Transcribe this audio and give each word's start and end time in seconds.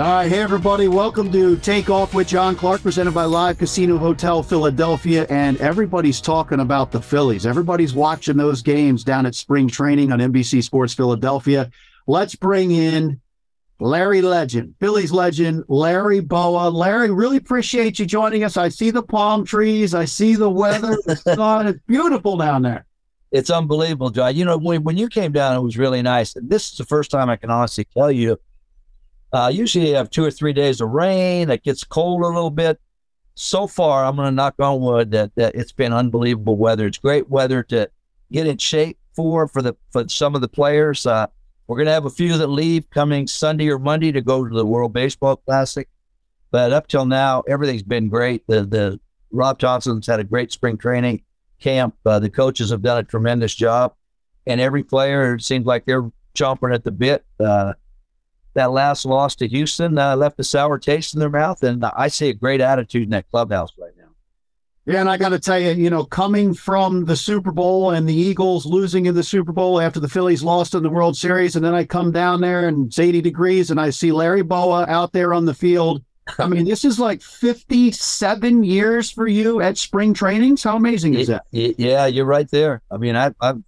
All 0.00 0.06
right, 0.06 0.30
hey 0.30 0.40
everybody, 0.40 0.88
welcome 0.88 1.30
to 1.30 1.58
Take 1.58 1.90
Off 1.90 2.14
with 2.14 2.26
John 2.26 2.56
Clark, 2.56 2.80
presented 2.80 3.12
by 3.12 3.24
Live 3.24 3.58
Casino 3.58 3.98
Hotel 3.98 4.42
Philadelphia. 4.42 5.26
And 5.28 5.60
everybody's 5.60 6.22
talking 6.22 6.60
about 6.60 6.90
the 6.90 7.02
Phillies. 7.02 7.44
Everybody's 7.44 7.92
watching 7.92 8.38
those 8.38 8.62
games 8.62 9.04
down 9.04 9.26
at 9.26 9.34
spring 9.34 9.68
training 9.68 10.10
on 10.10 10.20
NBC 10.20 10.62
Sports 10.62 10.94
Philadelphia. 10.94 11.70
Let's 12.06 12.34
bring 12.34 12.70
in 12.70 13.20
Larry 13.78 14.22
Legend, 14.22 14.74
Phillies 14.80 15.12
legend, 15.12 15.64
Larry 15.68 16.20
Bowa. 16.20 16.70
Larry, 16.70 17.10
really 17.10 17.36
appreciate 17.36 17.98
you 17.98 18.06
joining 18.06 18.42
us. 18.42 18.56
I 18.56 18.70
see 18.70 18.90
the 18.90 19.02
palm 19.02 19.44
trees, 19.44 19.94
I 19.94 20.06
see 20.06 20.34
the 20.34 20.48
weather, 20.48 20.96
the 21.04 21.16
sun. 21.34 21.66
It's 21.66 21.80
beautiful 21.86 22.38
down 22.38 22.62
there. 22.62 22.86
It's 23.32 23.50
unbelievable, 23.50 24.08
John. 24.08 24.34
You 24.34 24.46
know, 24.46 24.56
when, 24.56 24.82
when 24.82 24.96
you 24.96 25.08
came 25.08 25.32
down, 25.32 25.58
it 25.58 25.60
was 25.60 25.76
really 25.76 26.00
nice. 26.00 26.34
This 26.40 26.72
is 26.72 26.78
the 26.78 26.86
first 26.86 27.10
time 27.10 27.28
I 27.28 27.36
can 27.36 27.50
honestly 27.50 27.86
tell 27.94 28.10
you 28.10 28.38
uh, 29.32 29.50
usually 29.52 29.90
you 29.90 29.94
have 29.94 30.10
two 30.10 30.24
or 30.24 30.30
three 30.30 30.52
days 30.52 30.80
of 30.80 30.90
rain. 30.90 31.50
It 31.50 31.62
gets 31.62 31.84
cold 31.84 32.22
a 32.22 32.26
little 32.26 32.50
bit. 32.50 32.80
So 33.34 33.66
far, 33.66 34.04
I'm 34.04 34.16
going 34.16 34.26
to 34.26 34.32
knock 34.32 34.54
on 34.58 34.80
wood 34.80 35.12
that, 35.12 35.34
that 35.36 35.54
it's 35.54 35.72
been 35.72 35.92
unbelievable 35.92 36.56
weather. 36.56 36.86
It's 36.86 36.98
great 36.98 37.30
weather 37.30 37.62
to 37.64 37.88
get 38.30 38.46
in 38.46 38.58
shape 38.58 38.98
for 39.14 39.48
for 39.48 39.62
the 39.62 39.76
for 39.90 40.08
some 40.08 40.34
of 40.34 40.40
the 40.40 40.48
players. 40.48 41.06
Uh, 41.06 41.26
we're 41.66 41.76
going 41.76 41.86
to 41.86 41.92
have 41.92 42.06
a 42.06 42.10
few 42.10 42.36
that 42.36 42.48
leave 42.48 42.90
coming 42.90 43.26
Sunday 43.26 43.68
or 43.68 43.78
Monday 43.78 44.12
to 44.12 44.20
go 44.20 44.46
to 44.46 44.54
the 44.54 44.66
World 44.66 44.92
Baseball 44.92 45.36
Classic. 45.36 45.88
But 46.50 46.72
up 46.72 46.88
till 46.88 47.06
now, 47.06 47.42
everything's 47.42 47.84
been 47.84 48.08
great. 48.08 48.44
The 48.46 48.64
the 48.64 49.00
Rob 49.30 49.58
Thomson's 49.58 50.06
had 50.06 50.20
a 50.20 50.24
great 50.24 50.50
spring 50.50 50.76
training 50.76 51.22
camp. 51.60 51.94
Uh, 52.04 52.18
the 52.18 52.30
coaches 52.30 52.70
have 52.70 52.82
done 52.82 52.98
a 52.98 53.04
tremendous 53.04 53.54
job, 53.54 53.94
and 54.46 54.60
every 54.60 54.82
player 54.82 55.34
it 55.34 55.42
seems 55.42 55.64
like 55.64 55.86
they're 55.86 56.10
chomping 56.34 56.74
at 56.74 56.84
the 56.84 56.90
bit. 56.90 57.24
Uh, 57.38 57.74
that 58.54 58.72
last 58.72 59.04
loss 59.04 59.36
to 59.36 59.48
Houston 59.48 59.98
uh, 59.98 60.16
left 60.16 60.40
a 60.40 60.44
sour 60.44 60.78
taste 60.78 61.14
in 61.14 61.20
their 61.20 61.30
mouth, 61.30 61.62
and 61.62 61.84
I 61.84 62.08
see 62.08 62.28
a 62.28 62.34
great 62.34 62.60
attitude 62.60 63.04
in 63.04 63.10
that 63.10 63.30
clubhouse 63.30 63.72
right 63.78 63.92
now. 63.96 64.08
Yeah, 64.86 65.00
and 65.00 65.10
I 65.10 65.18
got 65.18 65.28
to 65.28 65.38
tell 65.38 65.58
you, 65.58 65.70
you 65.70 65.90
know, 65.90 66.04
coming 66.04 66.54
from 66.54 67.04
the 67.04 67.14
Super 67.14 67.52
Bowl 67.52 67.90
and 67.90 68.08
the 68.08 68.14
Eagles 68.14 68.66
losing 68.66 69.06
in 69.06 69.14
the 69.14 69.22
Super 69.22 69.52
Bowl 69.52 69.80
after 69.80 70.00
the 70.00 70.08
Phillies 70.08 70.42
lost 70.42 70.74
in 70.74 70.82
the 70.82 70.90
World 70.90 71.16
Series, 71.16 71.54
and 71.54 71.64
then 71.64 71.74
I 71.74 71.84
come 71.84 72.10
down 72.10 72.40
there 72.40 72.66
and 72.66 72.86
it's 72.86 72.98
80 72.98 73.20
degrees, 73.20 73.70
and 73.70 73.80
I 73.80 73.90
see 73.90 74.10
Larry 74.10 74.42
Bowa 74.42 74.86
out 74.88 75.12
there 75.12 75.32
on 75.34 75.44
the 75.44 75.54
field. 75.54 76.02
I 76.38 76.46
mean, 76.46 76.64
this 76.64 76.84
is 76.84 76.98
like 76.98 77.22
57 77.22 78.64
years 78.64 79.10
for 79.10 79.26
you 79.26 79.60
at 79.60 79.78
spring 79.78 80.14
trainings. 80.14 80.62
How 80.62 80.76
amazing 80.76 81.14
is 81.14 81.28
that? 81.28 81.44
Yeah, 81.50 82.06
you're 82.06 82.24
right 82.24 82.50
there. 82.50 82.82
I 82.90 82.96
mean, 82.96 83.16
I, 83.16 83.34
I've 83.40 83.62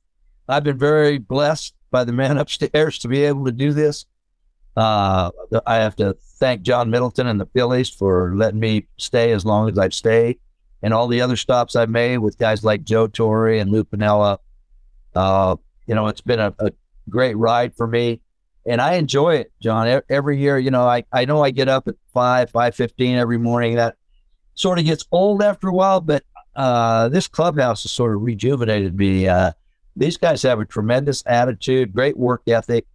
I've 0.48 0.64
been 0.64 0.78
very 0.78 1.18
blessed 1.18 1.74
by 1.90 2.04
the 2.04 2.12
man 2.12 2.38
upstairs 2.38 2.98
to 3.00 3.08
be 3.08 3.24
able 3.24 3.44
to 3.46 3.52
do 3.52 3.72
this. 3.72 4.06
Uh, 4.76 5.30
I 5.66 5.76
have 5.76 5.96
to 5.96 6.16
thank 6.38 6.62
John 6.62 6.90
Middleton 6.90 7.26
and 7.26 7.40
the 7.40 7.46
Phillies 7.46 7.90
for 7.90 8.34
letting 8.34 8.60
me 8.60 8.86
stay 8.96 9.32
as 9.32 9.44
long 9.44 9.68
as 9.68 9.78
I've 9.78 9.94
stayed, 9.94 10.38
and 10.82 10.94
all 10.94 11.08
the 11.08 11.20
other 11.20 11.36
stops 11.36 11.76
I've 11.76 11.90
made 11.90 12.18
with 12.18 12.38
guys 12.38 12.64
like 12.64 12.84
Joe 12.84 13.06
Torre 13.06 13.54
and 13.54 13.70
Lou 13.70 13.84
Piniella. 13.84 14.38
Uh, 15.14 15.56
you 15.86 15.94
know, 15.94 16.06
it's 16.08 16.22
been 16.22 16.40
a, 16.40 16.54
a, 16.58 16.72
great 17.10 17.36
ride 17.36 17.74
for 17.74 17.86
me, 17.86 18.20
and 18.64 18.80
I 18.80 18.94
enjoy 18.94 19.34
it, 19.34 19.52
John. 19.60 20.02
Every 20.08 20.38
year, 20.38 20.58
you 20.58 20.70
know, 20.70 20.84
I, 20.84 21.04
I 21.12 21.24
know 21.24 21.42
I 21.42 21.50
get 21.50 21.68
up 21.68 21.88
at 21.88 21.96
five 22.14 22.50
five 22.50 22.74
fifteen 22.74 23.16
every 23.16 23.38
morning. 23.38 23.74
That 23.76 23.96
sort 24.54 24.78
of 24.78 24.84
gets 24.84 25.04
old 25.12 25.42
after 25.42 25.68
a 25.68 25.72
while, 25.72 26.00
but 26.00 26.22
uh, 26.56 27.08
this 27.08 27.28
clubhouse 27.28 27.82
has 27.82 27.92
sort 27.92 28.14
of 28.14 28.22
rejuvenated 28.22 28.96
me. 28.96 29.28
Uh, 29.28 29.52
these 29.96 30.16
guys 30.16 30.42
have 30.42 30.60
a 30.60 30.64
tremendous 30.64 31.22
attitude, 31.26 31.92
great 31.92 32.16
work 32.16 32.42
ethic. 32.46 32.86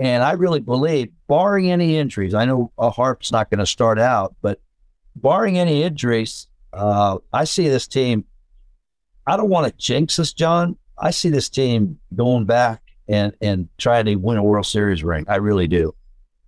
And 0.00 0.22
I 0.22 0.32
really 0.32 0.60
believe, 0.60 1.10
barring 1.28 1.70
any 1.70 1.98
injuries, 1.98 2.32
I 2.32 2.46
know 2.46 2.72
a 2.78 2.88
Harp's 2.88 3.30
not 3.30 3.50
going 3.50 3.58
to 3.58 3.66
start 3.66 3.98
out, 3.98 4.34
but 4.40 4.58
barring 5.14 5.58
any 5.58 5.82
injuries, 5.82 6.48
uh, 6.72 7.18
I 7.34 7.44
see 7.44 7.68
this 7.68 7.86
team. 7.86 8.24
I 9.26 9.36
don't 9.36 9.50
want 9.50 9.66
to 9.66 9.76
jinx 9.76 10.18
us, 10.18 10.32
John. 10.32 10.78
I 10.96 11.10
see 11.10 11.28
this 11.28 11.50
team 11.50 11.98
going 12.14 12.46
back 12.46 12.80
and 13.08 13.34
and 13.42 13.68
trying 13.76 14.06
to 14.06 14.14
win 14.16 14.38
a 14.38 14.42
World 14.42 14.66
Series 14.66 15.04
ring. 15.04 15.26
I 15.28 15.36
really 15.36 15.68
do. 15.68 15.94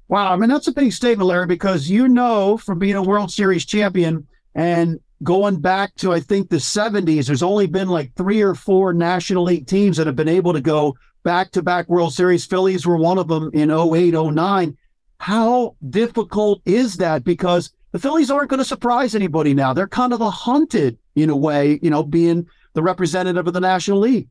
Wow, 0.09 0.33
I 0.33 0.37
mean 0.37 0.49
that's 0.49 0.69
a 0.69 0.73
big 0.73 0.93
statement, 0.93 1.29
Larry, 1.29 1.47
because 1.47 1.91
you 1.91 2.09
know 2.09 2.57
from 2.57 2.79
being 2.79 2.97
a 2.97 3.03
World 3.03 3.31
Series 3.31 3.67
champion 3.67 4.27
and 4.55 4.99
going 5.23 5.61
back 5.61 5.95
to 5.97 6.13
I 6.13 6.21
think 6.21 6.49
the 6.49 6.57
70s, 6.57 7.27
there's 7.27 7.43
only 7.43 7.67
been 7.67 7.89
like 7.89 8.15
three 8.15 8.41
or 8.41 8.55
four 8.55 8.93
National 8.93 9.45
League 9.45 9.67
teams 9.67 9.99
that 9.99 10.07
have 10.07 10.17
been 10.17 10.29
able 10.29 10.55
to 10.55 10.61
go 10.61 10.97
back 11.23 11.51
to 11.53 11.63
back 11.63 11.89
World 11.89 12.13
Series. 12.15 12.45
Phillies 12.45 12.87
were 12.87 12.97
one 12.97 13.19
of 13.19 13.29
them 13.29 13.51
in 13.53 13.71
08, 13.71 14.13
09. 14.13 14.77
How 15.19 15.77
difficult 15.89 16.63
is 16.65 16.97
that? 16.97 17.25
Because 17.25 17.73
the 17.93 17.99
Phillies 17.99 18.31
aren't 18.31 18.51
going 18.51 18.59
to 18.59 18.65
surprise 18.65 19.15
anybody 19.15 19.55
now. 19.55 19.73
They're 19.73 19.87
kind 19.87 20.13
of 20.13 20.19
the 20.19 20.31
hunted 20.31 20.99
in 21.15 21.31
a 21.31 21.37
way, 21.37 21.79
you 21.83 21.91
know, 21.91 22.03
being 22.03 22.47
the 22.73 22.83
representative 22.83 23.47
of 23.47 23.55
the 23.55 23.61
National 23.61 24.01
League. 24.01 24.29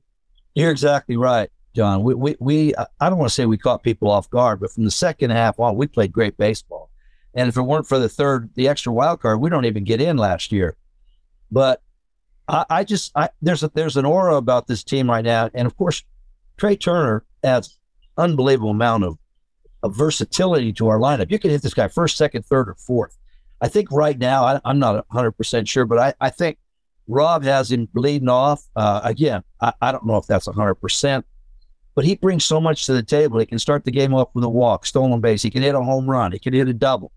You're 0.56 0.72
exactly 0.72 1.16
right, 1.16 1.50
John. 1.76 2.04
We, 2.04 2.14
we, 2.16 2.36
we 2.40 2.76
I 2.76 3.10
don't 3.10 3.18
want 3.18 3.30
to 3.30 3.34
say 3.34 3.46
we 3.46 3.58
caught 3.58 3.84
people 3.84 4.10
off 4.10 4.30
guard, 4.30 4.60
but 4.60 4.72
from 4.72 4.84
the 4.84 4.92
second 4.92 5.30
half 5.30 5.60
on, 5.60 5.76
we 5.76 5.88
played 5.88 6.12
great 6.12 6.38
baseball. 6.38 6.90
And 7.34 7.48
if 7.48 7.56
it 7.56 7.62
weren't 7.62 7.88
for 7.88 8.00
the 8.00 8.10
third, 8.10 8.50
the 8.56 8.68
extra 8.68 8.92
wild 8.92 9.22
card, 9.22 9.40
we 9.40 9.50
don't 9.50 9.66
even 9.66 9.86
get 9.86 10.02
in 10.02 10.18
last 10.18 10.52
year. 10.52 10.76
But 11.50 11.82
I, 12.48 12.66
I 12.70 12.84
just, 12.84 13.12
I, 13.16 13.30
there's 13.42 13.64
a, 13.64 13.72
there's 13.74 13.96
an 13.96 14.06
aura 14.06 14.36
about 14.36 14.68
this 14.68 14.84
team 14.84 15.10
right 15.10 15.24
now. 15.24 15.50
And 15.54 15.66
of 15.66 15.78
course, 15.78 16.04
Trea 16.62 16.76
Turner 16.76 17.26
adds 17.44 17.80
unbelievable 18.20 18.70
amount 18.70 19.04
of, 19.04 19.18
of 19.82 19.96
versatility 19.96 20.72
to 20.74 20.90
our 20.90 21.00
lineup. 21.00 21.32
You 21.32 21.40
can 21.40 21.50
hit 21.50 21.64
this 21.64 21.74
guy 21.74 21.88
first, 21.88 22.18
second, 22.18 22.46
third, 22.46 22.70
or 22.70 22.76
fourth. 22.76 23.18
I 23.62 23.68
think 23.68 23.92
right 23.92 24.16
now, 24.16 24.44
I, 24.44 24.62
am 24.64 24.78
not 24.78 25.08
100% 25.10 25.68
sure, 25.68 25.86
but 25.86 25.98
I, 25.98 26.14
I 26.22 26.30
think 26.30 26.60
Rob 27.08 27.44
has 27.46 27.72
him 27.72 27.90
leading 27.96 28.30
off. 28.30 28.62
Uh, 28.76 29.02
again, 29.04 29.42
I, 29.60 29.74
I 29.82 29.92
don't 29.92 30.06
know 30.06 30.18
if 30.18 30.28
that's 30.28 30.48
100%, 30.48 31.24
but 31.96 32.06
he 32.06 32.16
brings 32.16 32.46
so 32.46 32.62
much 32.62 32.86
to 32.86 32.94
the 32.94 33.02
table. 33.02 33.40
He 33.40 33.48
can 33.48 33.58
start 33.58 33.84
the 33.84 33.90
game 33.90 34.14
off 34.14 34.30
with 34.36 34.44
a 34.44 34.50
walk, 34.50 34.86
stolen 34.86 35.20
base. 35.20 35.42
He 35.42 35.50
can 35.50 35.64
hit 35.64 35.74
a 35.74 35.82
home 35.82 36.08
run. 36.08 36.32
He 36.32 36.38
can 36.38 36.54
hit 36.54 36.68
a 36.68 36.76
double. 36.76 37.12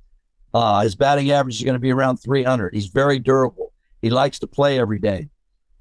Uh, 0.55 0.81
his 0.81 0.95
batting 0.95 1.33
average 1.33 1.57
is 1.57 1.65
going 1.65 1.75
to 1.75 1.79
be 1.79 1.93
around 1.93 2.17
300. 2.17 2.73
He's 2.73 2.87
very 2.87 3.19
durable. 3.19 3.75
He 4.01 4.09
likes 4.09 4.39
to 4.39 4.47
play 4.47 4.79
every 4.79 5.01
day. 5.01 5.29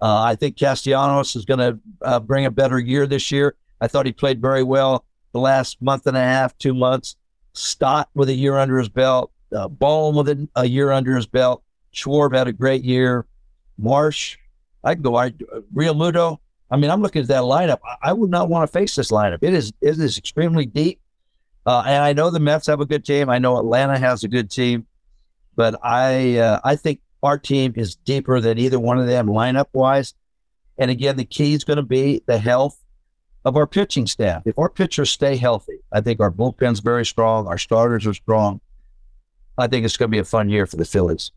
Uh, 0.04 0.22
I 0.22 0.36
think 0.36 0.58
Castellanos 0.58 1.34
is 1.38 1.46
going 1.46 1.60
to 1.60 1.80
uh, 2.02 2.20
bring 2.20 2.46
a 2.46 2.52
better 2.52 2.78
year 2.78 3.08
this 3.08 3.32
year. 3.32 3.56
I 3.80 3.88
thought 3.88 4.06
he 4.06 4.12
played 4.12 4.42
very 4.42 4.62
well 4.62 5.06
the 5.32 5.40
last 5.40 5.82
month 5.82 6.08
and 6.08 6.18
a 6.18 6.20
half, 6.20 6.58
two 6.58 6.74
months. 6.74 7.16
Stott 7.54 8.10
with 8.14 8.28
a 8.28 8.34
year 8.34 8.58
under 8.58 8.78
his 8.78 8.90
belt. 8.90 9.32
Uh, 9.56 9.70
Bohm 9.70 10.16
with 10.16 10.28
a, 10.28 10.50
a, 10.58 10.66
year 10.66 10.92
under 10.92 11.16
his 11.16 11.26
belt. 11.26 11.64
Schwarb 11.94 12.36
had 12.36 12.50
a 12.50 12.52
great 12.52 12.84
year. 12.84 13.26
Marsh, 13.78 14.38
I 14.84 14.96
can 14.96 15.04
go. 15.04 15.16
I, 15.16 15.30
Realmuto. 15.74 16.40
I 16.70 16.76
mean, 16.76 16.92
I'm 16.92 17.02
looking 17.02 17.22
at 17.22 17.30
that 17.30 17.44
lineup. 17.44 17.80
I, 17.88 18.10
I 18.10 18.14
would 18.14 18.30
not 18.30 18.50
want 18.50 18.70
to 18.70 18.78
face 18.78 18.96
this 18.96 19.10
lineup. 19.10 19.40
It 19.42 19.54
is 19.54 19.72
it 19.80 19.98
is 19.98 20.18
extremely 20.18 20.66
deep. 20.66 21.00
Uh, 21.66 21.82
and 21.86 22.04
I 22.04 22.12
know 22.12 22.30
the 22.30 22.42
Mets 22.42 22.68
have 22.68 22.82
a 22.82 22.86
good 22.86 23.06
team. 23.06 23.30
I 23.30 23.40
know 23.40 23.58
Atlanta 23.58 23.98
has 23.98 24.26
a 24.26 24.28
good 24.28 24.52
team, 24.52 24.86
but 25.56 25.80
I 25.82 26.40
uh, 26.40 26.60
I 26.66 26.76
think 26.76 27.00
our 27.24 27.38
team 27.38 27.74
is 27.76 27.96
deeper 27.96 28.40
than 28.40 28.58
either 28.60 28.80
one 28.80 29.00
of 29.00 29.08
them 29.08 29.28
lineup 29.28 29.68
wise. 29.74 30.14
And 30.78 30.92
again, 30.92 31.16
the 31.16 31.26
key 31.26 31.54
is 31.54 31.64
going 31.64 31.78
to 31.78 31.84
be 31.84 32.22
the 32.26 32.38
health 32.38 32.80
of 33.46 33.56
our 33.56 33.68
pitching 33.68 34.08
staff. 34.08 34.44
If 34.46 34.58
our 34.60 34.70
pitchers 34.70 35.10
stay 35.10 35.38
healthy, 35.38 35.80
I 35.92 36.02
think 36.02 36.20
our 36.20 36.32
bullpen's 36.32 36.80
very 36.80 37.06
strong. 37.06 37.48
Our 37.48 37.58
starters 37.58 38.06
are 38.06 38.14
strong. 38.14 38.62
I 39.58 39.68
think 39.68 39.86
it's 39.86 39.98
going 39.98 40.10
to 40.10 40.16
be 40.16 40.20
a 40.20 40.26
fun 40.26 40.50
year 40.50 40.66
for 40.66 40.78
the 40.78 40.86
Phillies. 40.86 41.32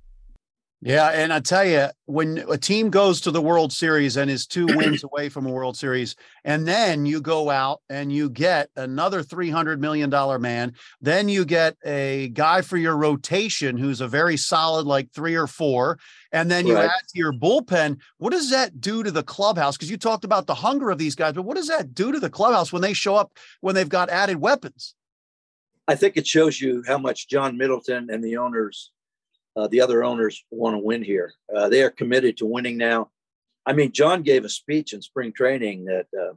Yeah, 0.83 1.09
and 1.09 1.33
I 1.33 1.41
tell 1.41 1.65
you, 1.65 1.89
when 2.05 2.45
a 2.51 2.59
team 2.59 2.91
goes 2.91 3.23
to 3.23 3.31
the 3.31 3.41
World 3.41 3.73
Series 3.73 4.19
and 4.19 4.31
is 4.31 4.47
two 4.47 4.67
wins 4.77 5.03
away 5.03 5.31
from 5.31 5.47
a 5.47 5.51
World 5.51 5.77
Series, 5.77 6.17
and 6.45 6.69
then 6.69 7.07
you 7.07 7.23
go 7.23 7.49
out 7.49 7.81
and 7.89 8.13
you 8.13 8.29
get 8.29 8.69
another 8.77 9.23
three 9.23 9.49
hundred 9.49 9.81
million 9.81 10.11
dollar 10.11 10.39
man, 10.39 10.75
then 11.01 11.31
you 11.31 11.47
get 11.47 11.77
a 11.85 12.29
guy 12.29 12.61
for 12.61 12.77
your 12.77 12.97
rotation 12.97 13.79
who's 13.79 14.03
a 14.03 14.09
very 14.09 14.37
solid, 14.37 14.87
like 14.87 15.11
three 15.13 15.35
or 15.35 15.47
four, 15.47 15.99
and 16.31 16.51
then 16.51 16.67
you 16.67 16.75
right. 16.75 16.85
add 16.91 17.09
to 17.09 17.19
your 17.19 17.33
bullpen. 17.33 17.99
What 18.19 18.33
does 18.33 18.51
that 18.51 18.79
do 18.79 19.03
to 19.03 19.11
the 19.11 19.23
clubhouse? 19.23 19.79
Because 19.79 19.91
you 19.91 19.97
talked 19.97 20.25
about 20.25 20.47
the 20.47 20.55
hunger 20.55 20.91
of 20.91 20.99
these 20.99 21.15
guys, 21.15 21.33
but 21.33 21.43
what 21.43 21.57
does 21.57 21.69
that 21.69 21.95
do 21.95 22.13
to 22.13 22.21
the 22.21 22.31
clubhouse 22.31 22.71
when 22.71 22.83
they 22.83 22.93
show 22.93 23.17
up 23.17 23.33
when 23.63 23.75
they've 23.75 23.89
got 23.89 24.11
added 24.11 24.37
weapons? 24.37 24.95
I 25.89 25.95
think 25.95 26.19
it 26.19 26.27
shows 26.27 26.61
you 26.61 26.85
how 26.87 26.99
much 26.99 27.29
John 27.29 27.57
Middleton 27.57 28.11
and 28.11 28.23
the 28.23 28.37
owners 28.37 28.91
uh, 29.57 29.67
the 29.69 29.81
other 29.81 30.05
owners 30.05 30.45
want 30.51 30.75
to 30.75 30.79
win 30.79 31.03
here. 31.03 31.33
Uh, 31.55 31.69
they 31.69 31.83
are 31.83 31.91
committed 31.91 32.37
to 32.37 32.47
winning 32.47 32.77
now. 32.77 33.11
I 33.65 33.73
mean, 33.73 33.93
John 33.93 34.23
gave 34.23 34.45
a 34.45 34.49
speech 34.49 34.93
in 34.93 35.03
spring 35.03 35.33
training 35.33 35.87
that 35.87 36.07
uh, 36.19 36.35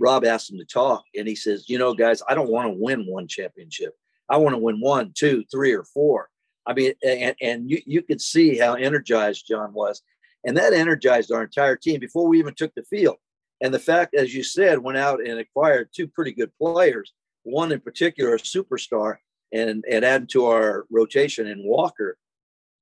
Rob 0.00 0.24
asked 0.24 0.50
him 0.50 0.58
to 0.58 0.64
talk, 0.64 1.04
and 1.16 1.26
he 1.26 1.34
says, 1.34 1.68
"You 1.68 1.78
know, 1.78 1.94
guys, 1.94 2.22
I 2.28 2.34
don't 2.34 2.50
want 2.50 2.66
to 2.66 2.78
win 2.78 3.06
one 3.06 3.28
championship. 3.28 3.94
I 4.28 4.36
want 4.36 4.54
to 4.54 4.58
win 4.58 4.80
one, 4.80 5.12
two, 5.16 5.44
three, 5.50 5.72
or 5.72 5.84
four. 5.84 6.28
I 6.66 6.74
mean, 6.74 6.92
and, 7.02 7.34
and 7.40 7.70
you 7.70 7.80
you 7.86 8.02
could 8.02 8.20
see 8.20 8.58
how 8.58 8.74
energized 8.74 9.46
John 9.48 9.72
was, 9.72 10.02
and 10.44 10.56
that 10.56 10.74
energized 10.74 11.32
our 11.32 11.44
entire 11.44 11.76
team 11.76 12.00
before 12.00 12.26
we 12.26 12.38
even 12.38 12.54
took 12.54 12.74
the 12.74 12.82
field. 12.82 13.16
And 13.60 13.72
the 13.72 13.78
fact, 13.78 14.14
as 14.14 14.34
you 14.34 14.44
said, 14.44 14.78
went 14.78 14.98
out 14.98 15.24
and 15.24 15.40
acquired 15.40 15.88
two 15.92 16.06
pretty 16.06 16.32
good 16.32 16.52
players, 16.60 17.12
one 17.44 17.72
in 17.72 17.80
particular, 17.80 18.34
a 18.34 18.38
superstar, 18.38 19.16
and 19.52 19.84
and 19.90 20.04
added 20.04 20.28
to 20.30 20.46
our 20.46 20.86
rotation 20.90 21.46
in 21.46 21.64
Walker 21.64 22.18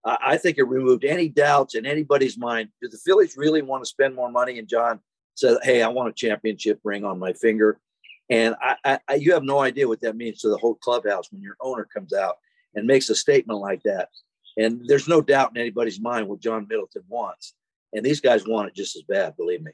I 0.06 0.37
think 0.37 0.56
it 0.56 0.64
removed 0.64 1.05
any 1.05 1.29
doubts 1.29 1.75
in 1.75 1.85
anybody's 1.85 2.38
mind. 2.38 2.69
Do 2.81 2.88
the 2.88 2.99
Phillies 2.99 3.37
really 3.37 3.62
want 3.62 3.82
to 3.82 3.88
spend 3.88 4.14
more 4.14 4.31
money? 4.31 4.58
And 4.58 4.69
John 4.69 5.00
said, 5.35 5.58
"Hey, 5.62 5.82
I 5.82 5.88
want 5.88 6.08
a 6.08 6.12
championship 6.12 6.81
ring 6.85 7.05
on 7.05 7.19
my 7.19 7.32
finger." 7.32 7.81
And 8.29 8.56
I, 8.61 8.99
I, 9.08 9.14
you 9.14 9.32
have 9.35 9.44
no 9.44 9.61
idea 9.61 9.87
what 9.87 10.00
that 10.00 10.17
means 10.17 10.41
to 10.41 10.49
the 10.49 10.56
whole 10.56 10.75
clubhouse 10.75 11.31
when 11.31 11.43
your 11.43 11.56
owner 11.61 11.85
comes 11.85 12.12
out 12.12 12.37
and 12.75 12.87
makes 12.87 13.08
a 13.08 13.14
statement 13.14 13.61
like 13.61 13.82
that. 13.85 14.08
And 14.56 14.82
there's 14.87 15.08
no 15.08 15.20
doubt 15.20 15.50
in 15.55 15.61
anybody's 15.61 16.00
mind 16.00 16.29
what 16.29 16.41
John 16.41 16.67
Middleton 16.69 17.05
wants. 17.09 17.55
And 17.93 18.05
these 18.05 18.20
guys 18.20 18.47
want 18.47 18.69
it 18.69 18.75
just 18.75 18.97
as 18.97 19.02
bad, 19.02 19.37
believe 19.37 19.62
me. 19.62 19.73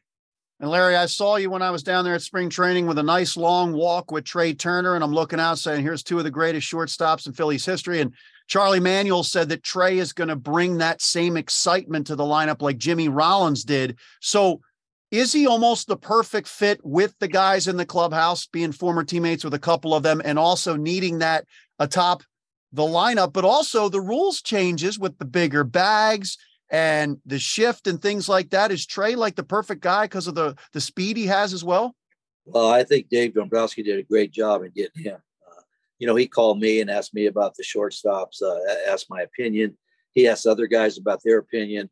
And 0.61 0.71
Larry, 0.71 0.97
I 0.97 1.07
saw 1.07 1.37
you 1.37 1.51
when 1.51 1.63
I 1.63 1.71
was 1.71 1.83
down 1.83 2.05
there 2.05 2.15
at 2.15 2.23
spring 2.23 2.49
training 2.49 2.87
with 2.87 2.99
a 2.99 3.03
nice 3.03 3.37
long 3.37 3.73
walk 3.73 4.13
with 4.13 4.25
Trea 4.25 4.55
Turner. 4.55 4.95
And 4.95 5.03
I'm 5.03 5.13
looking 5.13 5.41
out 5.41 5.59
saying, 5.59 5.83
here's 5.83 6.03
two 6.03 6.19
of 6.19 6.25
the 6.25 6.31
greatest 6.31 6.71
shortstops 6.71 7.27
in 7.27 7.33
Phillies 7.33 7.65
history. 7.65 8.01
And 8.01 8.15
Charlie 8.47 8.81
Manuel 8.81 9.23
said 9.23 9.49
that 9.49 9.63
Trea 9.63 9.99
is 9.99 10.13
going 10.13 10.29
to 10.29 10.37
bring 10.37 10.79
that 10.79 11.01
same 11.01 11.37
excitement 11.37 12.07
to 12.09 12.17
the 12.17 12.25
lineup 12.25 12.63
like 12.63 12.79
Jimmy 12.79 13.09
Rollins 13.09 13.65
did. 13.65 13.99
So 14.21 14.61
is 15.11 15.33
he 15.33 15.47
almost 15.47 15.89
the 15.89 15.97
perfect 15.97 16.49
fit 16.49 16.81
with 16.83 17.15
the 17.19 17.29
guys 17.29 17.69
in 17.69 17.77
the 17.77 17.85
clubhouse, 17.85 18.47
being 18.47 18.73
former 18.73 19.05
teammates 19.05 19.45
with 19.45 19.55
a 19.55 19.59
couple 19.59 19.95
of 19.95 20.03
them, 20.03 20.23
and 20.25 20.39
also 20.39 20.75
needing 20.75 21.19
that 21.19 21.45
atop 21.79 22.23
the 22.73 22.83
lineup, 22.83 23.33
but 23.33 23.45
also 23.45 23.89
the 23.89 24.01
rules 24.01 24.41
changes 24.41 24.99
with 24.99 25.19
the 25.19 25.27
bigger 25.27 25.65
bags 25.65 26.39
and 26.71 27.19
the 27.27 27.39
shift 27.39 27.87
and 27.87 28.01
things 28.01 28.29
like 28.29 28.51
that. 28.51 28.73
Is 28.73 28.87
Trea 28.87 29.15
like 29.15 29.37
the 29.37 29.43
perfect 29.43 29.83
guy 29.83 30.05
because 30.05 30.27
of 30.27 30.35
the 30.35 30.57
the 30.73 30.81
speed 30.81 31.19
he 31.19 31.27
has 31.27 31.53
as 31.53 31.63
well? 31.63 31.95
Well, 32.47 32.71
I 32.71 32.83
think 32.83 33.09
Dave 33.11 33.35
Dombrowski 33.35 33.83
did 33.83 33.99
a 33.99 34.03
great 34.03 34.33
job 34.33 34.63
in 34.63 34.71
getting 34.71 35.05
him 35.05 35.19
you 36.03 36.09
know, 36.09 36.17
he 36.17 36.27
called 36.27 36.59
me 36.59 36.81
and 36.81 36.91
asked 36.91 37.15
me 37.15 37.27
about 37.27 37.55
the 37.55 37.63
shortstops, 37.63 38.43
uh, 38.43 38.59
asked 38.91 39.07
my 39.09 39.23
opinion. 39.23 39.79
He 40.15 40.27
asked 40.27 40.49
other 40.49 40.67
guys 40.67 40.99
about 40.99 41.21
their 41.25 41.39
opinion. 41.39 41.91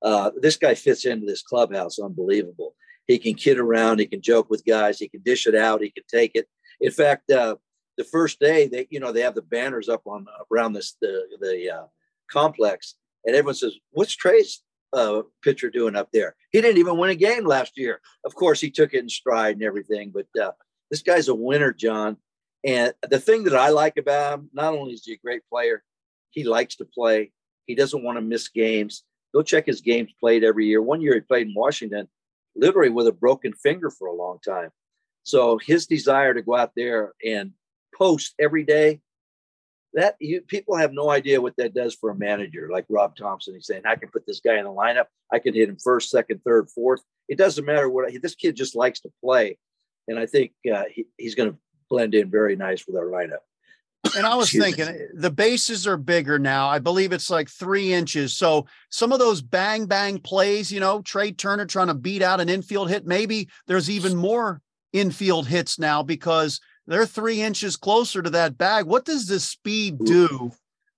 Uh, 0.00 0.30
this 0.40 0.56
guy 0.56 0.74
fits 0.74 1.04
into 1.04 1.26
this 1.26 1.42
clubhouse 1.42 1.98
unbelievable. 1.98 2.74
He 3.06 3.18
can 3.18 3.34
kid 3.34 3.58
around, 3.58 3.98
he 3.98 4.06
can 4.06 4.22
joke 4.22 4.48
with 4.48 4.64
guys, 4.64 4.98
he 4.98 5.10
can 5.10 5.20
dish 5.20 5.46
it 5.46 5.54
out, 5.54 5.82
he 5.82 5.90
can 5.90 6.04
take 6.10 6.30
it. 6.36 6.48
In 6.80 6.90
fact, 6.90 7.30
uh, 7.30 7.56
the 7.98 8.04
first 8.04 8.40
day 8.40 8.66
they, 8.66 8.86
you 8.88 8.98
know, 8.98 9.12
they 9.12 9.20
have 9.20 9.34
the 9.34 9.42
banners 9.42 9.90
up 9.90 10.06
on 10.06 10.24
around 10.50 10.72
this 10.72 10.96
the 11.02 11.24
the 11.38 11.70
uh, 11.70 11.86
complex, 12.30 12.94
and 13.26 13.36
everyone 13.36 13.56
says, 13.56 13.74
"What's 13.90 14.16
Trea's 14.16 14.62
uh, 14.94 15.20
pitcher 15.44 15.68
doing 15.68 15.96
up 15.96 16.08
there? 16.14 16.34
He 16.50 16.62
didn't 16.62 16.78
even 16.78 16.96
win 16.96 17.10
a 17.10 17.14
game 17.14 17.44
last 17.44 17.76
year. 17.76 18.00
Of 18.24 18.34
course, 18.34 18.58
he 18.58 18.70
took 18.70 18.94
it 18.94 19.00
in 19.00 19.10
stride 19.10 19.56
and 19.56 19.62
everything, 19.64 20.14
but 20.14 20.42
uh, 20.42 20.52
this 20.90 21.02
guy's 21.02 21.28
a 21.28 21.34
winner, 21.34 21.74
John. 21.74 22.16
And 22.64 22.92
the 23.08 23.18
thing 23.18 23.44
that 23.44 23.56
I 23.56 23.70
like 23.70 23.96
about 23.96 24.34
him, 24.34 24.50
not 24.52 24.74
only 24.74 24.92
is 24.92 25.04
he 25.04 25.14
a 25.14 25.18
great 25.18 25.42
player, 25.48 25.82
he 26.30 26.44
likes 26.44 26.76
to 26.76 26.84
play. 26.84 27.32
He 27.66 27.74
doesn't 27.74 28.02
want 28.02 28.18
to 28.18 28.22
miss 28.22 28.48
games. 28.48 29.04
Go 29.34 29.42
check 29.42 29.66
his 29.66 29.80
games 29.80 30.10
played 30.18 30.44
every 30.44 30.66
year. 30.66 30.82
One 30.82 31.00
year 31.00 31.14
he 31.14 31.20
played 31.20 31.46
in 31.46 31.54
Washington, 31.54 32.08
literally 32.54 32.90
with 32.90 33.06
a 33.06 33.12
broken 33.12 33.52
finger 33.54 33.90
for 33.90 34.08
a 34.08 34.14
long 34.14 34.38
time. 34.44 34.70
So 35.22 35.58
his 35.58 35.86
desire 35.86 36.34
to 36.34 36.42
go 36.42 36.56
out 36.56 36.72
there 36.76 37.12
and 37.24 37.52
post 37.96 38.34
every 38.38 38.64
day, 38.64 39.00
that 39.94 40.16
you, 40.20 40.40
people 40.42 40.76
have 40.76 40.92
no 40.92 41.10
idea 41.10 41.40
what 41.40 41.56
that 41.56 41.74
does 41.74 41.94
for 41.94 42.10
a 42.10 42.14
manager 42.14 42.68
like 42.70 42.86
Rob 42.88 43.16
Thomson. 43.16 43.54
He's 43.54 43.66
saying, 43.66 43.82
I 43.84 43.96
can 43.96 44.08
put 44.08 44.26
this 44.26 44.40
guy 44.40 44.58
in 44.58 44.64
the 44.64 44.70
lineup. 44.70 45.06
I 45.32 45.40
can 45.40 45.54
hit 45.54 45.68
him 45.68 45.78
first, 45.82 46.10
second, 46.10 46.42
third, 46.44 46.70
fourth. 46.70 47.02
It 47.28 47.38
doesn't 47.38 47.64
matter 47.64 47.88
what 47.88 48.12
this 48.22 48.34
kid 48.34 48.56
just 48.56 48.76
likes 48.76 49.00
to 49.00 49.12
play. 49.22 49.58
And 50.06 50.18
I 50.18 50.26
think 50.26 50.52
uh, 50.72 50.84
he, 50.90 51.06
he's 51.16 51.34
going 51.34 51.52
to 51.52 51.58
blend 51.90 52.14
in 52.14 52.30
very 52.30 52.56
nice 52.56 52.86
with 52.86 52.96
our 52.96 53.06
lineup. 53.06 53.44
And 54.16 54.26
I 54.26 54.34
was 54.34 54.50
thinking 54.50 55.08
the 55.12 55.30
bases 55.30 55.86
are 55.86 55.98
bigger 55.98 56.38
now. 56.38 56.68
I 56.68 56.78
believe 56.78 57.12
it's 57.12 57.28
like 57.28 57.50
three 57.50 57.92
inches. 57.92 58.34
So 58.34 58.66
some 58.88 59.12
of 59.12 59.18
those 59.18 59.42
bang 59.42 59.84
bang 59.84 60.18
plays, 60.18 60.72
you 60.72 60.80
know, 60.80 61.02
Trea 61.02 61.32
Turner 61.32 61.66
trying 61.66 61.88
to 61.88 61.94
beat 61.94 62.22
out 62.22 62.40
an 62.40 62.48
infield 62.48 62.88
hit, 62.88 63.06
maybe 63.06 63.50
there's 63.66 63.90
even 63.90 64.16
more 64.16 64.62
infield 64.94 65.46
hits 65.46 65.78
now 65.78 66.02
because 66.02 66.60
they're 66.86 67.06
three 67.06 67.42
inches 67.42 67.76
closer 67.76 68.22
to 68.22 68.30
that 68.30 68.56
bag. 68.56 68.86
What 68.86 69.04
does 69.04 69.28
this 69.28 69.44
speed 69.44 69.98
do 70.04 70.50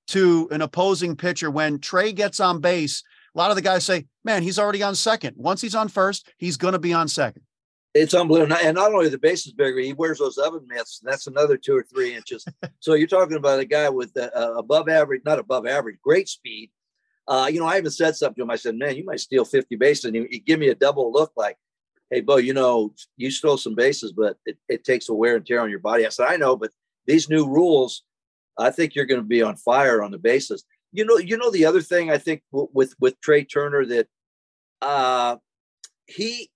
to 0.08 0.48
an 0.52 0.62
opposing 0.62 1.16
pitcher 1.16 1.50
when 1.50 1.80
Trea 1.80 2.12
gets 2.12 2.38
on 2.38 2.60
base? 2.60 3.02
A 3.34 3.38
lot 3.38 3.50
of 3.50 3.56
the 3.56 3.62
guys 3.62 3.84
say, 3.84 4.06
man, 4.24 4.42
he's 4.42 4.58
already 4.58 4.82
on 4.82 4.94
second. 4.94 5.36
Once 5.36 5.60
he's 5.60 5.74
on 5.74 5.88
first, 5.88 6.30
he's 6.36 6.56
going 6.56 6.72
to 6.72 6.78
be 6.78 6.92
on 6.92 7.08
second. 7.08 7.42
It's 7.94 8.14
unbelievable. 8.14 8.56
And 8.62 8.74
not 8.76 8.94
only 8.94 9.10
the 9.10 9.18
base 9.18 9.46
is 9.46 9.52
bigger, 9.52 9.78
he 9.78 9.92
wears 9.92 10.18
those 10.18 10.38
oven 10.38 10.66
mitts, 10.66 11.00
and 11.02 11.12
that's 11.12 11.26
another 11.26 11.58
two 11.58 11.76
or 11.76 11.82
three 11.82 12.14
inches. 12.14 12.44
so 12.80 12.94
you're 12.94 13.06
talking 13.06 13.36
about 13.36 13.60
a 13.60 13.66
guy 13.66 13.88
with 13.90 14.16
uh, 14.16 14.30
above 14.56 14.88
average, 14.88 15.22
not 15.24 15.38
above 15.38 15.66
average, 15.66 15.98
great 16.02 16.28
speed. 16.28 16.70
Uh, 17.28 17.48
you 17.52 17.60
know, 17.60 17.66
I 17.66 17.78
even 17.78 17.90
said 17.90 18.16
something 18.16 18.36
to 18.36 18.42
him. 18.42 18.50
I 18.50 18.56
said, 18.56 18.76
"Man, 18.76 18.96
you 18.96 19.04
might 19.04 19.20
steal 19.20 19.44
50 19.44 19.76
bases." 19.76 20.06
And 20.06 20.16
he, 20.16 20.26
he 20.30 20.38
give 20.38 20.58
me 20.58 20.68
a 20.68 20.74
double 20.74 21.12
look, 21.12 21.32
like, 21.36 21.56
"Hey, 22.10 22.22
Bo, 22.22 22.38
you 22.38 22.54
know, 22.54 22.94
you 23.16 23.30
stole 23.30 23.58
some 23.58 23.74
bases, 23.74 24.12
but 24.12 24.38
it, 24.46 24.56
it 24.68 24.84
takes 24.84 25.08
a 25.08 25.14
wear 25.14 25.36
and 25.36 25.46
tear 25.46 25.60
on 25.60 25.70
your 25.70 25.78
body." 25.78 26.06
I 26.06 26.08
said, 26.08 26.28
"I 26.28 26.36
know, 26.36 26.56
but 26.56 26.70
these 27.06 27.28
new 27.28 27.46
rules, 27.46 28.04
I 28.58 28.70
think 28.70 28.94
you're 28.94 29.06
going 29.06 29.20
to 29.20 29.26
be 29.26 29.42
on 29.42 29.56
fire 29.56 30.02
on 30.02 30.12
the 30.12 30.18
bases." 30.18 30.64
You 30.92 31.04
know, 31.04 31.18
you 31.18 31.36
know 31.36 31.50
the 31.50 31.66
other 31.66 31.82
thing 31.82 32.10
I 32.10 32.18
think 32.18 32.42
w- 32.52 32.70
with 32.72 32.94
with 32.98 33.20
Trea 33.20 33.44
Turner 33.44 33.84
that 33.84 34.08
uh, 34.80 35.36
he 36.06 36.50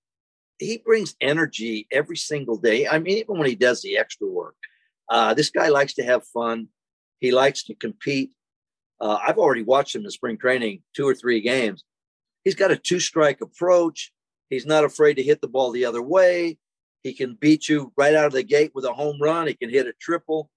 he 0.58 0.78
brings 0.78 1.14
energy 1.20 1.86
every 1.90 2.16
single 2.16 2.56
day. 2.56 2.86
I 2.86 2.98
mean, 2.98 3.18
even 3.18 3.38
when 3.38 3.48
he 3.48 3.54
does 3.54 3.82
the 3.82 3.98
extra 3.98 4.26
work, 4.26 4.56
uh, 5.08 5.34
this 5.34 5.50
guy 5.50 5.68
likes 5.68 5.94
to 5.94 6.04
have 6.04 6.26
fun. 6.26 6.68
He 7.20 7.30
likes 7.30 7.64
to 7.64 7.74
compete. 7.74 8.32
Uh, 9.00 9.18
I've 9.26 9.38
already 9.38 9.62
watched 9.62 9.94
him 9.94 10.04
in 10.04 10.10
spring 10.10 10.38
training 10.38 10.82
two 10.94 11.06
or 11.06 11.14
three 11.14 11.40
games. 11.40 11.84
He's 12.44 12.54
got 12.54 12.70
a 12.70 12.76
two 12.76 13.00
strike 13.00 13.40
approach. 13.40 14.12
He's 14.48 14.66
not 14.66 14.84
afraid 14.84 15.14
to 15.14 15.22
hit 15.22 15.40
the 15.40 15.48
ball 15.48 15.72
the 15.72 15.84
other 15.84 16.02
way. 16.02 16.58
He 17.02 17.12
can 17.12 17.36
beat 17.40 17.68
you 17.68 17.92
right 17.96 18.14
out 18.14 18.26
of 18.26 18.32
the 18.32 18.42
gate 18.42 18.72
with 18.74 18.84
a 18.84 18.92
home 18.92 19.18
run. 19.20 19.46
He 19.46 19.54
can 19.54 19.70
hit 19.70 19.86
a 19.86 19.92
triple. 20.00 20.50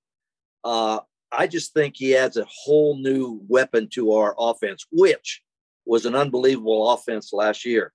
Uh, 0.64 1.00
I 1.32 1.48
just 1.48 1.74
think 1.74 1.96
he 1.96 2.16
adds 2.16 2.38
a 2.38 2.48
whole 2.50 2.98
new 2.98 3.42
weapon 3.48 3.88
to 3.94 4.14
our 4.14 4.36
offense, 4.38 4.86
which 4.92 5.42
was 5.86 6.06
an 6.06 6.16
unbelievable 6.16 6.92
offense 6.92 7.34
last 7.34 7.66
year. 7.66 7.94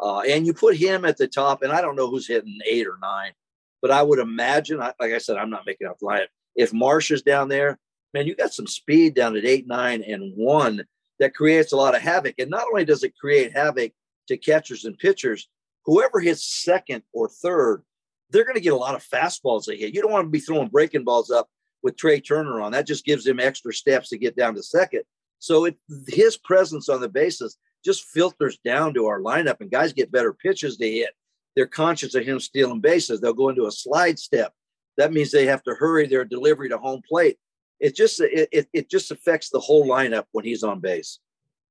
Uh, 0.00 0.20
and 0.20 0.46
you 0.46 0.54
put 0.54 0.76
him 0.76 1.04
at 1.04 1.16
the 1.16 1.28
top, 1.28 1.62
and 1.62 1.72
I 1.72 1.80
don't 1.80 1.96
know 1.96 2.10
who's 2.10 2.26
hitting 2.26 2.58
eight 2.68 2.86
or 2.86 2.98
nine, 3.00 3.32
but 3.80 3.90
I 3.90 4.02
would 4.02 4.18
imagine, 4.18 4.78
like 4.78 4.94
I 5.00 5.18
said, 5.18 5.36
I'm 5.36 5.50
not 5.50 5.66
making 5.66 5.86
up 5.86 6.02
line. 6.02 6.22
If 6.56 6.72
Marsh 6.72 7.10
is 7.10 7.22
down 7.22 7.48
there, 7.48 7.78
man, 8.12 8.26
you 8.26 8.34
got 8.34 8.52
some 8.52 8.66
speed 8.66 9.14
down 9.14 9.36
at 9.36 9.44
eight, 9.44 9.66
nine, 9.66 10.02
and 10.02 10.32
one 10.36 10.84
that 11.18 11.34
creates 11.34 11.72
a 11.72 11.76
lot 11.76 11.94
of 11.94 12.02
havoc. 12.02 12.34
And 12.38 12.50
not 12.50 12.66
only 12.70 12.84
does 12.84 13.04
it 13.04 13.16
create 13.16 13.56
havoc 13.56 13.92
to 14.28 14.36
catchers 14.36 14.84
and 14.84 14.98
pitchers, 14.98 15.48
whoever 15.84 16.20
hits 16.20 16.62
second 16.62 17.02
or 17.12 17.28
third, 17.28 17.82
they're 18.30 18.44
going 18.44 18.56
to 18.56 18.60
get 18.60 18.72
a 18.72 18.76
lot 18.76 18.94
of 18.94 19.06
fastballs 19.06 19.66
they 19.66 19.76
hit. 19.76 19.94
You 19.94 20.02
don't 20.02 20.12
want 20.12 20.26
to 20.26 20.30
be 20.30 20.40
throwing 20.40 20.68
breaking 20.68 21.04
balls 21.04 21.30
up 21.30 21.48
with 21.82 21.96
Trea 21.96 22.20
Turner 22.20 22.60
on. 22.60 22.72
That 22.72 22.86
just 22.86 23.04
gives 23.04 23.26
him 23.26 23.40
extra 23.40 23.72
steps 23.72 24.08
to 24.08 24.18
get 24.18 24.36
down 24.36 24.54
to 24.54 24.62
second. 24.62 25.02
So 25.38 25.64
it, 25.64 25.76
his 26.08 26.36
presence 26.36 26.88
on 26.88 27.00
the 27.00 27.08
bases 27.08 27.58
just 27.84 28.04
filters 28.04 28.58
down 28.64 28.94
to 28.94 29.06
our 29.06 29.20
lineup 29.20 29.60
and 29.60 29.70
guys 29.70 29.92
get 29.92 30.12
better 30.12 30.32
pitches 30.32 30.76
to 30.76 30.90
hit. 30.90 31.10
They're 31.54 31.66
conscious 31.66 32.14
of 32.14 32.24
him 32.24 32.40
stealing 32.40 32.80
bases. 32.80 33.20
They'll 33.20 33.34
go 33.34 33.48
into 33.48 33.66
a 33.66 33.72
slide 33.72 34.18
step. 34.18 34.52
That 34.96 35.12
means 35.12 35.30
they 35.30 35.46
have 35.46 35.62
to 35.64 35.74
hurry 35.74 36.06
their 36.06 36.24
delivery 36.24 36.68
to 36.68 36.78
home 36.78 37.02
plate. 37.06 37.38
It 37.80 37.96
just 37.96 38.20
it, 38.20 38.68
it, 38.72 38.88
just 38.88 39.10
affects 39.10 39.50
the 39.50 39.58
whole 39.58 39.86
lineup 39.86 40.24
when 40.32 40.44
he's 40.44 40.62
on 40.62 40.80
base. 40.80 41.18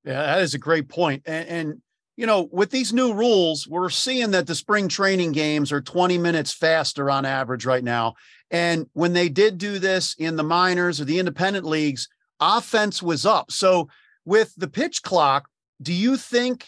Yeah, 0.03 0.21
that 0.21 0.41
is 0.41 0.53
a 0.53 0.59
great 0.59 0.89
point. 0.89 1.23
And, 1.25 1.47
and 1.47 1.81
you 2.17 2.25
know, 2.25 2.49
with 2.51 2.69
these 2.69 2.91
new 2.91 3.13
rules, 3.13 3.67
we're 3.67 3.89
seeing 3.89 4.31
that 4.31 4.45
the 4.45 4.55
spring 4.55 4.89
training 4.89 5.31
games 5.31 5.71
are 5.71 5.81
20 5.81 6.17
minutes 6.17 6.51
faster 6.51 7.09
on 7.09 7.25
average 7.25 7.65
right 7.65 7.83
now. 7.83 8.15
And 8.49 8.87
when 8.93 9.13
they 9.13 9.29
did 9.29 9.57
do 9.57 9.79
this 9.79 10.15
in 10.17 10.35
the 10.35 10.43
minors 10.43 10.99
or 10.99 11.05
the 11.05 11.19
independent 11.19 11.65
leagues, 11.65 12.09
offense 12.39 13.01
was 13.01 13.25
up. 13.25 13.51
So 13.51 13.87
with 14.25 14.53
the 14.57 14.67
pitch 14.67 15.01
clock, 15.03 15.47
do 15.81 15.93
you 15.93 16.17
think 16.17 16.67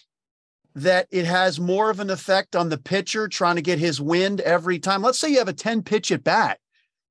that 0.76 1.08
it 1.12 1.26
has 1.26 1.60
more 1.60 1.90
of 1.90 2.00
an 2.00 2.10
effect 2.10 2.56
on 2.56 2.70
the 2.70 2.78
pitcher 2.78 3.28
trying 3.28 3.56
to 3.56 3.62
get 3.62 3.80
his 3.80 4.02
wind 4.02 4.42
every 4.42 4.80
time? 4.80 5.02
Let's 5.02 5.20
say 5.20 5.30
you 5.30 5.38
have 5.38 5.48
a 5.48 5.54
10 5.54 5.84
pitch 5.84 6.12
at 6.12 6.24
bat. 6.24 6.60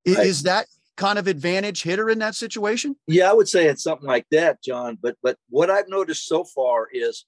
Right. 0.07 0.27
Is 0.27 0.43
that 0.43 0.67
kind 0.97 1.19
of 1.19 1.27
advantage 1.27 1.83
hitter 1.83 2.11
in 2.11 2.19
that 2.19 2.35
situation? 2.35 2.97
Yeah, 3.07 3.31
I 3.31 3.33
would 3.33 3.49
say 3.49 3.67
it's 3.67 3.83
something 3.83 4.07
like 4.07 4.27
that, 4.31 4.63
John. 4.63 4.99
But 5.01 5.17
but 5.23 5.39
what 5.49 5.71
I've 5.71 5.89
noticed 5.89 6.27
so 6.27 6.45
far 6.45 6.89
is 6.93 7.25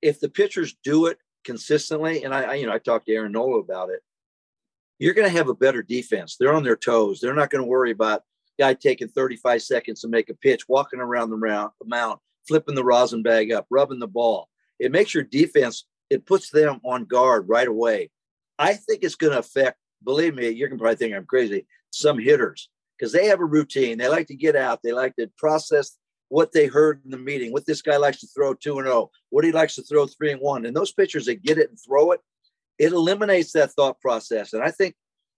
if 0.00 0.20
the 0.20 0.28
pitchers 0.28 0.74
do 0.82 1.06
it 1.06 1.18
consistently, 1.44 2.24
and 2.24 2.34
I, 2.34 2.42
I 2.42 2.54
you 2.54 2.66
know 2.66 2.72
I 2.72 2.78
talked 2.78 3.06
to 3.06 3.12
Aaron 3.12 3.32
Nola 3.32 3.58
about 3.58 3.90
it, 3.90 4.00
you're 4.98 5.14
going 5.14 5.28
to 5.28 5.36
have 5.36 5.48
a 5.48 5.54
better 5.54 5.82
defense. 5.82 6.36
They're 6.38 6.54
on 6.54 6.64
their 6.64 6.76
toes. 6.76 7.20
They're 7.20 7.34
not 7.34 7.50
going 7.50 7.62
to 7.62 7.68
worry 7.68 7.90
about 7.90 8.22
guy 8.58 8.74
taking 8.74 9.08
35 9.08 9.62
seconds 9.62 10.00
to 10.00 10.08
make 10.08 10.30
a 10.30 10.34
pitch, 10.34 10.68
walking 10.68 11.00
around 11.00 11.30
the 11.30 11.36
round, 11.36 11.72
the 11.80 11.88
mount, 11.88 12.20
flipping 12.46 12.74
the 12.74 12.84
rosin 12.84 13.22
bag 13.22 13.52
up, 13.52 13.66
rubbing 13.70 13.98
the 13.98 14.06
ball. 14.06 14.48
It 14.78 14.92
makes 14.92 15.14
your 15.14 15.24
defense. 15.24 15.84
It 16.10 16.26
puts 16.26 16.50
them 16.50 16.80
on 16.84 17.04
guard 17.04 17.48
right 17.48 17.68
away. 17.68 18.10
I 18.58 18.74
think 18.74 19.02
it's 19.02 19.14
going 19.14 19.32
to 19.32 19.38
affect. 19.38 19.78
Believe 20.04 20.34
me, 20.34 20.48
you 20.50 20.68
can 20.68 20.78
probably 20.78 20.96
think 20.96 21.14
I'm 21.14 21.26
crazy. 21.26 21.66
Some 21.90 22.18
hitters 22.18 22.68
because 22.98 23.12
they 23.12 23.26
have 23.26 23.40
a 23.40 23.44
routine. 23.44 23.98
They 23.98 24.08
like 24.08 24.28
to 24.28 24.34
get 24.34 24.56
out. 24.56 24.80
They 24.82 24.92
like 24.92 25.16
to 25.16 25.30
process 25.36 25.96
what 26.28 26.52
they 26.52 26.66
heard 26.66 27.02
in 27.04 27.10
the 27.10 27.18
meeting, 27.18 27.52
what 27.52 27.66
this 27.66 27.82
guy 27.82 27.96
likes 27.96 28.20
to 28.20 28.26
throw 28.28 28.54
two 28.54 28.78
and 28.78 28.86
zero, 28.86 28.96
oh, 28.96 29.10
what 29.30 29.44
he 29.44 29.52
likes 29.52 29.74
to 29.74 29.82
throw 29.82 30.06
three 30.06 30.32
and 30.32 30.40
one. 30.40 30.64
And 30.64 30.74
those 30.74 30.92
pitchers 30.92 31.26
that 31.26 31.42
get 31.42 31.58
it 31.58 31.68
and 31.68 31.78
throw 31.78 32.12
it, 32.12 32.20
it 32.78 32.92
eliminates 32.92 33.52
that 33.52 33.72
thought 33.72 34.00
process. 34.00 34.52
And 34.52 34.62
I 34.62 34.70
think 34.70 34.94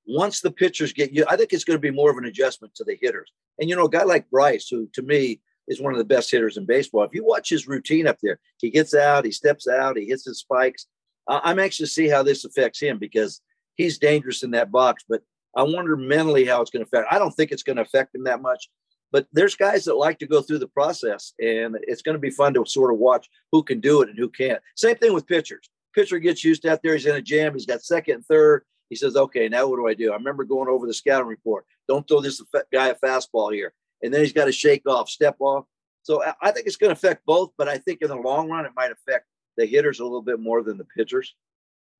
once 0.07 0.41
the 0.41 0.51
pitchers 0.51 0.93
get 0.93 1.13
you, 1.13 1.25
I 1.29 1.37
think 1.37 1.53
it's 1.53 1.65
going 1.65 1.77
to 1.77 1.81
be 1.81 1.91
more 1.91 2.11
of 2.11 2.17
an 2.17 2.27
adjustment 2.27 2.75
to 2.77 2.85
the 2.85 2.97
hitters. 3.01 3.33
And 3.59 3.69
you 3.69 3.77
know, 3.77 3.87
a 3.87 3.91
guy 3.91 4.05
like 4.05 4.31
Bryce, 4.31 4.69
who 4.69 4.89
to 4.93 5.03
me 5.03 5.41
is 5.69 5.81
one 5.81 5.93
of 5.93 5.99
the 5.99 6.05
best 6.05 6.31
hitters 6.31 6.57
in 6.57 6.67
baseball. 6.67 7.05
If 7.05 7.15
you 7.15 7.25
watch 7.25 7.49
his 7.49 7.67
routine 7.67 8.07
up 8.07 8.19
there, 8.23 8.39
he 8.61 8.71
gets 8.71 8.95
out, 8.95 9.25
he 9.25 9.31
steps 9.31 9.67
out, 9.69 9.97
he 9.97 10.07
hits 10.07 10.25
his 10.25 10.39
spikes. 10.39 10.87
I'm 11.27 11.59
anxious 11.59 11.89
to 11.89 11.95
see 11.95 12.09
how 12.09 12.23
this 12.23 12.45
affects 12.45 12.81
him 12.81 12.99
because 12.99 13.41
he's 13.77 13.99
dangerous 13.99 14.43
in 14.43 14.51
that 14.53 14.71
box. 14.71 15.05
But 15.09 15.23
I 15.57 15.63
wonder 15.63 15.97
mentally 15.97 16.45
how 16.45 16.61
it's 16.61 16.71
going 16.71 16.85
to 16.85 16.89
affect. 16.89 17.13
I 17.13 17.19
don't 17.19 17.33
think 17.33 17.51
it's 17.51 17.63
going 17.63 17.77
to 17.77 17.83
affect 17.83 18.15
him 18.15 18.25
that 18.25 18.43
much, 18.43 18.69
but 19.13 19.27
there's 19.33 19.55
guys 19.55 19.85
that 19.85 19.95
like 19.95 20.19
to 20.19 20.27
go 20.27 20.43
through 20.43 20.59
the 20.59 20.69
process, 20.69 21.33
and 21.41 21.79
it's 21.83 22.03
going 22.03 22.15
to 22.15 22.21
be 22.21 22.31
fun 22.31 22.55
to 22.55 22.67
sort 22.67 22.93
of 22.93 22.99
watch 22.99 23.29
who 23.53 23.63
can 23.63 23.81
do 23.81 24.03
it 24.03 24.09
and 24.09 24.19
who 24.19 24.29
can't. 24.29 24.61
Same 24.77 24.97
thing 24.97 25.15
with 25.15 25.27
pitchers. 25.27 25.71
Pitcher 25.95 26.19
gets 26.19 26.43
used 26.43 26.63
to 26.63 26.73
out 26.73 26.81
there. 26.83 26.95
He's 26.95 27.07
in 27.07 27.15
a 27.15 27.23
jam. 27.23 27.55
He's 27.55 27.67
got 27.67 27.83
second 27.83 28.15
and 28.17 28.27
third. 28.27 28.65
He 28.91 28.97
says, 28.97 29.17
"Okay, 29.17 29.49
now 29.49 29.69
what 29.69 29.77
do 29.77 29.87
I 29.87 29.95
do?" 29.95 30.11
I 30.11 30.17
remember 30.17 30.45
going 30.45 30.69
over 30.69 30.87
the 30.87 30.93
scouting 30.93 31.29
report. 31.29 31.65
Don't 31.89 32.07
throw 32.07 32.21
this 32.21 32.43
guy 32.73 32.89
a 32.89 32.95
fastball 32.97 33.55
here, 33.55 33.73
and 34.05 34.13
then 34.13 34.21
he's 34.21 34.33
got 34.33 34.45
to 34.45 34.53
shake 34.53 34.87
off, 34.87 35.09
step 35.09 35.37
off. 35.41 35.65
So 36.03 36.23
I 36.43 36.51
think 36.51 36.67
it's 36.67 36.77
going 36.77 36.91
to 36.91 36.93
affect 36.93 37.25
both, 37.25 37.53
but 37.57 37.67
I 37.67 37.79
think 37.79 38.03
in 38.03 38.09
the 38.09 38.17
long 38.17 38.51
run, 38.51 38.67
it 38.67 38.73
might 38.77 38.93
affect 38.93 39.27
the 39.57 39.65
hitters 39.65 40.01
a 40.01 40.05
little 40.05 40.23
bit 40.23 40.39
more 40.39 40.63
than 40.63 40.77
the 40.77 40.85
pitchers. 40.85 41.35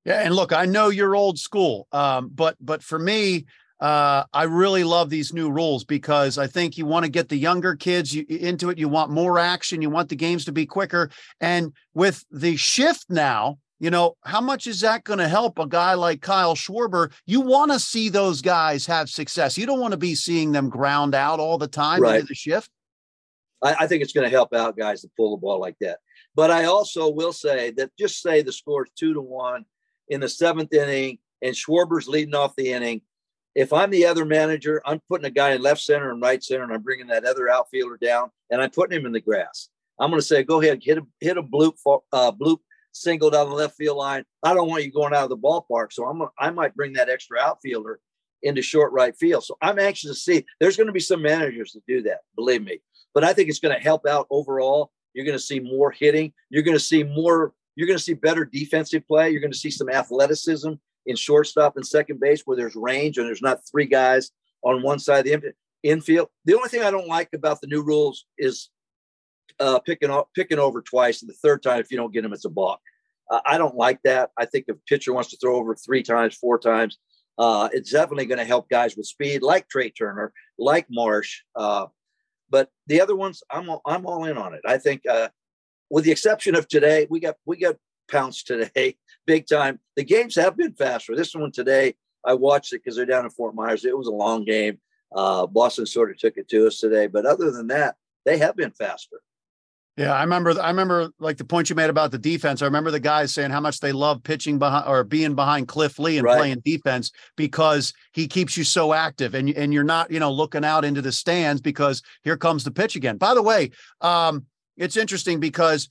Yeah, 0.05 0.21
and 0.21 0.35
look, 0.35 0.53
I 0.53 0.67
know 0.67 0.91
you're 0.91 1.17
old 1.17 1.39
school, 1.39 1.89
um, 1.91 2.31
but 2.35 2.57
but 2.61 2.83
for 2.83 2.99
me, 2.99 3.47
uh, 3.81 4.25
I 4.35 4.43
really 4.45 4.85
love 4.85 5.09
these 5.09 5.33
new 5.33 5.51
rules 5.51 5.85
because 5.85 6.37
I 6.37 6.47
think 6.47 6.77
you 6.77 6.85
want 6.85 7.07
to 7.07 7.11
get 7.11 7.31
the 7.31 7.39
younger 7.39 7.75
kids 7.75 8.15
into 8.15 8.69
it. 8.69 8.79
You 8.79 8.91
want 8.91 9.11
more 9.11 9.39
action. 9.39 9.81
You 9.81 9.89
want 9.89 10.11
the 10.11 10.17
games 10.17 10.45
to 10.45 10.53
be 10.53 10.67
quicker. 10.67 11.11
And 11.41 11.73
with 11.95 12.23
the 12.31 12.57
shift 12.57 13.07
now, 13.09 13.59
you 13.81 13.91
know, 13.91 14.17
how 14.25 14.41
much 14.41 14.67
is 14.67 14.81
that 14.81 15.05
going 15.05 15.19
to 15.19 15.29
help 15.29 15.59
a 15.59 15.67
guy 15.67 15.95
like 15.95 16.23
Kyle 16.23 16.55
Schwarber? 16.55 17.13
You 17.27 17.41
want 17.41 17.73
to 17.73 17.81
see 17.81 18.09
those 18.09 18.41
guys 18.41 18.87
have 18.87 19.11
success. 19.11 19.59
You 19.59 19.67
don't 19.67 19.81
want 19.81 19.93
to 19.93 19.99
be 19.99 20.15
seeing 20.15 20.53
them 20.53 20.69
ground 20.69 21.15
out 21.15 21.41
all 21.41 21.59
the 21.59 21.69
time 21.69 22.01
right. 22.01 22.17
into 22.17 22.29
the 22.29 22.35
shift. 22.35 22.71
I, 23.63 23.75
I 23.81 23.87
think 23.87 24.03
it's 24.03 24.13
going 24.13 24.25
to 24.25 24.31
help 24.31 24.55
out 24.55 24.77
guys 24.77 25.03
to 25.03 25.11
pull 25.17 25.33
the 25.33 25.41
ball 25.41 25.61
like 25.61 25.77
that. 25.81 25.99
But 26.35 26.51
I 26.51 26.65
also 26.65 27.11
will 27.11 27.33
say 27.33 27.71
that 27.73 27.91
just 27.99 28.23
say 28.23 28.43
the 28.43 28.53
score 28.53 28.85
is 28.85 28.91
two 28.97 29.15
to 29.15 29.21
one 29.21 29.65
in 30.09 30.21
the 30.21 30.29
seventh 30.29 30.73
inning 30.73 31.19
and 31.43 31.55
Schwarber's 31.55 32.09
leading 32.09 32.35
off 32.35 32.57
the 32.57 32.73
inning. 32.73 33.03
If 33.55 33.73
I'm 33.73 33.91
the 33.91 34.07
other 34.07 34.25
manager, 34.25 34.83
I'm 34.85 35.01
putting 35.09 35.27
a 35.27 35.31
guy 35.31 35.53
in 35.53 35.63
left 35.63 35.81
center 35.81 36.11
and 36.11 36.21
right 36.21 36.43
center, 36.43 36.65
and 36.65 36.73
I'm 36.73 36.83
bringing 36.83 37.07
that 37.09 37.25
other 37.25 37.49
outfielder 37.49 37.99
down, 37.99 38.31
and 38.51 38.61
I'm 38.61 38.71
putting 38.71 38.99
him 38.99 39.07
in 39.07 39.13
the 39.13 39.21
grass. 39.21 39.69
I'm 40.01 40.11
going 40.11 40.21
to 40.21 40.27
say, 40.27 40.43
go 40.43 40.61
ahead, 40.61 40.81
hit 40.83 40.99
a 40.99 41.03
hit 41.21 41.39
a 41.39 41.43
bloop 41.43 41.75
uh, 42.13 42.33
bloop 42.33 42.59
single 42.95 43.31
down 43.31 43.49
the 43.49 43.55
left 43.55 43.77
field 43.77 43.99
line. 43.99 44.25
I 44.43 44.55
don't 44.55 44.69
want 44.69 44.85
you 44.85 44.91
going 44.91 45.15
out 45.15 45.25
of 45.25 45.31
the 45.31 45.37
ballpark, 45.37 45.93
so 45.93 46.07
I'm 46.07 46.23
I 46.39 46.51
might 46.51 46.75
bring 46.75 46.95
that 46.95 47.09
extra 47.09 47.39
outfielder 47.41 48.01
into 48.43 48.63
short 48.63 48.93
right 48.93 49.17
field. 49.17 49.45
So 49.45 49.57
I'm 49.61 49.79
anxious 49.79 50.11
to 50.11 50.15
see. 50.15 50.45
There's 50.61 50.77
going 50.77 50.87
to 50.87 50.93
be 50.93 51.01
some 51.01 51.23
managers 51.23 51.73
that 51.73 51.87
do 51.87 52.03
that, 52.03 52.21
believe 52.37 52.63
me. 52.63 52.81
But 53.15 53.25
I 53.25 53.33
think 53.33 53.49
it's 53.49 53.61
going 53.61 53.75
to 53.75 53.83
help 53.83 54.07
out 54.07 54.27
overall. 54.31 54.91
You're 55.15 55.25
going 55.25 55.39
to 55.39 55.43
see 55.43 55.61
more 55.61 55.91
hitting. 55.91 56.33
You're 56.51 56.63
going 56.63 56.77
to 56.77 56.83
see 56.83 57.05
more 57.05 57.55
you're 57.77 57.87
going 57.87 57.99
to 57.99 58.05
see 58.05 58.15
better 58.15 58.45
defensive 58.45 59.07
play. 59.07 59.31
You're 59.31 59.41
going 59.41 59.53
to 59.53 59.59
see 59.59 59.71
some 59.71 59.91
athleticism 59.91 60.73
in 61.07 61.17
shortstop 61.17 61.77
and 61.77 61.87
second 61.87 62.21
base 62.21 62.43
where 62.45 62.57
there's 62.57 62.77
range 62.77 63.19
and 63.19 63.27
there's 63.27 63.43
not 63.43 63.67
three 63.69 63.87
guys 63.87 64.31
on 64.63 64.83
one 64.83 64.99
side 64.99 65.27
of 65.27 65.43
the 65.43 65.53
infield. 65.83 66.29
The 66.45 66.55
only 66.55 66.69
thing 66.69 66.83
I 66.83 66.91
don't 66.91 67.09
like 67.09 67.31
about 67.35 67.61
the 67.61 67.67
new 67.67 67.83
rules 67.83 68.27
is 68.39 68.71
uh, 69.61 69.79
picking 69.81 70.11
picking 70.35 70.59
over 70.59 70.81
twice, 70.83 71.23
and 71.23 71.29
the 71.29 71.35
third 71.35 71.63
time 71.63 71.81
if 71.81 71.91
you 71.91 71.97
don't 71.97 72.13
get 72.13 72.25
him, 72.25 72.33
it's 72.33 72.45
a 72.45 72.51
balk. 72.51 72.81
Uh, 73.31 73.41
I 73.47 73.59
don't 73.59 73.77
like 73.77 74.01
that. 74.05 74.31
I 74.39 74.45
think 74.45 74.67
if 74.69 74.77
a 74.77 74.81
pitcher 74.87 75.13
wants 75.13 75.31
to 75.31 75.37
throw 75.37 75.57
over 75.57 75.75
three 75.75 76.03
times, 76.03 76.35
four 76.35 76.59
times, 76.59 76.99
uh, 77.39 77.69
it's 77.73 77.91
definitely 77.91 78.27
going 78.27 78.39
to 78.39 78.45
help 78.45 78.69
guys 78.69 78.97
with 78.97 79.07
speed, 79.07 79.43
like 79.43 79.69
Trea 79.69 79.91
Turner, 79.91 80.33
like 80.59 80.87
Marsh. 80.91 81.43
Uh, 81.57 81.87
but 82.51 82.71
the 82.87 83.01
other 83.01 83.17
ones, 83.17 83.43
I'm 83.51 83.69
I'm 83.87 84.07
all 84.07 84.25
in 84.25 84.39
on 84.39 84.55
it. 84.55 84.61
I 84.67 84.79
think 84.79 85.03
uh, 85.11 85.29
with 85.91 86.05
the 86.05 86.13
exception 86.13 86.55
of 86.55 86.69
today, 86.69 87.07
we 87.11 87.21
got 87.21 87.37
we 87.47 87.57
got 87.57 87.77
pounced 88.11 88.47
today, 88.47 88.97
big 89.27 89.47
time. 89.47 89.81
The 89.97 90.05
games 90.05 90.37
have 90.37 90.57
been 90.57 90.75
faster. 90.75 91.17
This 91.17 91.35
one 91.35 91.53
today, 91.53 91.95
I 92.25 92.35
watched 92.35 92.73
it 92.73 92.83
because 92.85 92.97
they're 92.97 93.07
down 93.07 93.25
in 93.25 93.31
Fort 93.31 93.55
Myers. 93.55 93.85
It 93.85 93.97
was 93.97 94.07
a 94.07 94.13
long 94.13 94.45
game. 94.45 94.79
Uh, 95.15 95.47
Boston 95.47 95.87
sort 95.87 96.11
of 96.11 96.19
took 96.19 96.37
it 96.37 96.49
to 96.49 96.67
us 96.67 96.81
today, 96.81 97.07
but 97.07 97.25
other 97.25 97.51
than 97.51 97.69
that, 97.69 97.97
they 98.25 98.39
have 98.39 98.57
been 98.57 98.73
faster. 98.73 99.21
Yeah, 99.97 100.13
I 100.13 100.23
remember. 100.23 100.61
I 100.61 100.69
remember 100.69 101.11
like 101.21 101.37
the 101.37 101.45
point 101.45 101.71
you 101.71 101.77
made 101.77 101.89
about 101.89 102.11
the 102.11 102.19
defense. 102.19 102.63
I 102.63 102.65
remember 102.65 102.91
the 102.91 102.99
guys 102.99 103.33
saying 103.33 103.53
how 103.53 103.61
much 103.61 103.79
they 103.79 103.93
love 103.93 104.25
pitching 104.25 104.59
behind 104.59 104.89
or 104.89 105.05
being 105.05 105.37
behind 105.37 105.69
Cliff 105.69 106.01
Lee 106.01 106.19
and 106.19 106.25
right. 106.25 106.37
playing 106.37 106.63
defense 106.65 107.13
because 107.37 107.93
he 108.13 108.27
keeps 108.27 108.57
you 108.57 108.65
so 108.65 108.93
active 108.93 109.35
and 109.35 109.49
and 109.51 109.73
you're 109.73 109.85
not 109.85 110.11
you 110.11 110.19
know 110.19 110.33
looking 110.33 110.65
out 110.65 110.85
into 110.85 111.01
the 111.01 111.13
stands 111.13 111.61
because 111.61 112.03
here 112.25 112.37
comes 112.37 112.65
the 112.65 112.73
pitch 112.73 112.97
again. 112.97 113.19
By 113.19 113.35
the 113.35 113.43
way, 113.43 113.71
um, 114.01 114.47
it's 114.77 114.97
interesting 114.97 115.39
because 115.39 115.89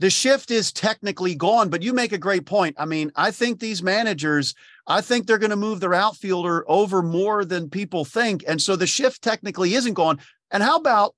the 0.00 0.10
shift 0.10 0.50
is 0.50 0.72
technically 0.72 1.34
gone, 1.34 1.70
but 1.70 1.82
you 1.82 1.94
make 1.94 2.12
a 2.12 2.18
great 2.18 2.44
point. 2.46 2.74
I 2.78 2.84
mean, 2.84 3.10
I 3.16 3.30
think 3.30 3.60
these 3.60 3.82
managers, 3.82 4.54
I 4.86 5.02
think 5.02 5.26
they're 5.26 5.38
going 5.38 5.50
to 5.50 5.56
move 5.56 5.80
their 5.80 5.94
outfielder 5.94 6.64
over 6.68 7.02
more 7.02 7.44
than 7.44 7.68
people 7.68 8.06
think. 8.06 8.42
And 8.48 8.60
so 8.60 8.76
the 8.76 8.86
shift 8.86 9.22
technically 9.22 9.74
isn't 9.74 9.94
gone. 9.94 10.18
And 10.50 10.62
how 10.62 10.78
about 10.78 11.14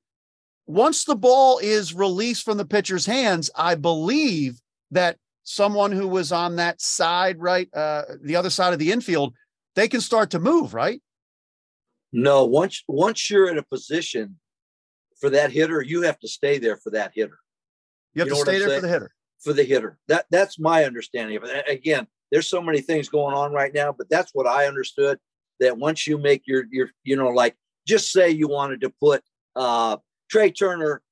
once 0.67 1.05
the 1.05 1.17
ball 1.17 1.59
is 1.59 1.95
released 1.95 2.45
from 2.45 2.57
the 2.57 2.65
pitcher's 2.65 3.07
hands, 3.07 3.51
I 3.55 3.75
believe 3.75 4.61
that 4.91 5.17
someone 5.45 5.93
who 5.93 6.07
was 6.07 6.33
on 6.33 6.57
that 6.57 6.81
side, 6.81 7.41
right, 7.41 7.69
uh, 7.75 8.03
the 8.23 8.37
other 8.37 8.51
side 8.51 8.73
of 8.73 8.79
the 8.79 8.93
infield, 8.93 9.35
they 9.75 9.89
can 9.89 10.01
start 10.01 10.31
to 10.31 10.39
move, 10.39 10.75
right? 10.75 11.03
No, 12.13 12.45
once 12.45 12.85
once 12.87 13.31
you're 13.31 13.49
in 13.49 13.59
a 13.59 13.63
position 13.63 14.39
for 15.19 15.31
that 15.31 15.51
hitter, 15.51 15.81
you 15.81 16.03
have 16.03 16.19
to 16.21 16.29
stay 16.29 16.59
there 16.59 16.77
for 16.77 16.91
that 16.91 17.13
hitter. 17.15 17.39
You 18.15 18.21
have 18.21 18.29
you 18.29 18.35
to 18.35 18.41
stay 18.41 18.59
there 18.59 18.69
saying? 18.69 18.81
for 18.81 18.87
the 18.87 18.93
hitter. 18.93 19.11
For 19.43 19.53
the 19.55 19.65
hitter. 19.65 19.99
That 20.09 20.27
that's 20.31 20.59
my 20.59 20.85
understanding 20.85 21.37
of 21.37 21.45
it. 21.45 21.65
Again, 21.69 22.07
there's 22.31 22.49
so 22.49 22.61
many 22.61 22.83
things 22.83 23.09
going 23.09 23.35
on 23.35 23.53
right 23.53 23.73
now, 23.73 23.93
but 23.97 24.11
that's 24.11 24.33
what 24.35 24.47
I 24.47 24.67
understood. 24.67 25.19
That 25.61 25.79
once 25.79 26.07
you 26.07 26.19
make 26.19 26.43
your 26.47 26.65
your 26.71 26.91
you 27.03 27.17
know 27.17 27.29
like 27.29 27.57
just 27.87 28.13
say 28.13 28.31
you 28.31 28.47
wanted 28.47 28.83
to 28.83 28.91
put 28.91 29.23
uh 29.57 29.97
Trea 30.33 30.51
Turner 30.51 31.03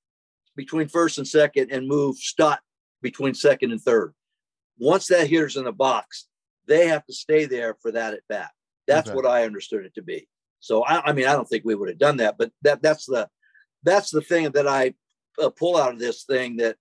between 0.57 0.89
first 0.89 1.19
and 1.19 1.29
second 1.29 1.71
and 1.71 1.87
move 1.87 2.17
Stott 2.17 2.61
between 3.03 3.35
second 3.35 3.71
and 3.71 3.81
third. 3.81 4.15
Once 4.79 5.09
that 5.09 5.29
hitter's 5.29 5.57
in 5.57 5.65
the 5.65 5.73
box, 5.73 6.27
they 6.67 6.89
have 6.89 7.05
to 7.05 7.13
stay 7.13 7.45
there 7.45 7.77
for 7.83 7.93
that 7.93 8.15
at 8.15 8.21
bat. 8.31 8.51
That's 8.87 9.09
okay. 9.09 9.15
what 9.15 9.27
I 9.27 9.45
understood 9.45 9.85
it 9.85 9.95
to 9.97 10.03
be. 10.03 10.27
So 10.61 10.83
I, 10.85 11.11
I 11.11 11.13
mean, 11.13 11.27
I 11.27 11.35
don't 11.35 11.47
think 11.47 11.65
we 11.65 11.75
would 11.75 11.91
have 11.91 11.99
done 11.99 12.17
that, 12.17 12.39
but 12.39 12.51
that 12.63 12.83
that's 12.83 13.05
the 13.05 13.29
that's 13.83 14.11
the 14.11 14.23
thing 14.23 14.51
that 14.53 14.67
I 14.67 14.95
uh, 15.41 15.51
pull 15.51 15.77
out 15.77 15.93
of 15.93 15.99
this 15.99 16.25
thing 16.25 16.57
that 16.57 16.77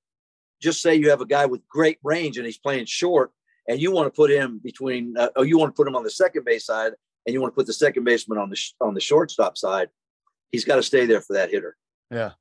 just 0.61 0.81
say 0.81 0.95
you 0.95 1.09
have 1.09 1.21
a 1.21 1.25
guy 1.25 1.45
with 1.45 1.67
great 1.67 1.97
range 2.03 2.37
and 2.37 2.45
he's 2.45 2.57
playing 2.57 2.85
short 2.85 3.31
and 3.67 3.81
you 3.81 3.91
want 3.91 4.07
to 4.07 4.15
put 4.15 4.31
him 4.31 4.61
between 4.63 5.17
uh, 5.17 5.29
or 5.35 5.45
you 5.45 5.57
want 5.57 5.75
to 5.75 5.77
put 5.77 5.87
him 5.87 5.95
on 5.95 6.03
the 6.03 6.09
second 6.09 6.45
base 6.45 6.65
side 6.65 6.93
and 7.25 7.33
you 7.33 7.41
want 7.41 7.53
to 7.53 7.55
put 7.55 7.67
the 7.67 7.73
second 7.73 8.05
baseman 8.05 8.37
on 8.37 8.49
the 8.49 8.55
sh- 8.55 8.73
on 8.81 8.93
the 8.93 9.01
shortstop 9.01 9.57
side 9.57 9.89
he's 10.51 10.65
got 10.65 10.75
to 10.75 10.83
stay 10.83 11.05
there 11.05 11.21
for 11.21 11.33
that 11.33 11.51
hitter 11.51 11.77
yeah 12.11 12.31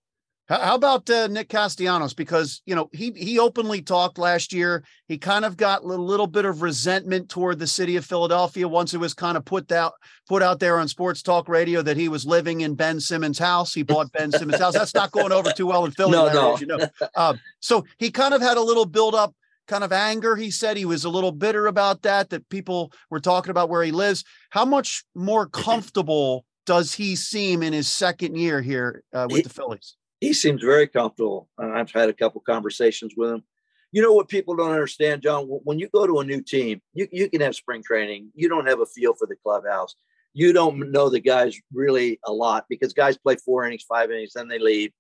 How 0.49 0.77
about 0.77 1.11
uh, 1.11 1.27
Nick 1.27 1.51
Castellanos? 1.51 2.15
Because 2.15 2.63
you 2.65 2.75
know 2.75 2.89
he 2.95 3.11
he 3.11 3.39
openly 3.39 3.83
talked 3.83 4.17
last 4.17 4.51
year. 4.51 4.83
He 5.07 5.19
kind 5.19 5.45
of 5.45 5.59
got 5.59 5.85
a 5.85 5.87
little 5.87 6.27
bit 6.27 6.47
of 6.47 6.63
resentment 6.63 7.29
toward 7.29 7.59
the 7.59 7.67
city 7.67 7.97
of 7.97 8.07
Philadelphia 8.07 8.67
once 8.67 8.95
it 8.95 8.99
was 8.99 9.13
kind 9.13 9.37
of 9.37 9.45
put 9.45 9.71
out 9.71 9.93
put 10.27 10.43
out 10.43 10.59
there 10.59 10.79
on 10.79 10.89
sports 10.89 11.23
talk 11.23 11.51
radio 11.51 11.83
that 11.83 11.99
he 11.99 12.09
was 12.09 12.25
living 12.25 12.63
in 12.63 12.75
Ben 12.75 12.99
Simmons' 12.99 13.39
house. 13.39 13.75
He 13.75 13.83
bought 13.83 14.11
Ben 14.13 14.33
Simmons' 14.33 14.59
house. 14.59 14.73
That's 14.73 14.95
not 14.95 15.11
going 15.11 15.33
over 15.33 15.51
too 15.51 15.67
well 15.67 15.85
in 15.85 15.91
Philly. 15.91 16.13
No, 16.13 16.33
no. 16.33 16.57
You 16.59 16.67
know. 16.67 16.79
Um, 17.15 17.39
so 17.61 17.85
he 17.99 18.11
kind 18.11 18.33
of 18.33 18.41
had 18.41 18.57
a 18.57 18.63
little 18.63 18.87
build 18.87 19.15
up 19.15 19.35
kind 19.67 19.85
of 19.85 19.93
anger. 19.93 20.35
He 20.35 20.51
said 20.51 20.79
he 20.79 20.87
was 20.87 21.05
a 21.05 21.11
little 21.11 21.33
bitter 21.33 21.67
about 21.67 22.01
that. 22.03 22.31
That 22.31 22.49
people 22.49 22.91
were 23.11 23.21
talking 23.21 23.51
about 23.51 23.69
where 23.69 23.83
he 23.83 23.93
lives. 23.93 24.25
How 24.49 24.65
much 24.65 25.05
more 25.15 25.47
comfortable 25.47 26.47
does 26.69 26.93
he 26.93 27.17
seem 27.17 27.63
in 27.63 27.73
his 27.73 27.89
second 27.89 28.37
year 28.37 28.61
here 28.61 29.03
uh, 29.15 29.27
with 29.31 29.39
he, 29.39 29.43
the 29.43 29.49
Phillies? 29.49 29.97
he 30.21 30.35
seems 30.35 30.63
very 30.63 30.87
comfortable. 30.87 31.49
I've 31.59 31.91
had 31.91 32.11
a 32.11 32.13
couple 32.13 32.43
conversations 32.43 33.15
with 33.17 33.31
him. 33.31 33.43
You 33.91 34.03
know 34.03 34.13
what 34.13 34.29
people 34.29 34.55
don't 34.55 34.73
understand, 34.73 35.23
John? 35.23 35.47
When 35.47 35.79
you 35.79 35.89
go 35.89 36.07
to 36.07 36.19
a 36.19 36.25
new 36.27 36.43
team, 36.43 36.83
you, 36.93 37.09
you 37.11 37.31
can 37.31 37.41
have 37.41 37.55
spring 37.55 37.83
training. 37.83 38.33
You 38.35 38.51
don't 38.51 38.69
have 38.69 38.81
a 38.81 38.87
feel 38.87 39.15
for 39.15 39.27
the 39.27 39.37
clubhouse. 39.37 39.95
You 40.35 40.53
don't 40.53 40.93
know 40.93 41.09
the 41.09 41.21
guys 41.21 41.59
really 41.73 42.21
a 42.27 42.33
lot 42.33 42.67
because 42.69 42.93
guys 42.93 43.17
play 43.17 43.37
four 43.37 43.65
innings, 43.65 43.85
five 43.89 44.11
innings, 44.11 44.33
then 44.35 44.49
they 44.49 44.59
leave. 44.59 44.93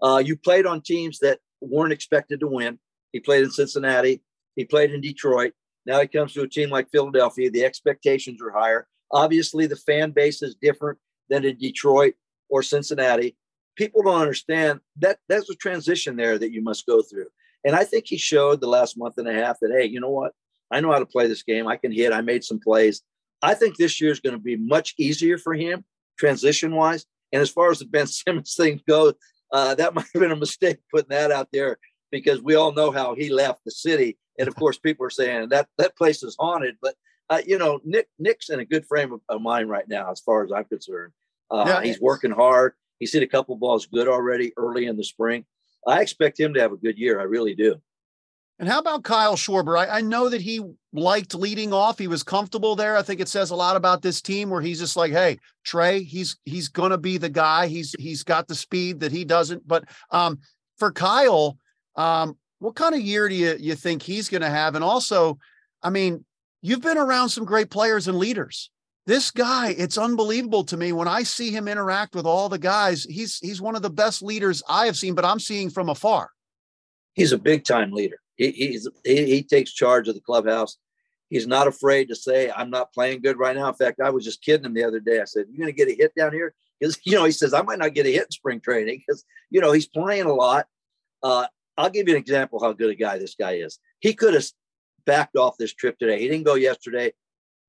Uh, 0.00 0.22
you 0.24 0.36
played 0.36 0.64
on 0.64 0.80
teams 0.80 1.18
that 1.18 1.40
weren't 1.60 1.92
expected 1.92 2.38
to 2.38 2.46
win. 2.46 2.78
He 3.10 3.18
played 3.18 3.42
in 3.42 3.50
Cincinnati. 3.50 4.22
He 4.54 4.64
played 4.64 4.92
in 4.92 5.00
Detroit. 5.00 5.54
Now 5.86 6.00
he 6.00 6.06
comes 6.06 6.34
to 6.34 6.42
a 6.42 6.48
team 6.48 6.70
like 6.70 6.88
Philadelphia. 6.92 7.50
The 7.50 7.64
expectations 7.64 8.40
are 8.40 8.52
higher. 8.52 8.86
Obviously, 9.10 9.66
the 9.66 9.74
fan 9.74 10.12
base 10.12 10.40
is 10.40 10.54
different 10.54 10.98
than 11.28 11.44
in 11.44 11.58
Detroit 11.58 12.14
or 12.48 12.62
Cincinnati 12.62 13.36
people 13.76 14.02
don't 14.02 14.20
understand 14.20 14.80
that 14.96 15.18
there's 15.28 15.50
a 15.50 15.54
transition 15.54 16.16
there 16.16 16.38
that 16.38 16.52
you 16.52 16.62
must 16.62 16.86
go 16.86 17.02
through. 17.02 17.26
And 17.64 17.76
I 17.76 17.84
think 17.84 18.06
he 18.06 18.16
showed 18.16 18.60
the 18.60 18.68
last 18.68 18.98
month 18.98 19.18
and 19.18 19.28
a 19.28 19.32
half 19.32 19.58
that, 19.60 19.70
hey, 19.70 19.84
you 19.84 20.00
know 20.00 20.10
what? 20.10 20.32
I 20.70 20.80
know 20.80 20.90
how 20.90 20.98
to 20.98 21.06
play 21.06 21.26
this 21.28 21.42
game. 21.42 21.68
I 21.68 21.76
can 21.76 21.92
hit. 21.92 22.12
I 22.12 22.22
made 22.22 22.42
some 22.42 22.58
plays. 22.58 23.02
I 23.42 23.54
think 23.54 23.76
this 23.76 24.00
year 24.00 24.10
is 24.10 24.20
going 24.20 24.34
to 24.34 24.40
be 24.40 24.56
much 24.56 24.94
easier 24.98 25.38
for 25.38 25.54
him 25.54 25.84
transition 26.18 26.74
wise. 26.74 27.04
And 27.32 27.42
as 27.42 27.50
far 27.50 27.70
as 27.70 27.78
the 27.78 27.84
Ben 27.84 28.06
Simmons 28.06 28.54
thing 28.56 28.80
goes, 28.88 29.14
uh, 29.52 29.74
that 29.74 29.94
might 29.94 30.06
have 30.14 30.20
been 30.20 30.32
a 30.32 30.36
mistake 30.36 30.78
putting 30.92 31.10
that 31.10 31.30
out 31.30 31.48
there 31.52 31.78
because 32.10 32.40
we 32.40 32.54
all 32.54 32.72
know 32.72 32.90
how 32.90 33.14
he 33.14 33.28
left 33.28 33.60
the 33.64 33.70
city. 33.70 34.16
And 34.38 34.48
of 34.48 34.56
course, 34.56 34.78
people 34.78 35.06
are 35.06 35.10
saying 35.10 35.50
that 35.50 35.68
that 35.78 35.96
place 35.96 36.22
is 36.22 36.36
haunted. 36.38 36.76
But 36.80 36.94
uh, 37.28 37.42
you 37.46 37.58
know, 37.58 37.80
Nick 37.84 38.08
Nick's 38.18 38.50
in 38.50 38.60
a 38.60 38.64
good 38.64 38.86
frame 38.86 39.12
of, 39.12 39.20
of 39.28 39.42
mind 39.42 39.68
right 39.68 39.88
now, 39.88 40.10
as 40.10 40.20
far 40.20 40.44
as 40.44 40.52
I'm 40.52 40.64
concerned. 40.64 41.12
Uh, 41.50 41.64
yeah, 41.66 41.82
he's 41.82 42.00
working 42.00 42.30
hard. 42.30 42.72
He's 42.98 43.12
hit 43.12 43.22
a 43.22 43.26
couple 43.26 43.56
balls 43.56 43.86
good 43.86 44.08
already 44.08 44.52
early 44.56 44.86
in 44.86 44.96
the 44.96 45.04
spring. 45.04 45.44
I 45.86 46.00
expect 46.00 46.40
him 46.40 46.54
to 46.54 46.60
have 46.60 46.72
a 46.72 46.76
good 46.76 46.98
year. 46.98 47.20
I 47.20 47.24
really 47.24 47.54
do. 47.54 47.80
And 48.58 48.68
how 48.68 48.78
about 48.78 49.04
Kyle 49.04 49.36
Schwarber? 49.36 49.78
I, 49.78 49.98
I, 49.98 50.00
know 50.00 50.30
that 50.30 50.40
he 50.40 50.62
liked 50.94 51.34
leading 51.34 51.74
off. 51.74 51.98
He 51.98 52.08
was 52.08 52.22
comfortable 52.22 52.74
there. 52.74 52.96
I 52.96 53.02
think 53.02 53.20
it 53.20 53.28
says 53.28 53.50
a 53.50 53.56
lot 53.56 53.76
about 53.76 54.00
this 54.00 54.22
team 54.22 54.48
where 54.48 54.62
he's 54.62 54.78
just 54.78 54.96
like, 54.96 55.12
hey, 55.12 55.38
Trea, 55.62 56.02
he's 56.02 56.38
he's 56.46 56.68
gonna 56.68 56.96
be 56.96 57.18
the 57.18 57.28
guy. 57.28 57.66
He's 57.66 57.94
he's 57.98 58.22
got 58.22 58.48
the 58.48 58.54
speed 58.54 59.00
that 59.00 59.12
he 59.12 59.26
doesn't. 59.26 59.68
But 59.68 59.84
um, 60.10 60.38
for 60.78 60.90
Kyle, 60.90 61.58
um, 61.96 62.38
what 62.58 62.76
kind 62.76 62.94
of 62.94 63.02
year 63.02 63.28
do 63.28 63.34
you 63.34 63.56
you 63.58 63.74
think 63.74 64.02
he's 64.02 64.30
gonna 64.30 64.48
have? 64.48 64.74
And 64.74 64.82
also, 64.82 65.38
I 65.82 65.90
mean, 65.90 66.24
you've 66.62 66.82
been 66.82 66.98
around 66.98 67.28
some 67.28 67.44
great 67.44 67.70
players 67.70 68.08
and 68.08 68.18
leaders. 68.18 68.70
This 69.06 69.30
guy 69.30 69.70
it's 69.70 69.98
unbelievable 69.98 70.64
to 70.64 70.76
me. 70.76 70.92
When 70.92 71.08
i 71.08 71.22
see 71.22 71.50
him 71.50 71.68
interact 71.68 72.14
with 72.14 72.26
all 72.26 72.48
the 72.48 72.58
guys 72.58 73.04
he's 73.04 73.38
he's 73.38 73.60
one 73.60 73.76
of 73.76 73.82
the 73.82 73.90
best 73.90 74.22
leaders 74.22 74.62
i 74.68 74.86
have 74.86 74.96
seen 74.96 75.14
but 75.14 75.24
i'm 75.24 75.38
seeing 75.40 75.70
from 75.70 75.88
afar. 75.88 76.30
He's 77.14 77.32
a 77.32 77.38
big 77.38 77.64
time 77.64 77.92
leader. 77.92 78.18
He, 78.36 78.50
he's 78.50 78.88
he, 79.04 79.26
he 79.26 79.42
takes 79.42 79.72
charge 79.72 80.08
of 80.08 80.14
the 80.14 80.20
clubhouse. 80.20 80.76
He's 81.30 81.46
not 81.46 81.68
afraid 81.68 82.08
to 82.08 82.16
say 82.16 82.50
i'm 82.50 82.70
not 82.70 82.92
playing 82.92 83.22
good 83.22 83.38
right 83.38 83.56
now. 83.56 83.68
In 83.68 83.74
fact 83.74 84.00
i 84.00 84.10
was 84.10 84.24
just 84.24 84.42
kidding 84.42 84.66
him 84.66 84.74
the 84.74 84.84
other 84.84 85.00
day. 85.00 85.20
I 85.20 85.24
said 85.24 85.46
you're 85.48 85.64
going 85.64 85.74
to 85.74 85.84
get 85.84 85.88
a 85.88 85.96
hit 85.96 86.14
down 86.16 86.32
here? 86.32 86.52
Because 86.80 86.98
you 87.04 87.12
know 87.12 87.24
he 87.24 87.32
says 87.32 87.54
i 87.54 87.62
might 87.62 87.78
not 87.78 87.94
get 87.94 88.06
a 88.06 88.12
hit 88.12 88.24
in 88.24 88.30
spring 88.32 88.60
training. 88.60 89.02
Because 89.06 89.24
you 89.50 89.60
know 89.60 89.70
he's 89.70 89.88
playing 89.88 90.26
a 90.26 90.34
lot. 90.34 90.66
Uh, 91.22 91.46
i'll 91.78 91.90
give 91.90 92.08
you 92.08 92.14
an 92.14 92.20
example 92.20 92.58
how 92.60 92.72
good 92.72 92.90
a 92.90 92.96
guy 92.96 93.18
this 93.18 93.36
guy 93.38 93.52
is. 93.52 93.78
He 94.00 94.14
could 94.14 94.34
have 94.34 94.46
backed 95.06 95.36
off 95.36 95.56
this 95.56 95.72
trip 95.72 95.98
today 95.98 96.20
he 96.20 96.28
didn't 96.28 96.44
go 96.44 96.54
yesterday 96.54 97.12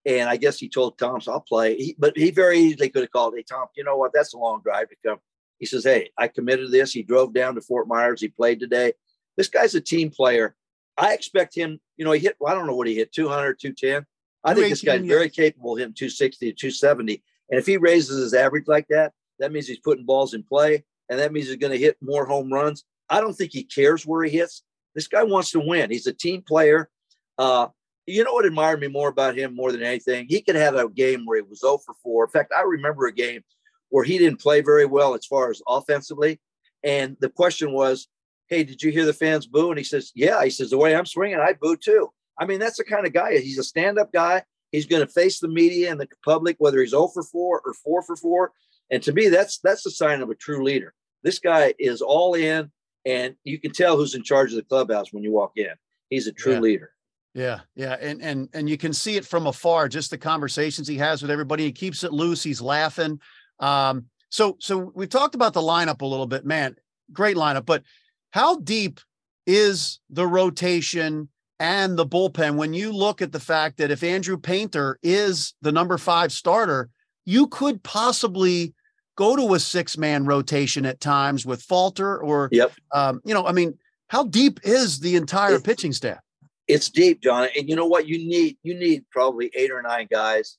and 0.08 0.30
I 0.30 0.38
guess 0.38 0.58
he 0.58 0.70
told 0.70 0.98
Tom's, 0.98 1.28
I'll 1.28 1.42
play. 1.42 1.76
He, 1.76 1.96
but 2.00 2.18
he 2.18 2.32
very 2.32 2.60
easily 2.60 2.90
could 2.90 3.02
have 3.02 3.12
called, 3.12 3.34
Hey, 3.36 3.44
Tom, 3.44 3.68
you 3.76 3.84
know 3.84 3.98
what? 3.98 4.12
That's 4.14 4.34
a 4.34 4.38
long 4.38 4.62
drive 4.64 4.88
to 4.88 4.96
come. 5.06 5.18
He 5.60 5.66
says, 5.66 5.84
Hey, 5.84 6.12
I 6.18 6.30
committed 6.30 6.68
to 6.68 6.72
this. 6.72 6.94
He 6.94 7.04
drove 7.04 7.34
down 7.34 7.56
to 7.56 7.62
Fort 7.62 7.90
Myers. 7.90 8.22
He 8.22 8.30
played 8.30 8.62
today. 8.62 8.94
This 9.36 9.50
guy's 9.50 9.76
a 9.76 9.82
team 9.82 10.10
player. 10.10 10.56
I 10.98 11.14
expect 11.14 11.54
him, 11.54 11.80
you 11.98 12.06
know, 12.06 12.14
he 12.14 12.22
hit, 12.22 12.38
well, 12.40 12.52
I 12.52 12.56
don't 12.56 12.68
know 12.68 12.76
what 12.76 12.88
he 12.88 12.96
hit, 12.96 13.12
200, 13.12 13.60
210. 13.60 14.06
I 14.44 14.54
think 14.54 14.70
this 14.70 14.82
guy's 14.82 15.06
very 15.06 15.30
capable 15.30 15.76
hitting 15.76 15.94
260 15.94 16.52
to 16.52 16.56
270. 16.56 17.22
And 17.52 17.60
if 17.60 17.66
he 17.66 17.76
raises 17.76 18.18
his 18.18 18.34
average 18.34 18.68
like 18.68 18.88
that, 18.88 19.12
that 19.40 19.52
means 19.52 19.68
he's 19.68 19.80
putting 19.80 20.06
balls 20.06 20.34
in 20.34 20.42
play. 20.42 20.86
And 21.10 21.20
that 21.20 21.34
means 21.34 21.48
he's 21.48 21.58
going 21.58 21.74
to 21.74 21.78
hit 21.78 21.98
more 22.02 22.26
home 22.26 22.52
runs. 22.52 22.86
I 23.10 23.20
don't 23.20 23.34
think 23.34 23.52
he 23.52 23.64
cares 23.64 24.06
where 24.06 24.24
he 24.24 24.38
hits. 24.38 24.64
This 24.96 25.08
guy 25.08 25.24
wants 25.24 25.52
to 25.52 25.60
win. 25.60 25.92
He's 25.92 26.08
a 26.08 26.14
team 26.14 26.42
player. 26.42 26.90
Uh, 27.38 27.68
you 28.06 28.24
know 28.24 28.34
what 28.34 28.46
admired 28.46 28.80
me 28.80 28.88
more 28.88 29.10
about 29.10 29.38
him 29.38 29.56
more 29.56 29.72
than 29.72 29.84
anything? 29.84 30.28
He 30.30 30.42
could 30.42 30.56
have 30.56 30.76
a 30.76 30.90
game 30.90 31.26
where 31.26 31.38
he 31.38 31.42
was 31.42 31.60
0 31.60 31.80
for 31.86 31.94
4. 32.02 32.26
In 32.26 32.32
fact, 32.32 32.54
I 32.58 32.62
remember 32.62 33.06
a 33.06 33.14
game 33.14 33.42
where 33.90 34.04
he 34.04 34.18
didn't 34.18 34.42
play 34.42 34.62
very 34.62 34.86
well 34.86 35.14
as 35.14 35.26
far 35.26 35.52
as 35.52 35.62
offensively. 35.68 36.40
And 36.84 37.18
the 37.20 37.30
question 37.30 37.74
was, 37.74 38.08
hey, 38.48 38.64
did 38.64 38.82
you 38.82 38.92
hear 38.92 39.06
the 39.06 39.14
fans 39.14 39.46
boo? 39.46 39.70
And 39.70 39.78
he 39.78 39.84
says, 39.84 40.12
yeah. 40.16 40.44
He 40.44 40.50
says, 40.50 40.70
the 40.70 40.78
way 40.78 40.96
I'm 40.96 41.06
swinging, 41.06 41.40
I 41.40 41.54
boo 41.54 41.76
too. 41.76 42.10
I 42.40 42.46
mean, 42.46 42.60
that's 42.60 42.78
the 42.78 42.84
kind 42.84 43.06
of 43.06 43.14
guy. 43.14 43.38
He's 43.40 43.58
a 43.58 43.64
stand 43.64 44.00
up 44.00 44.14
guy. 44.14 44.44
He's 44.72 44.86
going 44.86 45.06
to 45.06 45.12
face 45.12 45.40
the 45.40 45.48
media 45.48 45.92
and 45.92 46.00
the 46.00 46.08
public, 46.24 46.56
whether 46.60 46.80
he's 46.80 46.92
0 46.92 47.10
for 47.10 47.24
4 47.24 47.62
or 47.66 47.74
4 47.74 48.04
for 48.04 48.16
4. 48.16 48.52
And 48.90 49.04
to 49.04 49.12
me, 49.12 49.28
that's 49.28 49.60
that's 49.60 49.84
the 49.84 49.92
sign 49.92 50.22
of 50.22 50.30
a 50.30 50.36
true 50.36 50.64
leader. 50.64 50.94
This 51.24 51.40
guy 51.40 51.74
is 51.78 52.02
all 52.02 52.36
in, 52.36 52.72
and 53.06 53.36
you 53.44 53.60
can 53.60 53.72
tell 53.72 53.98
who's 53.98 54.16
in 54.16 54.24
charge 54.24 54.52
of 54.52 54.56
the 54.56 54.64
clubhouse 54.64 55.12
when 55.12 55.24
you 55.24 55.32
walk 55.32 55.54
in. 55.56 55.74
He's 56.10 56.28
a 56.28 56.32
true 56.32 56.54
yeah. 56.54 56.60
leader. 56.60 56.92
Yeah, 57.38 57.60
yeah, 57.76 57.98
and 58.02 58.20
and 58.20 58.50
and 58.54 58.68
you 58.68 58.80
can 58.80 58.92
see 58.94 59.16
it 59.16 59.24
from 59.24 59.46
afar, 59.46 59.88
just 59.88 60.10
the 60.10 60.18
conversations 60.18 60.88
he 60.88 60.98
has 60.98 61.22
with 61.22 61.30
everybody. 61.30 61.66
He 61.66 61.72
keeps 61.72 62.04
it 62.04 62.12
loose. 62.12 62.42
He's 62.42 62.62
laughing. 62.62 63.22
Um, 63.60 64.06
so 64.30 64.58
so 64.60 64.92
we've 64.96 65.08
talked 65.08 65.36
about 65.36 65.54
the 65.54 65.62
lineup 65.62 66.02
a 66.02 66.06
little 66.08 66.26
bit, 66.26 66.48
man. 66.48 66.76
Great 67.14 67.38
lineup, 67.38 67.68
but 67.68 67.84
how 68.32 68.58
deep 68.58 69.00
is 69.46 70.00
the 70.10 70.26
rotation 70.26 71.30
and 71.60 71.96
the 71.96 72.08
bullpen 72.08 72.56
when 72.56 72.74
you 72.74 72.92
look 72.92 73.22
at 73.22 73.32
the 73.32 73.40
fact 73.40 73.78
that 73.78 73.92
if 73.92 74.02
Andrew 74.02 74.38
Painter 74.38 74.98
is 75.04 75.54
the 75.62 75.72
number 75.72 76.00
five 76.00 76.32
starter, 76.32 76.90
you 77.24 77.46
could 77.46 77.84
possibly 77.84 78.74
go 79.16 79.36
to 79.36 79.54
a 79.54 79.60
six 79.60 79.96
man 79.96 80.26
rotation 80.26 80.88
at 80.88 81.00
times 81.00 81.46
with 81.46 81.62
Falter 81.62 82.18
or, 82.18 82.50
yep. 82.52 82.72
um, 82.94 83.22
you 83.24 83.36
know, 83.36 83.46
I 83.46 83.52
mean, 83.52 83.78
how 84.08 84.24
deep 84.24 84.60
is 84.64 85.00
the 85.00 85.16
entire 85.16 85.60
pitching 85.60 85.94
staff? 85.94 86.20
It's 86.68 86.90
deep, 86.90 87.22
John. 87.22 87.48
And 87.56 87.70
you 87.70 87.76
know 87.76 87.86
what? 87.86 88.08
You 88.08 88.18
need 88.18 88.58
you 88.64 88.78
need 88.78 89.06
probably 89.12 89.52
eight 89.56 89.72
or 89.72 89.82
nine 89.82 90.08
guys. 90.12 90.58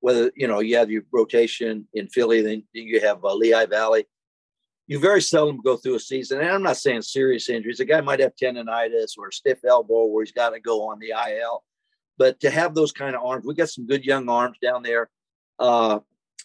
Whether 0.00 0.30
you 0.36 0.46
know 0.46 0.60
you 0.60 0.76
have 0.76 0.90
your 0.90 1.02
rotation 1.12 1.86
in 1.94 2.08
Philly, 2.08 2.40
then 2.40 2.62
you 2.72 3.00
have 3.00 3.24
uh, 3.24 3.34
Lehigh 3.34 3.66
Valley. 3.66 4.06
You 4.86 4.98
very 4.98 5.20
seldom 5.20 5.60
go 5.62 5.76
through 5.76 5.96
a 5.96 6.00
season, 6.00 6.40
and 6.40 6.48
I'm 6.48 6.62
not 6.62 6.78
saying 6.78 7.02
serious 7.02 7.50
injuries. 7.50 7.80
A 7.80 7.84
guy 7.84 8.00
might 8.00 8.20
have 8.20 8.32
tendonitis 8.36 9.18
or 9.18 9.28
a 9.28 9.32
stiff 9.32 9.58
elbow 9.64 10.06
where 10.06 10.24
he's 10.24 10.32
got 10.32 10.50
to 10.50 10.60
go 10.60 10.88
on 10.88 10.98
the 10.98 11.10
IL. 11.10 11.64
But 12.16 12.40
to 12.40 12.50
have 12.50 12.74
those 12.74 12.92
kind 12.92 13.14
of 13.14 13.22
arms, 13.22 13.44
we 13.46 13.54
got 13.54 13.68
some 13.68 13.86
good 13.86 14.04
young 14.04 14.28
arms 14.28 14.56
down 14.62 14.82
there. 14.82 15.10
Uh, 15.58 15.98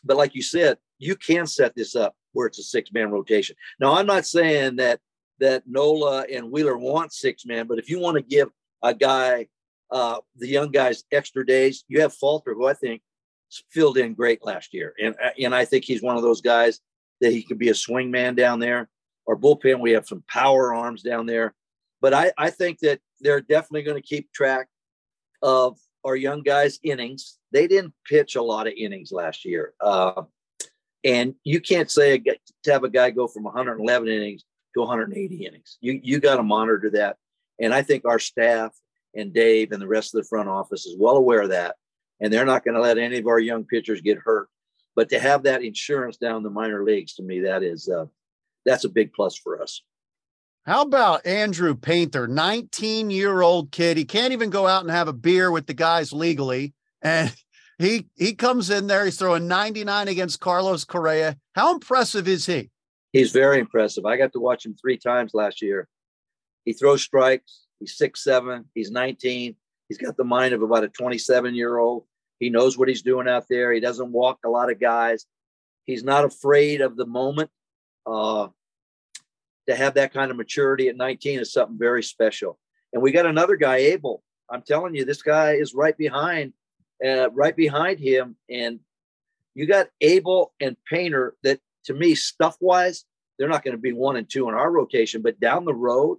but 0.04 0.18
like 0.18 0.36
you 0.36 0.44
said, 0.44 0.78
you 1.00 1.16
can 1.16 1.48
set 1.48 1.74
this 1.76 1.96
up 1.96 2.16
where 2.34 2.48
it's 2.48 2.60
a 2.60 2.64
six 2.64 2.92
man 2.92 3.12
rotation. 3.12 3.56
Now, 3.80 3.94
I'm 3.94 4.06
not 4.06 4.26
saying 4.26 4.78
that 4.78 5.00
that 5.40 5.64
Nola 5.66 6.26
and 6.32 6.52
Wheeler 6.52 6.78
want 6.78 7.14
six 7.14 7.46
man, 7.46 7.68
but 7.68 7.80
if 7.80 7.90
you 7.90 8.00
want 8.00 8.18
to 8.18 8.24
give 8.24 8.50
a 8.84 8.94
guy, 8.94 9.48
uh, 9.92 10.18
the 10.36 10.48
young 10.48 10.72
guys 10.72 11.04
extra 11.12 11.46
days. 11.46 11.84
You 11.88 12.02
have 12.02 12.14
Falter, 12.14 12.54
who 12.54 12.68
I 12.68 12.74
think 12.74 13.02
filled 13.70 13.98
in 13.98 14.14
great 14.14 14.46
last 14.46 14.74
year, 14.74 14.94
and 15.02 15.16
uh, 15.24 15.30
and 15.42 15.56
I 15.56 15.66
think 15.66 15.86
he's 15.86 16.02
one 16.02 16.18
of 16.18 16.24
those 16.24 16.42
guys 16.42 16.80
that 17.22 17.32
he 17.32 17.42
could 17.42 17.60
be 17.60 17.70
a 17.70 17.76
swing 17.76 18.12
man 18.12 18.36
down 18.36 18.60
there. 18.60 18.90
Our 19.28 19.36
bullpen, 19.36 19.80
we 19.80 19.92
have 19.92 20.08
some 20.08 20.24
power 20.30 20.76
arms 20.76 21.02
down 21.02 21.26
there, 21.26 21.56
but 22.02 22.14
I 22.14 22.32
I 22.38 22.50
think 22.50 22.80
that 22.80 23.00
they're 23.22 23.42
definitely 23.42 23.84
going 23.84 24.02
to 24.02 24.08
keep 24.08 24.32
track 24.32 24.68
of 25.42 25.78
our 26.06 26.16
young 26.16 26.42
guys' 26.42 26.80
innings. 26.84 27.38
They 27.52 27.68
didn't 27.68 27.94
pitch 28.06 28.36
a 28.36 28.42
lot 28.42 28.68
of 28.68 28.74
innings 28.76 29.12
last 29.12 29.46
year. 29.46 29.74
Uh, 29.80 30.24
and 31.04 31.36
you 31.44 31.60
can't 31.60 31.92
say 31.92 32.18
to 32.20 32.72
have 32.72 32.84
a 32.84 32.90
guy 32.90 33.10
go 33.12 33.28
from 33.28 33.44
111 33.44 34.08
innings 34.08 34.44
to 34.74 34.82
180 34.82 35.46
innings. 35.46 35.78
You 35.82 36.00
you 36.02 36.20
got 36.20 36.38
to 36.38 36.44
monitor 36.44 36.90
that. 36.92 37.18
And 37.60 37.74
I 37.74 37.82
think 37.82 38.06
our 38.06 38.20
staff 38.20 38.72
and 39.16 39.34
Dave 39.34 39.72
and 39.72 39.82
the 39.82 39.88
rest 39.88 40.14
of 40.14 40.22
the 40.22 40.28
front 40.28 40.50
office 40.50 40.86
is 40.86 40.98
well 40.98 41.16
aware 41.16 41.42
of 41.42 41.50
that. 41.50 41.76
And 42.20 42.32
they're 42.32 42.46
not 42.46 42.64
going 42.64 42.76
to 42.76 42.82
let 42.82 42.98
any 42.98 43.20
of 43.20 43.28
our 43.28 43.40
young 43.40 43.66
pitchers 43.66 44.02
get 44.02 44.18
hurt. 44.18 44.48
But 44.96 45.10
to 45.10 45.20
have 45.20 45.44
that 45.44 45.64
insurance 45.64 46.18
down 46.18 46.44
the 46.44 46.50
minor 46.50 46.84
leagues, 46.84 47.16
to 47.16 47.24
me, 47.24 47.42
that 47.42 47.64
is 47.64 47.90
uh, 47.90 48.06
that's 48.66 48.86
a 48.86 48.90
big 48.90 49.14
plus 49.14 49.36
for 49.36 49.62
us. 49.62 49.82
How 50.66 50.84
about 50.84 51.26
Andrew 51.26 51.76
Painter, 51.76 52.28
19 52.28 53.10
year 53.10 53.42
old 53.42 53.72
kid? 53.72 53.98
He 53.98 54.06
can't 54.06 54.34
even 54.34 54.50
go 54.50 54.66
out 54.66 54.84
and 54.84 54.92
have 54.92 55.08
a 55.08 55.14
beer 55.14 55.52
with 55.52 55.68
the 55.68 55.74
guys 55.74 56.14
legally. 56.14 56.74
And 57.02 57.36
he 57.78 58.08
he 58.16 58.34
comes 58.34 58.70
in 58.70 58.88
there, 58.88 59.04
he's 59.04 59.18
throwing 59.18 59.48
99 59.48 60.08
against 60.08 60.40
Carlos 60.40 60.86
Correa. 60.86 61.38
How 61.56 61.74
impressive 61.74 62.28
is 62.28 62.46
he? 62.46 62.70
He's 63.12 63.32
very 63.32 63.60
impressive. 63.60 64.06
I 64.06 64.18
got 64.18 64.34
to 64.34 64.40
watch 64.40 64.66
him 64.66 64.76
three 64.76 64.98
times 64.98 65.34
last 65.34 65.62
year. 65.62 65.88
He 66.66 66.74
throws 66.74 67.02
strikes. 67.02 67.62
He's 67.80 67.98
six 67.98 68.24
seven. 68.24 68.66
He's 68.74 68.92
19. 68.92 69.56
He's 69.90 69.98
got 69.98 70.18
the 70.18 70.24
mind 70.24 70.54
of 70.54 70.62
about 70.62 70.84
a 70.84 70.90
27 70.90 71.56
year 71.56 71.78
old. 71.78 72.06
He 72.40 72.50
knows 72.50 72.78
what 72.78 72.88
he's 72.88 73.02
doing 73.02 73.28
out 73.28 73.46
there. 73.50 73.72
He 73.72 73.80
doesn't 73.80 74.12
walk 74.12 74.40
a 74.46 74.50
lot 74.50 74.72
of 74.72 74.80
guys. 74.80 75.26
He's 75.86 76.04
not 76.04 76.26
afraid 76.26 76.82
of 76.82 76.96
the 76.96 77.06
moment. 77.06 77.50
Uh, 78.06 78.48
to 79.68 79.76
have 79.76 79.94
that 79.94 80.14
kind 80.14 80.30
of 80.30 80.38
maturity 80.38 80.90
at 80.90 80.98
19 80.98 81.40
is 81.40 81.54
something 81.54 81.78
very 81.78 82.04
special. 82.04 82.60
And 82.92 83.02
we 83.02 83.12
got 83.12 83.26
another 83.26 83.56
guy, 83.56 83.78
Abel. 83.78 84.24
I'm 84.50 84.62
telling 84.62 84.94
you, 84.94 85.06
this 85.06 85.22
guy 85.22 85.54
is 85.54 85.74
right 85.74 85.98
behind, 85.98 86.54
uh, 87.06 87.30
right 87.32 87.56
behind 87.56 88.00
him. 88.00 88.36
And 88.50 88.80
you 89.56 89.66
got 89.66 89.88
Abel 90.02 90.54
and 90.60 90.76
Painter 90.90 91.36
that, 91.44 91.60
to 91.86 91.94
me, 91.94 92.16
stuff 92.16 92.58
wise, 92.60 93.06
they're 93.38 93.48
not 93.48 93.64
going 93.64 93.76
to 93.76 93.82
be 93.82 93.94
one 93.94 94.16
and 94.16 94.30
two 94.30 94.48
in 94.50 94.56
our 94.56 94.72
rotation, 94.72 95.22
but 95.22 95.40
down 95.40 95.66
the 95.66 95.74
road, 95.74 96.18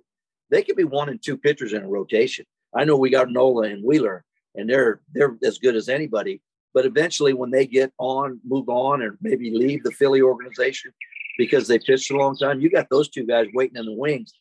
they 0.50 0.62
could 0.62 0.76
be 0.76 0.84
one 0.84 1.08
and 1.08 1.22
two 1.22 1.36
pitchers 1.36 1.72
in 1.72 1.82
a 1.82 1.88
rotation. 1.88 2.44
I 2.74 2.84
know 2.84 2.96
we 2.96 3.10
got 3.10 3.30
Nola 3.30 3.64
and 3.64 3.84
Wheeler, 3.84 4.24
and 4.54 4.68
they're 4.68 5.00
they're 5.12 5.36
as 5.44 5.58
good 5.58 5.76
as 5.76 5.88
anybody. 5.88 6.40
But 6.72 6.86
eventually, 6.86 7.34
when 7.34 7.50
they 7.50 7.66
get 7.66 7.92
on, 7.98 8.40
move 8.44 8.68
on, 8.68 9.00
or 9.00 9.16
maybe 9.20 9.50
leave 9.50 9.84
the 9.84 9.92
Philly 9.92 10.20
organization, 10.20 10.92
because 11.38 11.68
they 11.68 11.78
pitched 11.78 12.10
a 12.10 12.16
long 12.16 12.36
time. 12.36 12.60
You 12.60 12.70
got 12.70 12.88
those 12.90 13.08
two 13.08 13.24
guys 13.24 13.46
waiting 13.54 13.76
in 13.76 13.86
the 13.86 13.92
wings. 13.92 14.32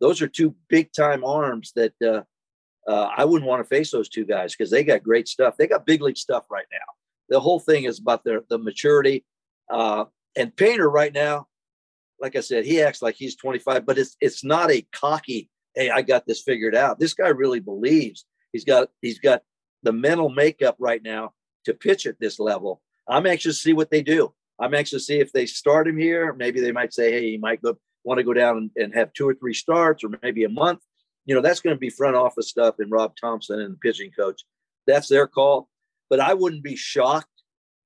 Those 0.00 0.22
are 0.22 0.28
two 0.28 0.54
big 0.68 0.92
time 0.92 1.24
arms 1.24 1.72
that 1.76 1.92
uh, 2.02 2.22
uh, 2.90 3.10
I 3.16 3.24
wouldn't 3.24 3.48
want 3.48 3.62
to 3.62 3.68
face 3.68 3.90
those 3.90 4.08
two 4.08 4.24
guys 4.24 4.54
because 4.54 4.70
they 4.70 4.84
got 4.84 5.02
great 5.02 5.28
stuff. 5.28 5.56
They 5.56 5.66
got 5.66 5.86
big 5.86 6.02
league 6.02 6.16
stuff 6.16 6.44
right 6.50 6.66
now. 6.72 6.78
The 7.28 7.40
whole 7.40 7.60
thing 7.60 7.84
is 7.84 7.98
about 7.98 8.24
their 8.24 8.42
the 8.48 8.58
maturity. 8.58 9.24
Uh, 9.68 10.06
and 10.36 10.54
Painter 10.56 10.88
right 10.90 11.12
now, 11.12 11.46
like 12.20 12.36
I 12.36 12.40
said, 12.40 12.64
he 12.64 12.82
acts 12.82 13.02
like 13.02 13.16
he's 13.16 13.36
25, 13.36 13.86
but 13.86 13.98
it's 13.98 14.16
it's 14.20 14.44
not 14.44 14.70
a 14.70 14.86
cocky, 14.92 15.48
hey, 15.74 15.90
I 15.90 16.02
got 16.02 16.26
this 16.26 16.42
figured 16.42 16.74
out. 16.74 16.98
This 16.98 17.14
guy 17.14 17.28
really 17.28 17.60
believes 17.60 18.24
he's 18.52 18.64
got 18.64 18.88
he's 19.00 19.18
got 19.18 19.42
the 19.82 19.92
mental 19.92 20.28
makeup 20.28 20.76
right 20.78 21.02
now 21.02 21.32
to 21.64 21.74
pitch 21.74 22.06
at 22.06 22.20
this 22.20 22.38
level. 22.38 22.82
I'm 23.08 23.26
anxious 23.26 23.56
to 23.56 23.62
see 23.62 23.72
what 23.72 23.90
they 23.90 24.02
do. 24.02 24.32
I'm 24.58 24.74
anxious 24.74 25.06
to 25.06 25.12
see 25.12 25.20
if 25.20 25.32
they 25.32 25.46
start 25.46 25.88
him 25.88 25.98
here. 25.98 26.34
Maybe 26.34 26.60
they 26.60 26.72
might 26.72 26.92
say, 26.92 27.10
hey, 27.10 27.30
he 27.30 27.38
might 27.38 27.62
go, 27.62 27.78
want 28.04 28.18
to 28.18 28.24
go 28.24 28.34
down 28.34 28.56
and, 28.58 28.70
and 28.76 28.94
have 28.94 29.12
two 29.12 29.28
or 29.28 29.34
three 29.34 29.54
starts 29.54 30.04
or 30.04 30.10
maybe 30.22 30.44
a 30.44 30.50
month. 30.50 30.80
You 31.24 31.34
know, 31.34 31.40
that's 31.40 31.60
going 31.60 31.74
to 31.74 31.80
be 31.80 31.90
front 31.90 32.16
office 32.16 32.48
stuff 32.48 32.76
and 32.78 32.90
Rob 32.90 33.14
Thomson 33.18 33.60
and 33.60 33.74
the 33.74 33.78
pitching 33.78 34.10
coach. 34.10 34.42
That's 34.86 35.08
their 35.08 35.26
call. 35.26 35.68
But 36.08 36.20
I 36.20 36.34
wouldn't 36.34 36.62
be 36.62 36.76
shocked 36.76 37.28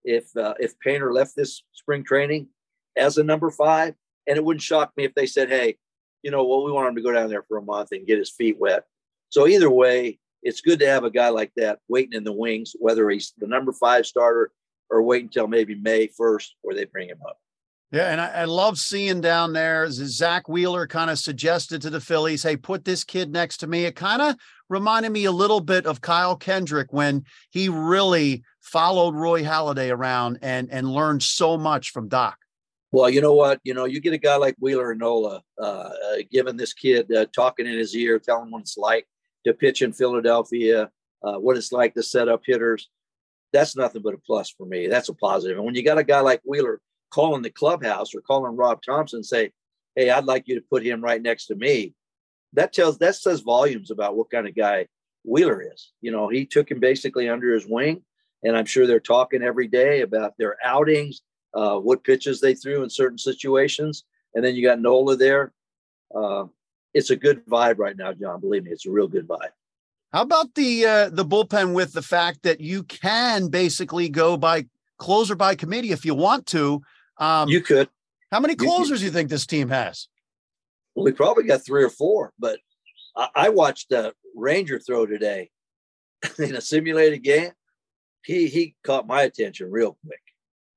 if 0.04 0.24
uh, 0.36 0.54
if 0.58 0.78
Painter 0.80 1.12
left 1.12 1.36
this 1.36 1.62
spring 1.72 2.04
training 2.04 2.48
as 2.96 3.18
a 3.18 3.24
number 3.24 3.50
five. 3.50 3.94
And 4.26 4.36
it 4.36 4.44
wouldn't 4.44 4.62
shock 4.62 4.92
me 4.96 5.04
if 5.04 5.14
they 5.14 5.26
said, 5.26 5.48
hey, 5.48 5.76
you 6.22 6.30
know, 6.30 6.44
well, 6.44 6.64
we 6.64 6.72
want 6.72 6.88
him 6.88 6.96
to 6.96 7.02
go 7.02 7.12
down 7.12 7.28
there 7.28 7.42
for 7.42 7.58
a 7.58 7.62
month 7.62 7.92
and 7.92 8.06
get 8.06 8.18
his 8.18 8.30
feet 8.30 8.58
wet. 8.58 8.84
So 9.28 9.46
either 9.46 9.70
way, 9.70 10.18
it's 10.42 10.60
good 10.60 10.78
to 10.80 10.86
have 10.86 11.04
a 11.04 11.10
guy 11.10 11.28
like 11.28 11.52
that 11.56 11.80
waiting 11.88 12.14
in 12.14 12.24
the 12.24 12.32
wings, 12.32 12.74
whether 12.78 13.08
he's 13.10 13.32
the 13.38 13.46
number 13.46 13.72
five 13.72 14.06
starter 14.06 14.50
or 14.90 15.02
wait 15.02 15.22
until 15.22 15.46
maybe 15.46 15.74
May 15.74 16.08
1st 16.08 16.48
where 16.62 16.76
they 16.76 16.84
bring 16.84 17.08
him 17.08 17.20
up. 17.26 17.38
Yeah, 17.90 18.10
and 18.10 18.20
I, 18.20 18.28
I 18.28 18.44
love 18.44 18.78
seeing 18.78 19.20
down 19.20 19.52
there 19.52 19.88
Zack 19.88 20.48
Wheeler 20.48 20.86
kind 20.86 21.10
of 21.10 21.18
suggested 21.18 21.80
to 21.82 21.90
the 21.90 22.00
Phillies, 22.00 22.42
hey, 22.42 22.56
put 22.56 22.84
this 22.84 23.04
kid 23.04 23.32
next 23.32 23.58
to 23.58 23.66
me. 23.66 23.84
It 23.84 23.94
kind 23.94 24.20
of 24.20 24.34
reminded 24.68 25.12
me 25.12 25.26
a 25.26 25.32
little 25.32 25.60
bit 25.60 25.86
of 25.86 26.00
Kyle 26.00 26.34
Kendrick 26.34 26.92
when 26.92 27.24
he 27.50 27.68
really 27.68 28.42
followed 28.60 29.14
Roy 29.14 29.44
Halladay 29.44 29.92
around 29.92 30.38
and 30.42 30.70
and 30.70 30.90
learned 30.90 31.22
so 31.22 31.56
much 31.56 31.90
from 31.90 32.08
Doc. 32.08 32.38
Well, 32.94 33.10
you 33.10 33.20
know 33.20 33.34
what? 33.34 33.60
You 33.64 33.74
know, 33.74 33.86
you 33.86 34.00
get 34.00 34.12
a 34.12 34.18
guy 34.18 34.36
like 34.36 34.54
Wheeler 34.60 34.92
and 34.92 35.00
Nola, 35.00 35.42
uh, 35.60 35.64
uh, 35.64 36.16
giving 36.30 36.56
this 36.56 36.72
kid 36.72 37.10
uh, 37.12 37.26
talking 37.34 37.66
in 37.66 37.76
his 37.76 37.96
ear, 37.96 38.20
telling 38.20 38.44
him 38.44 38.50
what 38.52 38.60
it's 38.60 38.78
like 38.78 39.06
to 39.44 39.52
pitch 39.52 39.82
in 39.82 39.92
Philadelphia, 39.92 40.90
uh, 41.24 41.38
what 41.38 41.56
it's 41.56 41.72
like 41.72 41.94
to 41.94 42.02
set 42.02 42.28
up 42.28 42.42
hitters 42.46 42.88
that's 43.54 43.76
nothing 43.76 44.02
but 44.02 44.14
a 44.14 44.18
plus 44.18 44.50
for 44.50 44.66
me. 44.66 44.88
That's 44.88 45.08
a 45.08 45.14
positive. 45.14 45.56
And 45.56 45.64
when 45.64 45.76
you 45.76 45.84
got 45.84 45.96
a 45.96 46.04
guy 46.04 46.20
like 46.20 46.42
Wheeler 46.44 46.80
calling 47.10 47.40
the 47.40 47.50
clubhouse 47.50 48.14
or 48.14 48.20
calling 48.20 48.56
Rob 48.56 48.82
Thomson 48.82 49.22
say, 49.22 49.52
"Hey, 49.94 50.10
I'd 50.10 50.24
like 50.24 50.48
you 50.48 50.56
to 50.56 50.66
put 50.68 50.84
him 50.84 51.00
right 51.02 51.22
next 51.22 51.46
to 51.46 51.54
me," 51.54 51.94
that 52.52 52.72
tells 52.72 52.98
that 52.98 53.14
says 53.14 53.40
volumes 53.40 53.92
about 53.92 54.16
what 54.16 54.30
kind 54.30 54.48
of 54.48 54.56
guy 54.56 54.88
Wheeler 55.24 55.62
is. 55.62 55.92
You 56.00 56.10
know, 56.10 56.28
he 56.28 56.44
took 56.44 56.70
him 56.70 56.80
basically 56.80 57.28
under 57.28 57.54
his 57.54 57.64
wing, 57.64 58.02
and 58.42 58.56
I'm 58.56 58.66
sure 58.66 58.86
they're 58.86 59.00
talking 59.00 59.42
every 59.42 59.68
day 59.68 60.00
about 60.00 60.34
their 60.36 60.56
outings, 60.64 61.22
uh, 61.54 61.78
what 61.78 62.04
pitches 62.04 62.40
they 62.40 62.54
threw 62.54 62.82
in 62.82 62.90
certain 62.90 63.18
situations, 63.18 64.04
and 64.34 64.44
then 64.44 64.54
you 64.54 64.66
got 64.66 64.80
Nola 64.80 65.16
there. 65.16 65.52
Uh, 66.14 66.44
it's 66.92 67.10
a 67.10 67.16
good 67.16 67.44
vibe 67.46 67.78
right 67.78 67.96
now, 67.96 68.12
John. 68.12 68.40
Believe 68.40 68.64
me, 68.64 68.70
it's 68.70 68.86
a 68.86 68.90
real 68.90 69.08
good 69.08 69.26
vibe. 69.26 69.50
How 70.12 70.22
about 70.22 70.54
the 70.54 70.86
uh, 70.86 71.10
the 71.10 71.24
bullpen 71.24 71.74
with 71.74 71.92
the 71.92 72.02
fact 72.02 72.44
that 72.44 72.60
you 72.60 72.84
can 72.84 73.48
basically 73.48 74.08
go 74.08 74.36
by 74.36 74.66
closer 74.98 75.34
by 75.34 75.56
committee 75.56 75.90
if 75.90 76.04
you 76.04 76.14
want 76.14 76.46
to? 76.46 76.82
Um, 77.18 77.48
you 77.48 77.60
could. 77.60 77.88
How 78.30 78.40
many 78.40 78.54
closers 78.54 79.00
do 79.00 79.06
you 79.06 79.10
think 79.10 79.28
this 79.28 79.46
team 79.46 79.68
has? 79.68 80.08
Well, 80.94 81.04
we 81.04 81.12
probably 81.12 81.44
got 81.44 81.64
three 81.64 81.82
or 81.82 81.90
four, 81.90 82.32
but 82.38 82.58
I, 83.16 83.28
I 83.34 83.48
watched 83.48 83.92
uh, 83.92 84.12
Ranger 84.34 84.78
throw 84.78 85.06
today 85.06 85.50
in 86.38 86.54
a 86.54 86.60
simulated 86.60 87.22
game. 87.22 87.50
He 88.24 88.46
he 88.46 88.76
caught 88.84 89.06
my 89.06 89.22
attention 89.22 89.70
real 89.70 89.98
quick. 90.06 90.20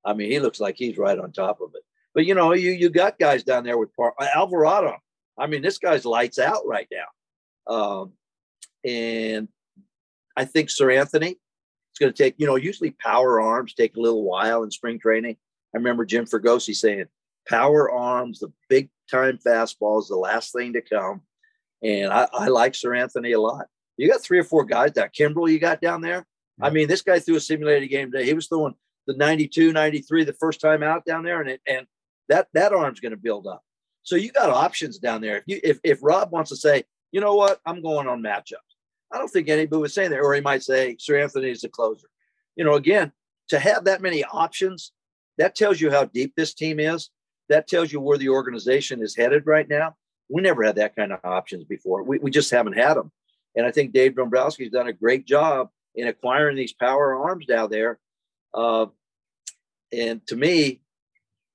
I 0.06 0.14
mean, 0.14 0.32
he 0.32 0.40
looks 0.40 0.60
like 0.60 0.76
he's 0.78 0.98
right 0.98 1.18
on 1.18 1.32
top 1.32 1.62
of 1.62 1.72
it. 1.76 1.84
But 2.14 2.26
you 2.26 2.34
know, 2.34 2.54
you 2.54 2.72
you 2.72 2.90
got 2.90 3.20
guys 3.20 3.44
down 3.44 3.64
there 3.64 3.78
with 3.78 3.96
Par- 3.96 4.16
Alvarado. 4.36 4.98
I 5.38 5.48
mean, 5.48 5.62
this 5.62 5.78
guy's 5.78 6.06
lights 6.06 6.40
out 6.40 6.66
right 6.66 6.88
now. 6.92 7.74
Um, 7.74 8.14
and 8.84 9.48
I 10.36 10.46
think 10.46 10.70
Seranthony, 10.70 11.36
it's 11.92 12.00
going 12.00 12.12
to 12.12 12.24
take, 12.24 12.36
you 12.38 12.48
know, 12.48 12.56
usually 12.56 12.92
power 12.92 13.42
arms 13.42 13.74
take 13.74 13.98
a 13.98 14.00
little 14.00 14.24
while 14.24 14.64
in 14.64 14.72
spring 14.72 15.00
training. 15.00 15.36
I 15.76 15.78
remember 15.78 16.06
Jim 16.06 16.26
Fregosi 16.26 16.76
saying, 16.76 17.06
power 17.48 17.92
arms, 17.92 18.40
the 18.40 18.52
big 18.70 18.90
time 19.10 19.38
fastball 19.46 20.02
is 20.02 20.08
the 20.08 20.16
last 20.16 20.54
thing 20.54 20.74
to 20.74 20.82
come. 20.82 21.22
And 21.84 22.12
I, 22.12 22.28
I 22.34 22.48
like 22.48 22.74
Seranthony 22.74 23.36
a 23.36 23.40
lot. 23.40 23.68
You 23.98 24.10
got 24.10 24.22
three 24.22 24.40
or 24.40 24.44
four 24.44 24.64
guys 24.64 24.94
that 24.94 25.14
Kimbrel 25.14 25.52
you 25.52 25.60
got 25.60 25.82
down 25.82 26.02
there. 26.02 26.26
I 26.60 26.72
mean, 26.72 26.88
this 26.88 27.04
guy 27.04 27.20
threw 27.20 27.36
a 27.36 27.40
simulated 27.40 27.90
game 27.90 28.12
today. 28.12 28.26
He 28.26 28.34
was 28.34 28.48
throwing 28.48 28.74
the 29.08 29.16
92, 29.16 29.72
93 29.72 30.26
the 30.26 30.34
first 30.34 30.62
time 30.62 30.84
out 30.84 31.06
down 31.06 31.24
there, 31.24 31.42
and 31.42 31.50
it, 31.50 31.62
and 31.66 31.88
that 32.30 32.48
that 32.54 32.74
arm's 32.74 33.00
going 33.00 33.12
to 33.12 33.18
build 33.18 33.48
up. 33.48 33.64
So 34.04 34.16
you 34.16 34.32
got 34.32 34.50
options 34.50 35.00
down 35.00 35.22
there. 35.22 35.38
If 35.38 35.44
you 35.48 35.60
if 35.64 35.80
if 35.84 36.00
Rob 36.02 36.32
wants 36.32 36.50
to 36.52 36.56
say, 36.56 36.84
you 37.12 37.22
know 37.22 37.36
what, 37.36 37.60
I'm 37.66 37.82
going 37.82 38.08
on 38.08 38.22
matchups. 38.22 38.56
I 39.12 39.18
don't 39.18 39.30
think 39.30 39.50
anybody 39.50 39.82
was 39.82 39.94
saying 39.94 40.12
that. 40.12 40.20
Or 40.20 40.34
he 40.34 40.42
might 40.42 40.64
say 40.64 40.96
Seranthony 40.96 41.52
is 41.52 41.62
the 41.62 41.70
closer. 41.70 42.08
You 42.56 42.66
know, 42.66 42.74
again, 42.74 43.12
to 43.50 43.60
have 43.60 43.86
that 43.86 44.02
many 44.02 44.24
options, 44.24 44.92
that 45.38 45.56
tells 45.56 45.80
you 45.80 45.90
how 45.92 46.06
deep 46.06 46.34
this 46.36 46.54
team 46.54 46.80
is. 46.80 47.10
That 47.50 47.68
tells 47.68 47.92
you 47.92 48.02
where 48.02 48.18
the 48.18 48.30
organization 48.30 49.02
is 49.02 49.16
headed 49.16 49.46
right 49.46 49.68
now. 49.68 49.96
We 50.30 50.42
never 50.42 50.64
had 50.64 50.76
that 50.76 50.96
kind 50.96 51.14
of 51.14 51.20
options 51.24 51.64
before. 51.64 52.04
We, 52.04 52.20
we 52.20 52.32
just 52.32 52.52
haven't 52.52 52.74
had 52.74 52.96
them. 52.96 53.12
And 53.56 53.66
I 53.66 53.72
think 53.72 53.94
Dave 53.94 54.14
Dombrowski's 54.14 54.72
done 54.72 54.88
a 54.88 54.94
great 54.94 55.26
job 55.26 55.70
in 55.96 56.08
acquiring 56.08 56.58
these 56.58 56.74
power 56.74 57.16
arms 57.16 57.46
down 57.46 57.70
there. 57.70 58.00
Uh, 58.54 58.88
and 59.92 60.26
to 60.28 60.36
me, 60.36 60.82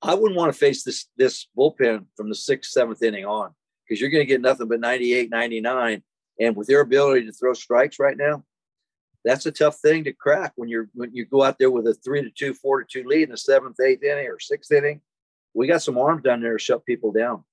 I 0.00 0.14
wouldn't 0.14 0.36
want 0.36 0.52
to 0.52 0.58
face 0.58 0.84
this 0.84 1.06
this 1.16 1.46
bullpen 1.56 2.06
from 2.16 2.28
the 2.28 2.34
sixth, 2.34 2.72
seventh 2.72 3.02
inning 3.02 3.24
on 3.24 3.52
because 3.86 4.00
you're 4.00 4.10
going 4.10 4.22
to 4.22 4.26
get 4.26 4.40
nothing 4.40 4.68
but 4.68 4.80
98, 4.80 5.30
99 5.30 6.02
and 6.40 6.56
with 6.56 6.66
their 6.66 6.80
ability 6.80 7.26
to 7.26 7.32
throw 7.32 7.52
strikes 7.52 7.98
right 7.98 8.16
now, 8.16 8.44
that's 9.24 9.46
a 9.46 9.52
tough 9.52 9.76
thing 9.76 10.04
to 10.04 10.12
crack 10.12 10.52
when 10.56 10.68
you're 10.68 10.88
when 10.94 11.14
you 11.14 11.24
go 11.24 11.42
out 11.42 11.58
there 11.58 11.70
with 11.70 11.86
a 11.86 11.94
three 11.94 12.22
to 12.22 12.30
two, 12.30 12.54
four 12.54 12.82
to 12.82 12.86
two 12.88 13.06
lead 13.06 13.24
in 13.24 13.30
the 13.30 13.36
seventh, 13.36 13.78
eighth 13.80 14.02
inning 14.02 14.26
or 14.26 14.40
sixth 14.40 14.72
inning. 14.72 15.00
We 15.54 15.68
got 15.68 15.82
some 15.82 15.98
arms 15.98 16.22
down 16.24 16.40
there 16.40 16.56
to 16.56 16.58
shut 16.58 16.84
people 16.84 17.12
down. 17.12 17.44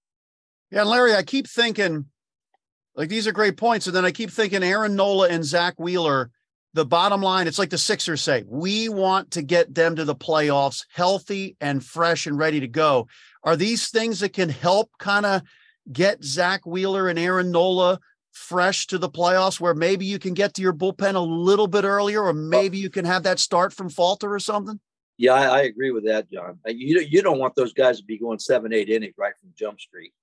Yeah, 0.72 0.84
Larry, 0.84 1.14
I 1.14 1.24
keep 1.24 1.48
thinking 1.48 2.06
like 2.96 3.10
these 3.10 3.28
are 3.28 3.32
great 3.32 3.58
points. 3.58 3.88
And 3.88 3.96
then 3.96 4.06
I 4.06 4.12
keep 4.12 4.32
thinking 4.32 4.64
Aaron 4.64 4.96
Nola 4.96 5.30
and 5.30 5.44
Zack 5.46 5.80
Wheeler. 5.80 6.32
The 6.74 6.86
bottom 6.86 7.22
line, 7.22 7.48
it's 7.48 7.58
like 7.58 7.72
the 7.72 7.78
Sixers 7.78 8.22
say, 8.22 8.44
we 8.48 8.90
want 8.90 9.32
to 9.32 9.42
get 9.42 9.74
them 9.74 9.96
to 9.96 10.06
the 10.06 10.16
playoffs 10.16 10.86
healthy 10.94 11.56
and 11.60 11.84
fresh 11.84 12.28
and 12.28 12.38
ready 12.38 12.60
to 12.60 12.68
go. 12.68 13.08
Are 13.44 13.56
these 13.56 13.90
things 13.90 14.20
that 14.20 14.34
can 14.34 14.50
help 14.50 14.92
kind 15.00 15.26
of 15.26 15.42
get 15.92 16.24
Zack 16.24 16.66
Wheeler 16.66 17.10
and 17.10 17.18
Aaron 17.18 17.52
Nola 17.52 18.00
fresh 18.32 18.88
to 18.88 18.98
the 18.98 19.10
playoffs 19.10 19.60
where 19.60 19.74
maybe 19.74 20.06
you 20.06 20.20
can 20.20 20.34
get 20.34 20.54
to 20.54 20.62
your 20.62 20.74
bullpen 20.74 21.16
a 21.16 21.20
little 21.20 21.68
bit 21.68 21.84
earlier 21.84 22.24
or 22.24 22.34
maybe 22.34 22.78
you 22.78 22.90
can 22.90 23.06
have 23.06 23.24
that 23.24 23.40
start 23.40 23.74
from 23.74 23.90
Falter 23.90 24.34
or 24.34 24.40
something? 24.40 24.80
Yeah, 25.18 25.34
I, 25.34 25.46
I 25.46 25.62
agree 25.64 25.92
with 25.92 26.06
that, 26.06 26.32
John. 26.32 26.60
You 26.66 27.02
you 27.02 27.22
don't 27.22 27.40
want 27.40 27.56
those 27.56 27.74
guys 27.74 27.98
to 27.98 28.06
be 28.06 28.18
going 28.18 28.40
seven, 28.40 28.72
eight 28.72 28.90
innings 28.90 29.16
right 29.18 29.34
from 29.40 29.50
Jump 29.54 29.80
Street. 29.80 30.14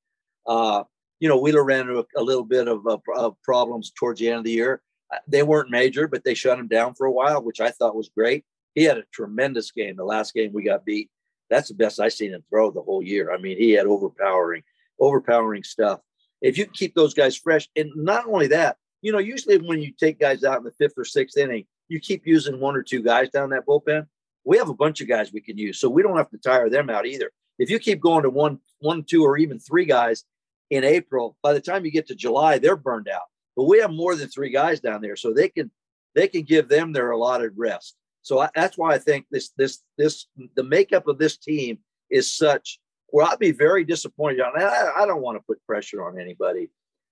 Uh, 0.46 0.85
you 1.20 1.28
know, 1.28 1.38
Wheeler 1.38 1.64
ran 1.64 1.80
into 1.80 1.98
a, 1.98 2.04
a 2.16 2.22
little 2.22 2.44
bit 2.44 2.66
of, 2.66 2.87
of, 2.87 3.02
of, 3.14 3.37
problems 3.42 3.90
towards 3.90 4.20
the 4.20 4.28
end 4.28 4.38
of 4.38 4.44
the 4.44 4.52
year. 4.52 4.80
They 5.29 5.42
weren't 5.42 5.71
major, 5.71 6.09
but 6.09 6.25
they 6.25 6.35
shut 6.35 6.59
him 6.59 6.69
down 6.69 6.95
for 6.95 7.07
a 7.07 7.12
while, 7.12 7.42
which 7.42 7.61
I 7.61 7.71
thought 7.71 7.97
was 7.97 8.09
great. 8.09 8.45
He 8.75 8.85
had 8.85 8.99
a 8.99 9.05
tremendous 9.12 9.71
game. 9.71 9.97
The 9.97 10.05
last 10.05 10.35
game 10.35 10.53
we 10.53 10.62
got 10.62 10.85
beat. 10.85 11.11
That's 11.49 11.69
the 11.69 11.75
best 11.75 12.01
I've 12.01 12.12
seen 12.12 12.33
him 12.33 12.42
throw 12.51 12.71
the 12.71 12.83
whole 12.83 13.03
year. 13.03 13.33
I 13.33 13.38
mean, 13.38 13.57
he 13.57 13.71
had 13.73 13.87
overpowering, 13.87 14.62
overpowering 14.99 15.62
stuff. 15.62 16.01
If 16.42 16.59
you 16.59 16.66
keep 16.66 16.95
those 16.95 17.14
guys 17.14 17.37
fresh, 17.37 17.69
and 17.77 17.90
not 17.95 18.27
only 18.27 18.49
that, 18.49 18.77
you 19.01 19.12
know, 19.12 19.19
usually 19.19 19.59
when 19.59 19.81
you 19.81 19.92
take 19.92 20.19
guys 20.19 20.42
out 20.42 20.59
in 20.59 20.64
the 20.64 20.73
fifth 20.73 20.95
or 20.97 21.05
sixth 21.05 21.38
inning, 21.38 21.66
you 21.88 22.01
keep 22.01 22.27
using 22.27 22.59
one 22.59 22.77
or 22.77 22.83
two 22.83 23.03
guys 23.03 23.31
down 23.31 23.51
that 23.51 23.66
bullpen. 23.66 24.07
We 24.45 24.59
have 24.59 24.69
a 24.69 24.75
bunch 24.75 25.01
of 25.01 25.09
guys 25.09 25.33
we 25.33 25.40
can 25.40 25.57
use, 25.57 25.79
so 25.79 25.88
we 25.88 26.03
don't 26.03 26.16
have 26.16 26.31
to 26.31 26.38
tire 26.38 26.69
them 26.69 26.90
out 26.90 27.07
either. 27.07 27.31
If 27.59 27.71
you 27.71 27.79
keep 27.79 28.01
going 28.01 28.25
to 28.25 28.31
one, 28.31 28.59
one, 28.81 29.05
two, 29.05 29.25
or 29.25 29.38
even 29.38 29.59
three 29.59 29.87
guys 29.87 30.25
in 30.71 30.85
April, 30.85 31.37
by 31.42 31.53
the 31.53 31.61
time 31.61 31.85
you 31.85 31.90
get 31.90 32.09
to 32.09 32.14
July, 32.14 32.59
they're 32.59 32.77
burned 32.77 33.09
out. 33.09 33.23
But 33.57 33.64
we 33.64 33.79
have 33.81 33.90
more 33.90 34.14
than 34.14 34.29
three 34.29 34.51
guys 34.51 34.81
down 34.81 35.01
there, 35.01 35.16
so 35.16 35.33
they 35.33 35.49
can 35.49 35.71
they 36.14 36.29
can 36.29 36.42
give 36.42 36.69
them 36.69 36.92
their 36.92 37.11
allotted 37.11 37.53
rest. 37.57 37.97
So 38.23 38.40
I, 38.40 38.51
that's 38.55 38.77
why 38.77 38.95
I 38.95 38.99
think 38.99 39.27
this 39.31 39.51
this 39.57 39.83
this 39.97 40.27
the 40.55 40.64
makeup 40.64 41.09
of 41.09 41.19
this 41.19 41.37
team 41.37 41.79
is 42.11 42.33
such. 42.33 42.79
Where 43.09 43.25
I'd 43.25 43.38
be 43.38 43.53
very 43.53 43.85
disappointed. 43.85 44.40
I, 44.40 44.90
I 44.97 45.07
don't 45.07 45.23
want 45.23 45.38
to 45.38 45.45
put 45.47 45.64
pressure 45.64 46.05
on 46.05 46.19
anybody. 46.19 46.71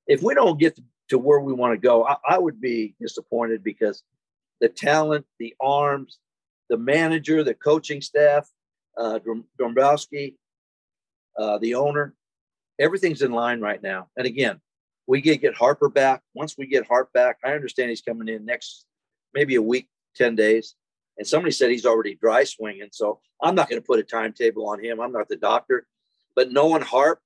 If 0.09 0.23
we 0.23 0.35
don't 0.35 0.59
get 0.59 0.79
to, 1.11 1.19
where 1.19 1.39
we 1.39 1.53
want 1.53 1.73
to 1.73 1.79
go, 1.79 2.05
I, 2.05 2.17
I 2.29 2.39
would 2.39 2.61
be 2.61 2.97
disappointed 3.01 3.63
because 3.63 4.03
the 4.61 4.69
talent, 4.69 5.25
the 5.39 5.55
arms, 5.61 6.19
the 6.69 6.77
manager, 6.77 7.45
the 7.45 7.55
coaching 7.55 8.01
staff, 8.01 8.51
uh, 8.99 9.21
Dombrowski, 9.57 10.37
uh, 11.39 11.59
the 11.59 11.77
owner, 11.77 12.15
everything's 12.79 13.23
in 13.23 13.33
line 13.33 13.61
right 13.61 13.83
now. 13.83 14.09
And 14.17 14.27
again, 14.27 14.61
we 15.07 15.21
get 15.21 15.41
get 15.41 15.55
Harper 15.55 15.89
back. 15.89 16.23
Once 16.35 16.57
we 16.57 16.67
get 16.67 16.87
Harp 16.87 17.13
back, 17.13 17.39
I 17.45 17.53
understand 17.53 17.91
he's 17.91 18.03
coming 18.03 18.29
in 18.29 18.45
next 18.45 18.87
maybe 19.35 19.55
a 19.57 19.63
week, 19.63 19.89
ten 20.15 20.35
days. 20.35 20.75
And 21.17 21.27
somebody 21.27 21.53
said 21.53 21.71
he's 21.71 21.87
already 21.87 22.17
dry 22.17 22.45
swinging, 22.45 22.89
so 22.91 23.21
I'm 23.43 23.55
not 23.55 23.69
going 23.69 23.81
to 23.81 23.87
put 23.87 24.01
a 24.01 24.03
timetable 24.03 24.69
on 24.69 24.83
him. 24.83 25.01
I'm 25.01 25.13
not 25.13 25.29
the 25.29 25.37
doctor, 25.37 25.87
but 26.35 26.51
knowing 26.51 26.83
Harp, 26.83 27.21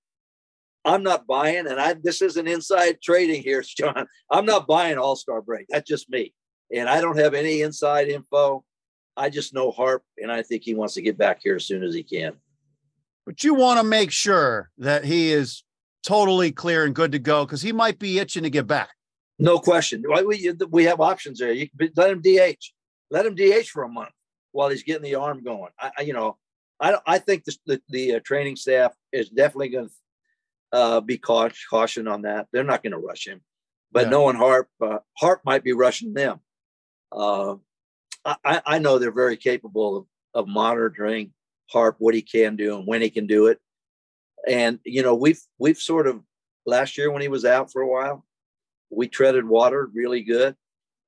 I'm 0.84 1.02
not 1.02 1.26
buying. 1.26 1.66
And 1.66 1.80
I 1.80 1.94
this 1.94 2.20
isn't 2.20 2.48
inside 2.48 3.00
trading 3.02 3.42
here, 3.42 3.62
John. 3.76 4.06
I'm 4.30 4.46
not 4.46 4.66
buying 4.66 4.98
All 4.98 5.16
Star 5.16 5.40
break. 5.40 5.66
That's 5.68 5.88
just 5.88 6.10
me, 6.10 6.34
and 6.74 6.88
I 6.88 7.00
don't 7.00 7.18
have 7.18 7.34
any 7.34 7.62
inside 7.62 8.08
info. 8.08 8.64
I 9.16 9.30
just 9.30 9.54
know 9.54 9.70
Harp, 9.70 10.02
and 10.18 10.30
I 10.30 10.42
think 10.42 10.62
he 10.62 10.74
wants 10.74 10.94
to 10.94 11.02
get 11.02 11.18
back 11.18 11.40
here 11.42 11.56
as 11.56 11.66
soon 11.66 11.82
as 11.82 11.94
he 11.94 12.02
can. 12.02 12.34
But 13.26 13.44
you 13.44 13.54
want 13.54 13.78
to 13.80 13.84
make 13.84 14.10
sure 14.10 14.70
that 14.78 15.04
he 15.04 15.32
is 15.32 15.62
totally 16.08 16.50
clear 16.50 16.86
and 16.86 16.94
good 16.94 17.12
to 17.12 17.18
go 17.18 17.44
because 17.44 17.60
he 17.60 17.70
might 17.70 17.98
be 17.98 18.18
itching 18.18 18.42
to 18.42 18.48
get 18.50 18.66
back. 18.66 18.88
No 19.38 19.58
question. 19.58 20.02
We, 20.26 20.54
we 20.70 20.84
have 20.84 21.00
options 21.00 21.38
there. 21.38 21.52
You 21.52 21.68
can 21.68 21.90
let 21.96 22.10
him 22.10 22.22
DH. 22.22 22.64
Let 23.10 23.26
him 23.26 23.34
DH 23.34 23.68
for 23.68 23.82
a 23.82 23.88
month 23.88 24.08
while 24.52 24.70
he's 24.70 24.82
getting 24.82 25.02
the 25.02 25.16
arm 25.16 25.44
going. 25.44 25.70
I, 25.78 26.00
you 26.00 26.14
know, 26.14 26.38
I 26.80 26.96
I 27.06 27.18
think 27.18 27.44
the 27.44 27.56
the, 27.66 27.82
the 27.90 28.14
uh, 28.14 28.20
training 28.24 28.56
staff 28.56 28.94
is 29.12 29.28
definitely 29.28 29.68
going 29.68 29.88
to 29.88 29.94
uh, 30.72 31.00
be 31.00 31.18
cautious 31.18 31.66
caution 31.68 32.08
on 32.08 32.22
that. 32.22 32.48
They're 32.52 32.64
not 32.64 32.82
going 32.82 32.92
to 32.92 32.98
rush 32.98 33.26
him, 33.26 33.42
but 33.92 34.04
yeah. 34.04 34.10
knowing 34.10 34.36
Harp, 34.36 34.68
uh, 34.80 34.98
Harp 35.18 35.42
might 35.44 35.62
be 35.62 35.72
rushing 35.72 36.14
them. 36.14 36.40
Uh, 37.12 37.56
I, 38.24 38.62
I 38.66 38.78
know 38.78 38.98
they're 38.98 39.12
very 39.12 39.36
capable 39.36 39.96
of, 39.98 40.06
of 40.34 40.48
monitoring 40.48 41.32
Harp, 41.70 41.96
what 41.98 42.14
he 42.14 42.22
can 42.22 42.56
do 42.56 42.76
and 42.76 42.86
when 42.86 43.02
he 43.02 43.10
can 43.10 43.26
do 43.26 43.46
it. 43.46 43.58
And 44.46 44.78
you 44.84 45.02
know, 45.02 45.14
we've 45.14 45.40
we've 45.58 45.78
sort 45.78 46.06
of 46.06 46.20
last 46.66 46.96
year 46.98 47.10
when 47.10 47.22
he 47.22 47.28
was 47.28 47.44
out 47.44 47.72
for 47.72 47.82
a 47.82 47.88
while, 47.88 48.24
we 48.90 49.08
treaded 49.08 49.46
water 49.46 49.90
really 49.92 50.22
good. 50.22 50.54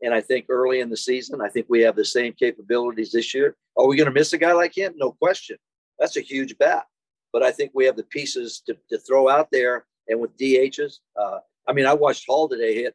And 0.03 0.15
I 0.15 0.21
think 0.21 0.47
early 0.49 0.81
in 0.81 0.89
the 0.89 0.97
season, 0.97 1.41
I 1.41 1.49
think 1.49 1.67
we 1.69 1.83
have 1.83 1.97
the 1.97 2.05
same 2.05 2.33
capabilities 2.33 3.13
this 3.13 3.35
year. 3.35 3.57
Are 3.77 3.87
we 3.87 3.97
going 3.97 4.07
to 4.07 4.13
miss 4.13 4.33
a 4.33 4.39
guy 4.39 4.53
like 4.53 4.77
him? 4.77 4.95
No 4.97 5.13
question. 5.13 5.59
That's 5.99 6.17
a 6.17 6.23
huge 6.23 6.57
bat. 6.57 6.85
But 7.33 7.43
I 7.43 7.53
think 7.53 7.73
we 7.75 7.85
have 7.85 7.97
the 7.97 8.05
pieces 8.05 8.63
to, 8.67 8.77
to 8.89 8.99
throw 8.99 9.29
out 9.29 9.49
there. 9.53 9.85
And 10.09 10.19
with 10.19 10.37
DHs, 10.39 10.95
uh, 11.21 11.39
I 11.69 11.73
mean, 11.73 11.87
I 11.87 11.95
watched 11.95 12.25
Hall 12.27 12.49
today 12.49 12.75
hit. 12.75 12.95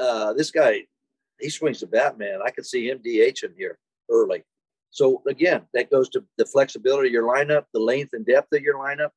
Uh, 0.00 0.32
this 0.32 0.50
guy, 0.50 0.84
he 1.38 1.50
swings 1.50 1.80
the 1.80 1.86
bat, 1.86 2.18
man. 2.18 2.40
I 2.44 2.50
could 2.50 2.66
see 2.66 2.88
him 2.88 2.98
DHing 2.98 3.54
here 3.56 3.78
early. 4.10 4.42
So 4.90 5.22
again, 5.26 5.62
that 5.74 5.90
goes 5.90 6.08
to 6.10 6.24
the 6.38 6.46
flexibility 6.46 7.08
of 7.08 7.12
your 7.12 7.28
lineup, 7.28 7.64
the 7.72 7.80
length 7.80 8.14
and 8.14 8.24
depth 8.24 8.52
of 8.54 8.62
your 8.62 8.78
lineup. 8.78 9.10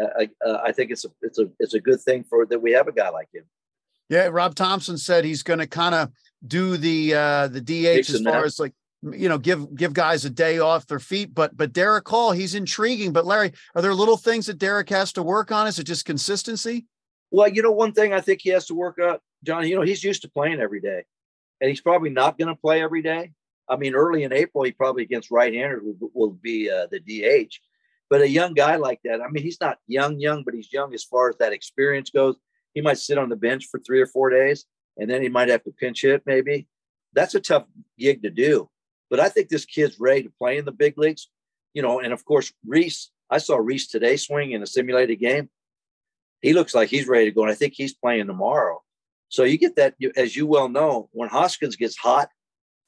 Uh, 0.00 0.06
I, 0.20 0.30
uh, 0.46 0.60
I 0.64 0.72
think 0.72 0.90
it's 0.90 1.04
a 1.04 1.08
it's 1.20 1.38
a 1.38 1.50
it's 1.58 1.74
a 1.74 1.80
good 1.80 2.00
thing 2.00 2.24
for 2.24 2.46
that 2.46 2.60
we 2.60 2.72
have 2.72 2.88
a 2.88 2.92
guy 2.92 3.10
like 3.10 3.28
him. 3.32 3.44
Yeah, 4.08 4.26
Rob 4.26 4.54
Thomson 4.54 4.98
said 4.98 5.24
he's 5.24 5.42
going 5.42 5.58
to 5.58 5.66
kind 5.66 5.94
of 5.94 6.10
do 6.46 6.76
the 6.76 7.14
uh, 7.14 7.48
the 7.48 7.60
DH 7.60 8.10
as 8.10 8.20
far 8.22 8.44
as 8.44 8.58
like 8.58 8.74
you 9.02 9.28
know 9.28 9.38
give 9.38 9.74
give 9.74 9.92
guys 9.92 10.24
a 10.24 10.30
day 10.30 10.58
off 10.58 10.86
their 10.86 10.98
feet. 10.98 11.34
But 11.34 11.56
but 11.56 11.72
Darick 11.72 12.08
Hall, 12.08 12.32
he's 12.32 12.54
intriguing. 12.54 13.12
But 13.12 13.26
Larry, 13.26 13.52
are 13.74 13.82
there 13.82 13.94
little 13.94 14.16
things 14.16 14.46
that 14.46 14.58
Darick 14.58 14.88
has 14.90 15.12
to 15.14 15.22
work 15.22 15.52
on? 15.52 15.66
Is 15.66 15.78
it 15.78 15.84
just 15.84 16.04
consistency? 16.04 16.86
Well, 17.30 17.48
you 17.48 17.62
know, 17.62 17.70
one 17.70 17.92
thing 17.92 18.12
I 18.12 18.20
think 18.20 18.40
he 18.42 18.50
has 18.50 18.66
to 18.66 18.74
work 18.74 18.98
on, 18.98 19.18
John. 19.44 19.66
You 19.66 19.76
know, 19.76 19.82
he's 19.82 20.04
used 20.04 20.22
to 20.22 20.30
playing 20.30 20.60
every 20.60 20.80
day, 20.80 21.04
and 21.60 21.68
he's 21.70 21.80
probably 21.80 22.10
not 22.10 22.38
going 22.38 22.48
to 22.48 22.60
play 22.60 22.82
every 22.82 23.02
day. 23.02 23.32
I 23.68 23.76
mean, 23.76 23.94
early 23.94 24.24
in 24.24 24.32
April, 24.32 24.64
he 24.64 24.72
probably 24.72 25.04
against 25.04 25.30
right-handers 25.30 25.82
will, 25.82 26.10
will 26.12 26.30
be 26.30 26.70
uh, 26.70 26.88
the 26.90 27.00
DH. 27.00 27.54
But 28.12 28.20
a 28.20 28.28
young 28.28 28.52
guy 28.52 28.76
like 28.76 29.00
that, 29.04 29.22
I 29.22 29.30
mean, 29.30 29.42
he's 29.42 29.58
not 29.58 29.78
young, 29.86 30.20
young, 30.20 30.42
but 30.44 30.52
he's 30.52 30.70
young 30.70 30.92
as 30.92 31.02
far 31.02 31.30
as 31.30 31.36
that 31.38 31.54
experience 31.54 32.10
goes. 32.10 32.36
He 32.74 32.82
might 32.82 32.98
sit 32.98 33.16
on 33.16 33.30
the 33.30 33.36
bench 33.36 33.68
for 33.70 33.80
three 33.80 34.02
or 34.02 34.06
four 34.06 34.28
days, 34.28 34.66
and 34.98 35.08
then 35.08 35.22
he 35.22 35.30
might 35.30 35.48
have 35.48 35.64
to 35.64 35.70
pinch 35.70 36.02
hit. 36.02 36.22
Maybe 36.26 36.68
that's 37.14 37.34
a 37.34 37.40
tough 37.40 37.64
gig 37.98 38.22
to 38.24 38.28
do. 38.28 38.68
But 39.08 39.18
I 39.18 39.30
think 39.30 39.48
this 39.48 39.64
kid's 39.64 39.98
ready 39.98 40.24
to 40.24 40.32
play 40.38 40.58
in 40.58 40.66
the 40.66 40.72
big 40.72 40.98
leagues. 40.98 41.30
You 41.72 41.80
know, 41.80 42.00
and 42.00 42.12
of 42.12 42.22
course, 42.26 42.52
Rhys. 42.66 43.10
I 43.30 43.38
saw 43.38 43.56
Rhys 43.56 43.88
today 43.88 44.18
swing 44.18 44.52
in 44.52 44.62
a 44.62 44.66
simulated 44.66 45.18
game. 45.18 45.48
He 46.42 46.52
looks 46.52 46.74
like 46.74 46.90
he's 46.90 47.08
ready 47.08 47.24
to 47.24 47.30
go, 47.30 47.44
and 47.44 47.50
I 47.50 47.54
think 47.54 47.72
he's 47.74 47.94
playing 47.94 48.26
tomorrow. 48.26 48.82
So 49.30 49.44
you 49.44 49.56
get 49.56 49.76
that, 49.76 49.94
as 50.18 50.36
you 50.36 50.46
well 50.46 50.68
know, 50.68 51.08
when 51.12 51.30
Hoskins 51.30 51.76
gets 51.76 51.96
hot, 51.96 52.28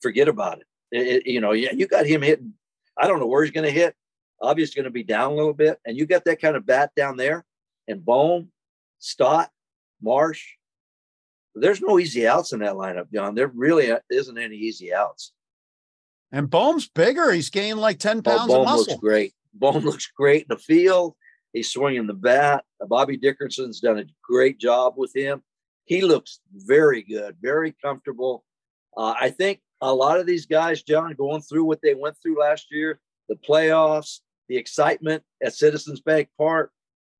forget 0.02 0.28
about 0.28 0.58
it. 0.58 0.66
it, 0.92 1.06
it 1.06 1.26
you 1.26 1.40
know, 1.40 1.52
you 1.52 1.86
got 1.86 2.04
him 2.04 2.20
hitting. 2.20 2.52
I 2.94 3.08
don't 3.08 3.20
know 3.20 3.26
where 3.26 3.42
he's 3.42 3.54
going 3.54 3.64
to 3.64 3.72
hit. 3.72 3.96
Obviously, 4.44 4.80
going 4.80 4.84
to 4.84 4.90
be 4.90 5.02
down 5.02 5.32
a 5.32 5.34
little 5.34 5.54
bit, 5.54 5.78
and 5.86 5.96
you 5.96 6.06
got 6.06 6.24
that 6.24 6.40
kind 6.40 6.56
of 6.56 6.66
bat 6.66 6.92
down 6.96 7.16
there, 7.16 7.44
and 7.88 8.04
Bohm, 8.04 8.50
Stott, 8.98 9.50
Marsh. 10.00 10.44
There's 11.54 11.80
no 11.80 11.98
easy 11.98 12.26
outs 12.26 12.52
in 12.52 12.60
that 12.60 12.74
lineup, 12.74 13.12
John. 13.12 13.34
There 13.34 13.48
really 13.48 13.92
isn't 14.10 14.38
any 14.38 14.56
easy 14.56 14.92
outs. 14.92 15.32
And 16.32 16.50
Bohm's 16.50 16.88
bigger. 16.88 17.30
He's 17.30 17.50
gained 17.50 17.80
like 17.80 18.00
10 18.00 18.22
pounds 18.22 18.42
oh, 18.44 18.48
Bohm 18.48 18.60
of 18.60 18.64
muscle. 18.64 18.94
looks 18.94 19.00
great. 19.00 19.34
Bohm 19.52 19.84
looks 19.84 20.10
great 20.16 20.42
in 20.42 20.48
the 20.48 20.58
field. 20.58 21.14
He's 21.52 21.70
swinging 21.70 22.08
the 22.08 22.14
bat. 22.14 22.64
Bobby 22.88 23.16
Dickerson's 23.16 23.78
done 23.78 24.00
a 24.00 24.04
great 24.22 24.58
job 24.58 24.94
with 24.96 25.14
him. 25.14 25.42
He 25.84 26.02
looks 26.02 26.40
very 26.52 27.02
good, 27.02 27.36
very 27.40 27.72
comfortable. 27.80 28.44
Uh, 28.96 29.14
I 29.18 29.30
think 29.30 29.60
a 29.80 29.94
lot 29.94 30.18
of 30.18 30.26
these 30.26 30.46
guys, 30.46 30.82
John, 30.82 31.14
going 31.14 31.42
through 31.42 31.64
what 31.64 31.80
they 31.82 31.94
went 31.94 32.16
through 32.20 32.40
last 32.40 32.66
year, 32.72 32.98
the 33.28 33.36
playoffs, 33.36 34.20
the 34.48 34.56
excitement 34.56 35.22
at 35.42 35.54
Citizens 35.54 36.00
Bank 36.00 36.28
Park, 36.38 36.70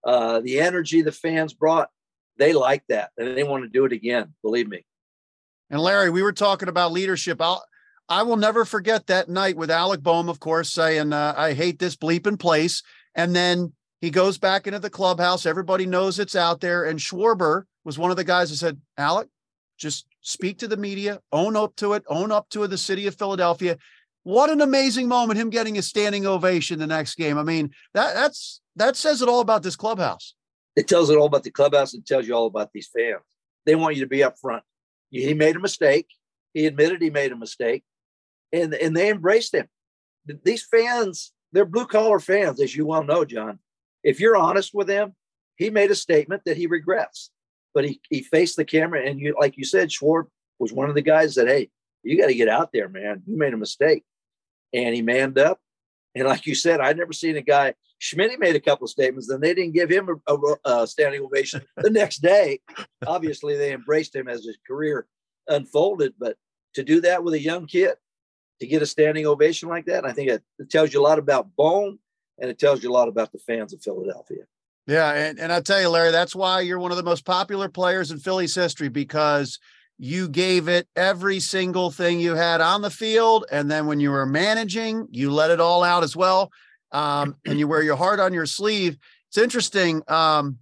uh, 0.05 0.41
the 0.41 0.61
energy 0.61 1.03
the 1.03 1.13
fans 1.13 1.55
brought, 1.55 1.89
they 2.39 2.53
like 2.53 2.85
that 2.89 3.11
and 3.17 3.37
they 3.37 3.43
want 3.43 3.65
to 3.65 3.69
do 3.69 3.85
it 3.85 3.93
again. 3.93 4.35
Believe 4.43 4.69
me. 4.69 4.85
And 5.71 5.81
Larry, 5.81 6.11
we 6.11 6.23
were 6.23 6.33
talking 6.33 6.69
about 6.69 6.93
leadership. 6.93 7.41
I'll, 7.41 7.65
I 8.09 8.23
will 8.23 8.37
never 8.37 8.65
forget 8.65 9.07
that 9.07 9.29
night 9.29 9.57
with 9.57 9.71
Alec 9.71 10.03
Bohm, 10.03 10.29
of 10.29 10.41
course, 10.41 10.71
saying, 10.73 11.13
uh, 11.13 11.35
I 11.37 11.55
hate 11.55 11.79
this 11.79 11.97
bleeping 11.97 12.39
place. 12.39 12.83
And 13.15 13.35
then 13.35 13.73
he 14.01 14.11
goes 14.11 14.37
back 14.37 14.67
into 14.67 14.79
the 14.79 14.91
clubhouse. 14.91 15.47
Everybody 15.47 15.87
knows 15.87 16.19
it's 16.19 16.37
out 16.37 16.61
there. 16.61 16.85
And 16.85 16.99
Schwarber 16.99 17.63
was 17.85 17.99
one 17.99 18.11
of 18.11 18.19
the 18.19 18.25
guys 18.25 18.51
that 18.51 18.57
said, 18.57 18.81
Alec, 18.99 19.29
just 19.79 20.07
speak 20.21 20.59
to 20.59 20.69
the 20.69 20.77
media, 20.77 21.21
own 21.33 21.57
up 21.57 21.77
to 21.77 21.95
it, 21.95 22.05
own 22.09 22.31
up 22.31 22.49
to 22.51 22.67
the 22.67 22.79
city 22.79 23.07
of 23.07 23.15
Philadelphia. 23.15 23.79
What 24.25 24.51
an 24.51 24.61
amazing 24.61 25.09
moment, 25.09 25.39
him 25.39 25.51
getting 25.51 25.79
a 25.79 25.83
standing 25.83 26.27
ovation 26.27 26.79
the 26.79 26.87
next 26.87 27.15
game. 27.15 27.39
I 27.39 27.43
mean, 27.43 27.71
that 27.95 28.15
that's 28.15 28.61
that 28.77 28.97
says 28.97 29.23
it 29.23 29.29
all 29.29 29.41
about 29.41 29.63
this 29.63 29.77
clubhouse. 29.77 30.35
It 30.77 30.89
tells 30.89 31.11
it 31.11 31.17
all 31.17 31.27
about 31.27 31.45
the 31.45 31.51
clubhouse 31.51 31.95
and 31.95 32.05
tells 32.05 32.27
you 32.27 32.35
all 32.35 32.47
about 32.47 32.73
these 32.73 32.89
fans. 32.89 33.23
They 33.67 33.75
want 33.75 33.97
you 33.97 34.03
to 34.03 34.09
be 34.09 34.25
up 34.25 34.39
front. 34.39 34.65
He 35.11 35.33
made 35.35 35.57
a 35.57 35.61
mistake. 35.61 36.09
He 36.53 36.67
admitted 36.67 37.01
he 37.01 37.11
made 37.11 37.33
a 37.33 37.37
mistake. 37.37 37.85
And, 38.53 38.75
and 38.75 38.97
they 38.97 39.11
embraced 39.11 39.55
him. 39.55 39.69
These 40.43 40.65
fans, 40.65 41.33
they're 41.53 41.65
blue 41.65 41.87
collar 41.87 42.19
fans, 42.19 42.61
as 42.61 42.75
you 42.75 42.87
well 42.87 43.05
know, 43.05 43.25
John. 43.25 43.61
If 44.03 44.19
you're 44.19 44.37
honest 44.37 44.75
with 44.75 44.89
them, 44.89 45.15
he 45.57 45.71
made 45.71 45.91
a 45.91 45.95
statement 45.95 46.43
that 46.45 46.57
he 46.57 46.67
regrets 46.67 47.31
but 47.75 47.85
he, 47.85 48.01
he 48.09 48.23
faced 48.23 48.57
the 48.57 48.65
camera 48.65 49.05
and 49.05 49.21
you 49.21 49.35
like 49.39 49.59
you 49.59 49.65
said 49.65 49.93
schwartz 49.93 50.31
was 50.59 50.73
one 50.73 50.89
of 50.89 50.95
the 50.95 51.03
guys 51.03 51.35
that 51.35 51.49
hey 51.49 51.69
you 52.03 52.19
got 52.19 52.29
to 52.29 52.35
get 52.35 52.49
out 52.49 52.71
there 52.73 52.89
man 52.89 53.23
you 53.27 53.37
made 53.37 53.53
a 53.53 53.59
mistake 53.59 54.05
and 54.75 54.95
he 54.95 55.01
manned 55.01 55.39
up 55.39 55.61
And 56.15 56.27
like 56.27 56.47
you 56.47 56.55
said, 56.55 56.81
I'd 56.81 56.99
never 56.99 57.13
seen 57.13 57.37
a 57.37 57.43
guy. 57.43 57.75
Schmidt 57.99 58.39
made 58.39 58.57
a 58.57 58.61
couple 58.61 58.85
of 58.85 58.91
statements, 58.91 59.31
and 59.31 59.43
they 59.43 59.55
didn't 59.55 59.73
give 59.73 59.91
him 59.91 60.21
a, 60.27 60.35
a, 60.35 60.57
a 60.65 60.87
standing 60.87 61.23
ovation 61.23 61.63
the 61.77 61.91
next 61.91 62.19
day. 62.19 62.61
Obviously, 63.07 63.57
they 63.57 63.73
embraced 63.73 64.15
him 64.15 64.29
as 64.29 64.45
his 64.45 64.59
career 64.67 65.07
unfolded. 65.49 66.15
But 66.19 66.37
to 66.75 66.83
do 66.83 67.01
that 67.03 67.25
with 67.25 67.35
a 67.35 67.41
young 67.41 67.67
kid, 67.67 67.95
to 68.61 68.67
get 68.67 68.83
a 68.83 68.87
standing 68.87 69.27
ovation 69.27 69.69
like 69.69 69.87
that, 69.87 70.05
I 70.05 70.13
think 70.13 70.29
it, 70.31 70.43
it 70.59 70.71
tells 70.71 70.93
you 70.93 71.01
a 71.01 71.03
lot 71.03 71.19
about 71.19 71.57
Bohm, 71.57 71.99
and 72.39 72.51
it 72.51 72.59
tells 72.59 72.83
you 72.83 72.91
a 72.91 72.93
lot 72.93 73.09
about 73.09 73.33
the 73.33 73.39
fans 73.39 73.73
of 73.73 73.83
Philadelphia. 73.83 74.45
Yeah, 74.87 75.11
and, 75.13 75.41
and 75.41 75.51
I 75.51 75.61
tell 75.61 75.81
you, 75.81 75.89
Larry, 75.89 76.11
that's 76.11 76.35
why 76.35 76.61
you're 76.61 76.79
one 76.79 76.91
of 76.91 76.99
the 76.99 77.03
most 77.03 77.25
popular 77.25 77.69
players 77.69 78.11
in 78.11 78.19
Philly's 78.19 78.55
history 78.55 78.89
because 78.89 79.59
you 79.99 80.29
gave 80.29 80.69
it 80.69 80.89
every 80.97 81.41
single 81.41 81.91
thing 81.91 82.21
you 82.21 82.35
had 82.35 82.61
on 82.61 82.83
the 82.83 82.91
field. 82.91 83.47
And 83.51 83.71
then 83.71 83.87
when 83.87 84.01
you 84.01 84.11
were 84.11 84.27
managing, 84.27 85.07
you 85.11 85.31
let 85.31 85.51
it 85.51 85.61
all 85.61 85.85
out 85.85 86.03
as 86.03 86.17
well. 86.17 86.51
Um, 86.93 87.37
and 87.47 87.59
you 87.59 87.69
wear 87.69 87.83
your 87.83 87.97
heart 87.97 88.21
on 88.21 88.33
your 88.33 88.47
sleeve. 88.47 88.97
It's 89.29 89.39
interesting. 89.39 90.03
Um, 90.09 90.59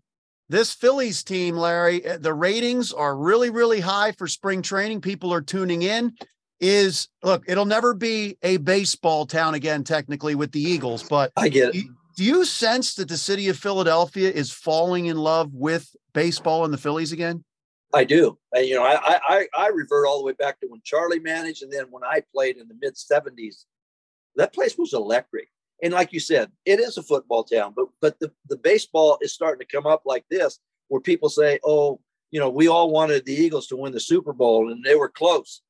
this 0.48 0.74
Phillies 0.74 1.24
team, 1.24 1.56
Larry, 1.56 2.04
eh, 2.04 2.18
the 2.20 2.34
ratings 2.34 2.92
are 2.92 3.16
really, 3.16 3.48
really 3.48 3.80
high 3.80 4.12
for 4.12 4.26
spring 4.26 4.60
training. 4.60 5.00
People 5.00 5.32
are 5.32 5.40
tuning 5.40 5.82
in. 5.82 6.14
Is 6.60 7.08
look, 7.24 7.42
it'll 7.48 7.64
never 7.64 7.92
be 7.92 8.36
a 8.42 8.58
baseball 8.58 9.26
town 9.26 9.54
again, 9.54 9.82
technically, 9.82 10.36
with 10.36 10.52
the 10.52 10.62
Eagles, 10.62 11.02
but 11.02 11.32
I 11.36 11.48
get 11.48 11.74
it. 11.74 11.86
Do 12.16 12.24
you 12.24 12.44
sense 12.44 12.94
that 12.94 13.08
the 13.08 13.16
city 13.16 13.48
of 13.48 13.56
Philadelphia 13.56 14.30
is 14.30 14.52
falling 14.52 15.06
in 15.06 15.16
love 15.16 15.52
with 15.52 15.90
baseball 16.12 16.64
and 16.64 16.72
the 16.72 16.78
Phillies 16.78 17.10
again? 17.10 17.42
I 17.92 18.04
do. 18.04 18.38
And, 18.52 18.66
you 18.66 18.74
know, 18.74 18.84
I, 18.84 19.18
I 19.28 19.46
I 19.56 19.68
revert 19.68 20.06
all 20.06 20.18
the 20.18 20.24
way 20.24 20.32
back 20.32 20.60
to 20.60 20.66
when 20.66 20.80
Charlie 20.84 21.20
managed, 21.20 21.62
and 21.62 21.72
then 21.72 21.86
when 21.90 22.04
I 22.04 22.22
played 22.32 22.56
in 22.56 22.68
the 22.68 22.76
mid 22.80 22.94
'70s, 22.94 23.64
that 24.36 24.54
place 24.54 24.78
was 24.78 24.94
electric. 24.94 25.48
And 25.82 25.92
like 25.92 26.12
you 26.12 26.20
said, 26.20 26.50
it 26.64 26.80
is 26.80 26.96
a 26.96 27.02
football 27.02 27.44
town, 27.44 27.74
but 27.76 27.88
but 28.00 28.18
the, 28.20 28.32
the 28.48 28.56
baseball 28.56 29.18
is 29.20 29.34
starting 29.34 29.66
to 29.66 29.76
come 29.76 29.86
up 29.86 30.02
like 30.06 30.24
this, 30.30 30.58
where 30.88 31.00
people 31.00 31.28
say, 31.28 31.58
"Oh, 31.64 32.00
you 32.30 32.40
know, 32.40 32.48
we 32.48 32.68
all 32.68 32.90
wanted 32.90 33.26
the 33.26 33.34
Eagles 33.34 33.66
to 33.68 33.76
win 33.76 33.92
the 33.92 34.00
Super 34.00 34.32
Bowl, 34.32 34.70
and 34.70 34.84
they 34.84 34.94
were 34.94 35.10
close." 35.10 35.62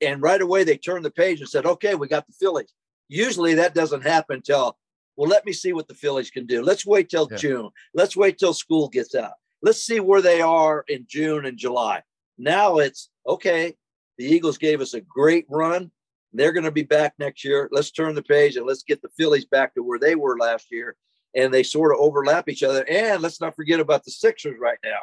And 0.00 0.22
right 0.22 0.40
away, 0.40 0.64
they 0.64 0.76
turned 0.76 1.04
the 1.04 1.10
page 1.10 1.40
and 1.40 1.48
said, 1.48 1.66
"Okay, 1.66 1.94
we 1.94 2.08
got 2.08 2.26
the 2.26 2.34
Phillies." 2.34 2.72
Usually, 3.08 3.54
that 3.54 3.74
doesn't 3.74 4.02
happen 4.02 4.36
until 4.36 4.76
well, 5.16 5.28
let 5.28 5.44
me 5.44 5.52
see 5.52 5.72
what 5.72 5.88
the 5.88 5.94
Phillies 5.94 6.30
can 6.30 6.46
do. 6.46 6.62
Let's 6.62 6.86
wait 6.86 7.08
till 7.08 7.26
yeah. 7.30 7.38
June. 7.38 7.70
Let's 7.94 8.16
wait 8.16 8.38
till 8.38 8.54
school 8.54 8.88
gets 8.88 9.16
out 9.16 9.32
let's 9.62 9.82
see 9.82 10.00
where 10.00 10.22
they 10.22 10.40
are 10.40 10.84
in 10.88 11.06
June 11.08 11.44
and 11.44 11.58
July. 11.58 12.02
Now 12.36 12.78
it's 12.78 13.10
okay. 13.26 13.74
The 14.16 14.24
Eagles 14.24 14.58
gave 14.58 14.80
us 14.80 14.94
a 14.94 15.00
great 15.00 15.46
run. 15.48 15.90
They're 16.32 16.52
going 16.52 16.64
to 16.64 16.70
be 16.70 16.82
back 16.82 17.14
next 17.18 17.44
year. 17.44 17.68
Let's 17.72 17.90
turn 17.90 18.14
the 18.14 18.22
page 18.22 18.56
and 18.56 18.66
let's 18.66 18.82
get 18.82 19.00
the 19.00 19.08
Phillies 19.16 19.46
back 19.46 19.74
to 19.74 19.82
where 19.82 19.98
they 19.98 20.14
were 20.14 20.36
last 20.38 20.70
year. 20.70 20.96
And 21.34 21.52
they 21.52 21.62
sort 21.62 21.92
of 21.92 22.00
overlap 22.00 22.48
each 22.48 22.62
other. 22.62 22.84
And 22.88 23.22
let's 23.22 23.40
not 23.40 23.56
forget 23.56 23.80
about 23.80 24.04
the 24.04 24.10
Sixers 24.10 24.58
right 24.60 24.78
now, 24.84 25.00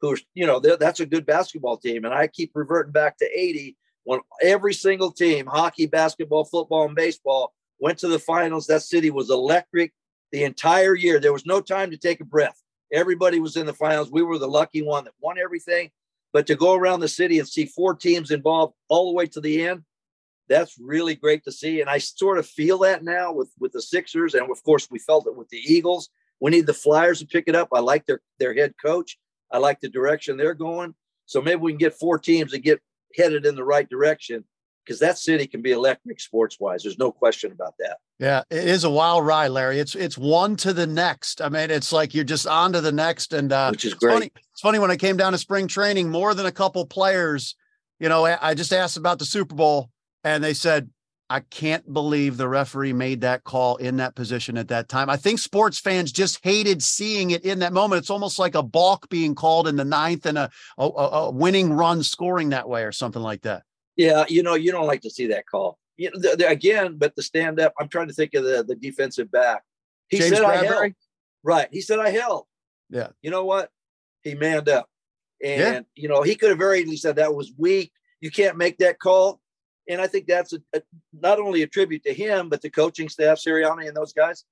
who's, 0.00 0.24
you 0.34 0.46
know, 0.46 0.60
that's 0.60 1.00
a 1.00 1.06
good 1.06 1.26
basketball 1.26 1.76
team. 1.76 2.04
And 2.04 2.14
I 2.14 2.26
keep 2.26 2.52
reverting 2.54 2.92
back 2.92 3.18
to 3.18 3.26
80 3.26 3.76
when 4.04 4.20
every 4.42 4.74
single 4.74 5.10
team, 5.10 5.46
hockey, 5.46 5.86
basketball, 5.86 6.44
football, 6.44 6.86
and 6.86 6.94
baseball, 6.94 7.52
went 7.78 7.98
to 7.98 8.08
the 8.08 8.18
finals. 8.18 8.66
That 8.66 8.82
city 8.82 9.10
was 9.10 9.30
electric 9.30 9.92
the 10.32 10.44
entire 10.44 10.94
year. 10.94 11.20
There 11.20 11.32
was 11.32 11.46
no 11.46 11.60
time 11.60 11.90
to 11.90 11.96
take 11.96 12.20
a 12.20 12.24
breath. 12.24 12.60
Everybody 12.94 13.40
was 13.40 13.56
in 13.56 13.66
the 13.66 13.74
finals. 13.74 14.10
We 14.10 14.22
were 14.22 14.38
the 14.38 14.46
lucky 14.46 14.82
one 14.82 15.04
that 15.04 15.14
won 15.20 15.36
everything. 15.38 15.90
But 16.32 16.46
to 16.46 16.54
go 16.54 16.74
around 16.74 17.00
the 17.00 17.08
city 17.08 17.38
and 17.38 17.48
see 17.48 17.66
four 17.66 17.94
teams 17.94 18.30
involved 18.30 18.74
all 18.88 19.10
the 19.10 19.16
way 19.16 19.26
to 19.26 19.40
the 19.40 19.66
end, 19.66 19.82
that's 20.48 20.78
really 20.78 21.14
great 21.14 21.44
to 21.44 21.52
see. 21.52 21.80
And 21.80 21.90
I 21.90 21.98
sort 21.98 22.38
of 22.38 22.46
feel 22.46 22.78
that 22.78 23.02
now 23.02 23.32
with 23.32 23.50
with 23.58 23.72
the 23.72 23.82
Sixers, 23.82 24.34
and 24.34 24.50
of 24.50 24.62
course 24.62 24.88
we 24.90 24.98
felt 24.98 25.26
it 25.26 25.36
with 25.36 25.48
the 25.48 25.58
Eagles. 25.58 26.08
We 26.40 26.50
need 26.50 26.66
the 26.66 26.74
Flyers 26.74 27.20
to 27.20 27.26
pick 27.26 27.44
it 27.46 27.56
up. 27.56 27.68
I 27.72 27.80
like 27.80 28.06
their 28.06 28.20
their 28.38 28.54
head 28.54 28.74
coach. 28.84 29.18
I 29.50 29.58
like 29.58 29.80
the 29.80 29.88
direction 29.88 30.36
they're 30.36 30.54
going. 30.54 30.94
So 31.26 31.40
maybe 31.40 31.60
we 31.60 31.72
can 31.72 31.78
get 31.78 31.94
four 31.94 32.18
teams 32.18 32.52
to 32.52 32.58
get 32.58 32.80
headed 33.16 33.46
in 33.46 33.54
the 33.54 33.64
right 33.64 33.88
direction 33.88 34.44
because 34.84 35.00
that 35.00 35.18
city 35.18 35.46
can 35.46 35.62
be 35.62 35.72
electric 35.72 36.20
sports 36.20 36.58
wise. 36.60 36.82
There's 36.82 36.98
no 36.98 37.12
question 37.12 37.52
about 37.52 37.74
that. 37.78 37.98
Yeah, 38.18 38.42
it 38.48 38.68
is 38.68 38.84
a 38.84 38.90
wild 38.90 39.26
ride, 39.26 39.48
Larry. 39.48 39.80
It's 39.80 39.96
it's 39.96 40.16
one 40.16 40.54
to 40.56 40.72
the 40.72 40.86
next. 40.86 41.40
I 41.40 41.48
mean, 41.48 41.70
it's 41.70 41.92
like 41.92 42.14
you're 42.14 42.22
just 42.22 42.46
on 42.46 42.72
to 42.72 42.80
the 42.80 42.92
next, 42.92 43.32
and 43.32 43.52
uh, 43.52 43.70
which 43.70 43.84
is 43.84 43.94
great. 43.94 44.12
It's 44.12 44.14
funny, 44.14 44.32
it's 44.52 44.60
funny 44.60 44.78
when 44.78 44.90
I 44.90 44.96
came 44.96 45.16
down 45.16 45.32
to 45.32 45.38
spring 45.38 45.66
training, 45.66 46.10
more 46.10 46.32
than 46.32 46.46
a 46.46 46.52
couple 46.52 46.86
players. 46.86 47.56
You 47.98 48.08
know, 48.08 48.24
I 48.24 48.54
just 48.54 48.72
asked 48.72 48.96
about 48.96 49.18
the 49.18 49.24
Super 49.24 49.54
Bowl, 49.56 49.90
and 50.22 50.44
they 50.44 50.54
said, 50.54 50.90
"I 51.28 51.40
can't 51.40 51.92
believe 51.92 52.36
the 52.36 52.48
referee 52.48 52.92
made 52.92 53.22
that 53.22 53.42
call 53.42 53.76
in 53.76 53.96
that 53.96 54.14
position 54.14 54.56
at 54.58 54.68
that 54.68 54.88
time." 54.88 55.10
I 55.10 55.16
think 55.16 55.40
sports 55.40 55.80
fans 55.80 56.12
just 56.12 56.38
hated 56.44 56.84
seeing 56.84 57.32
it 57.32 57.44
in 57.44 57.58
that 57.60 57.72
moment. 57.72 57.98
It's 57.98 58.10
almost 58.10 58.38
like 58.38 58.54
a 58.54 58.62
balk 58.62 59.08
being 59.08 59.34
called 59.34 59.66
in 59.66 59.74
the 59.74 59.84
ninth 59.84 60.24
and 60.24 60.38
a, 60.38 60.50
a, 60.78 60.84
a 60.84 61.30
winning 61.32 61.72
run 61.72 62.04
scoring 62.04 62.50
that 62.50 62.68
way, 62.68 62.84
or 62.84 62.92
something 62.92 63.22
like 63.22 63.42
that. 63.42 63.64
Yeah, 63.96 64.24
you 64.28 64.44
know, 64.44 64.54
you 64.54 64.70
don't 64.70 64.86
like 64.86 65.00
to 65.02 65.10
see 65.10 65.26
that 65.28 65.46
call. 65.46 65.78
You 65.96 66.10
know, 66.10 66.20
the, 66.20 66.36
the, 66.36 66.48
again, 66.48 66.96
but 66.98 67.14
the 67.14 67.22
stand 67.22 67.60
up. 67.60 67.72
I'm 67.78 67.88
trying 67.88 68.08
to 68.08 68.14
think 68.14 68.34
of 68.34 68.44
the 68.44 68.64
the 68.64 68.74
defensive 68.74 69.30
back. 69.30 69.62
He 70.08 70.18
James 70.18 70.30
said 70.30 70.42
Bradberry? 70.42 70.46
I 70.48 70.64
held. 70.64 70.92
Right. 71.42 71.68
He 71.70 71.80
said 71.80 71.98
I 71.98 72.10
held. 72.10 72.46
Yeah. 72.90 73.08
You 73.22 73.30
know 73.30 73.44
what? 73.44 73.70
He 74.22 74.34
manned 74.34 74.68
up, 74.68 74.88
and 75.42 75.60
yeah. 75.60 75.80
you 75.94 76.08
know 76.08 76.22
he 76.22 76.34
could 76.34 76.50
have 76.50 76.58
very 76.58 76.80
easily 76.80 76.96
said 76.96 77.16
that 77.16 77.34
was 77.34 77.52
weak. 77.56 77.92
You 78.20 78.30
can't 78.30 78.56
make 78.56 78.78
that 78.78 78.98
call. 78.98 79.40
And 79.86 80.00
I 80.00 80.06
think 80.06 80.26
that's 80.26 80.54
a, 80.54 80.60
a, 80.74 80.80
not 81.12 81.38
only 81.38 81.60
a 81.60 81.66
tribute 81.66 82.04
to 82.04 82.14
him, 82.14 82.48
but 82.48 82.62
the 82.62 82.70
coaching 82.70 83.10
staff, 83.10 83.38
Sirianni 83.38 83.86
and 83.86 83.96
those 83.96 84.14
guys. 84.14 84.44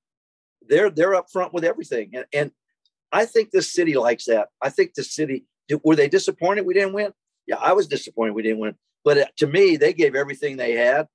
They're 0.68 0.90
they're 0.90 1.14
up 1.14 1.30
front 1.32 1.52
with 1.52 1.64
everything, 1.64 2.10
and, 2.14 2.26
and 2.32 2.50
I 3.12 3.26
think 3.26 3.50
this 3.50 3.72
city 3.72 3.94
likes 3.94 4.26
that. 4.26 4.48
I 4.60 4.70
think 4.70 4.94
the 4.94 5.02
city 5.02 5.44
were 5.84 5.96
they 5.96 6.08
disappointed 6.08 6.66
we 6.66 6.74
didn't 6.74 6.94
win? 6.94 7.12
Yeah, 7.46 7.56
I 7.56 7.72
was 7.72 7.88
disappointed 7.88 8.34
we 8.34 8.42
didn't 8.42 8.58
win. 8.58 8.74
But 9.04 9.18
uh, 9.18 9.26
to 9.38 9.46
me, 9.46 9.76
they 9.76 9.92
gave 9.92 10.14
everything 10.14 10.56
they 10.56 10.72
had. 10.72 11.08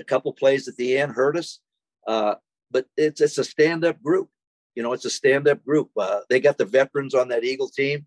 A 0.00 0.04
couple 0.04 0.32
plays 0.32 0.68
at 0.68 0.76
the 0.76 0.98
end 0.98 1.12
hurt 1.12 1.36
us, 1.36 1.60
uh, 2.06 2.34
but 2.70 2.86
it's 2.96 3.20
it's 3.20 3.38
a 3.38 3.44
stand 3.44 3.84
up 3.84 4.02
group. 4.02 4.28
You 4.74 4.82
know, 4.82 4.92
it's 4.92 5.04
a 5.04 5.10
stand 5.10 5.46
up 5.46 5.64
group. 5.64 5.90
Uh, 5.96 6.20
they 6.28 6.40
got 6.40 6.58
the 6.58 6.64
veterans 6.64 7.14
on 7.14 7.28
that 7.28 7.44
Eagle 7.44 7.68
team 7.68 8.06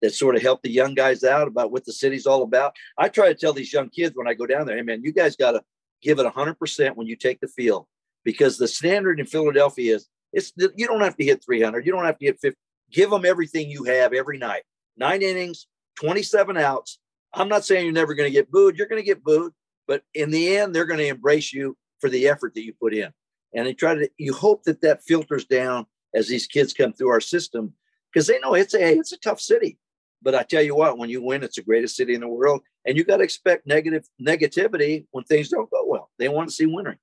that 0.00 0.14
sort 0.14 0.36
of 0.36 0.42
help 0.42 0.62
the 0.62 0.70
young 0.70 0.94
guys 0.94 1.24
out 1.24 1.48
about 1.48 1.72
what 1.72 1.84
the 1.84 1.92
city's 1.92 2.26
all 2.26 2.42
about. 2.42 2.74
I 2.98 3.08
try 3.08 3.28
to 3.28 3.34
tell 3.34 3.52
these 3.52 3.72
young 3.72 3.88
kids 3.88 4.14
when 4.14 4.28
I 4.28 4.34
go 4.34 4.46
down 4.46 4.66
there, 4.66 4.76
hey 4.76 4.82
man, 4.82 5.02
you 5.02 5.12
guys 5.12 5.34
got 5.34 5.52
to 5.52 5.62
give 6.02 6.18
it 6.18 6.26
100% 6.26 6.96
when 6.96 7.06
you 7.06 7.16
take 7.16 7.40
the 7.40 7.48
field 7.48 7.86
because 8.22 8.58
the 8.58 8.68
standard 8.68 9.18
in 9.18 9.26
Philadelphia 9.26 9.96
is 9.96 10.08
it's 10.32 10.52
you 10.76 10.86
don't 10.86 11.00
have 11.00 11.16
to 11.16 11.24
hit 11.24 11.44
300, 11.44 11.86
you 11.86 11.92
don't 11.92 12.04
have 12.04 12.18
to 12.18 12.26
hit 12.26 12.38
50. 12.40 12.58
Give 12.92 13.10
them 13.10 13.24
everything 13.24 13.70
you 13.70 13.84
have 13.84 14.12
every 14.12 14.38
night. 14.38 14.62
Nine 14.96 15.22
innings, 15.22 15.66
27 15.96 16.56
outs, 16.56 16.98
I'm 17.34 17.48
not 17.48 17.64
saying 17.64 17.84
you're 17.84 17.92
never 17.92 18.14
going 18.14 18.28
to 18.28 18.32
get 18.32 18.50
booed. 18.50 18.76
You're 18.78 18.86
going 18.86 19.02
to 19.02 19.06
get 19.06 19.22
booed, 19.22 19.52
but 19.86 20.02
in 20.14 20.30
the 20.30 20.56
end, 20.56 20.74
they're 20.74 20.86
going 20.86 20.98
to 20.98 21.06
embrace 21.06 21.52
you 21.52 21.76
for 22.00 22.10
the 22.10 22.28
effort 22.28 22.54
that 22.54 22.64
you 22.64 22.72
put 22.72 22.94
in. 22.94 23.12
And 23.54 23.66
they 23.66 23.74
try 23.74 23.94
to. 23.94 24.10
You 24.18 24.34
hope 24.34 24.64
that 24.64 24.80
that 24.82 25.04
filters 25.04 25.44
down 25.44 25.86
as 26.14 26.28
these 26.28 26.46
kids 26.46 26.72
come 26.72 26.92
through 26.92 27.10
our 27.10 27.20
system 27.20 27.74
because 28.12 28.26
they 28.26 28.38
know 28.40 28.54
it's 28.54 28.74
a 28.74 28.96
it's 28.98 29.12
a 29.12 29.18
tough 29.18 29.40
city. 29.40 29.78
But 30.22 30.34
I 30.34 30.42
tell 30.42 30.62
you 30.62 30.74
what, 30.74 30.98
when 30.98 31.10
you 31.10 31.22
win, 31.22 31.42
it's 31.42 31.56
the 31.56 31.62
greatest 31.62 31.96
city 31.96 32.14
in 32.14 32.22
the 32.22 32.28
world, 32.28 32.62
and 32.84 32.96
you 32.96 33.04
got 33.04 33.18
to 33.18 33.24
expect 33.24 33.66
negative 33.66 34.08
negativity 34.20 35.06
when 35.10 35.24
things 35.24 35.50
don't 35.50 35.70
go 35.70 35.84
well. 35.86 36.10
They 36.18 36.28
want 36.28 36.48
to 36.48 36.54
see 36.54 36.66
winning. 36.66 36.96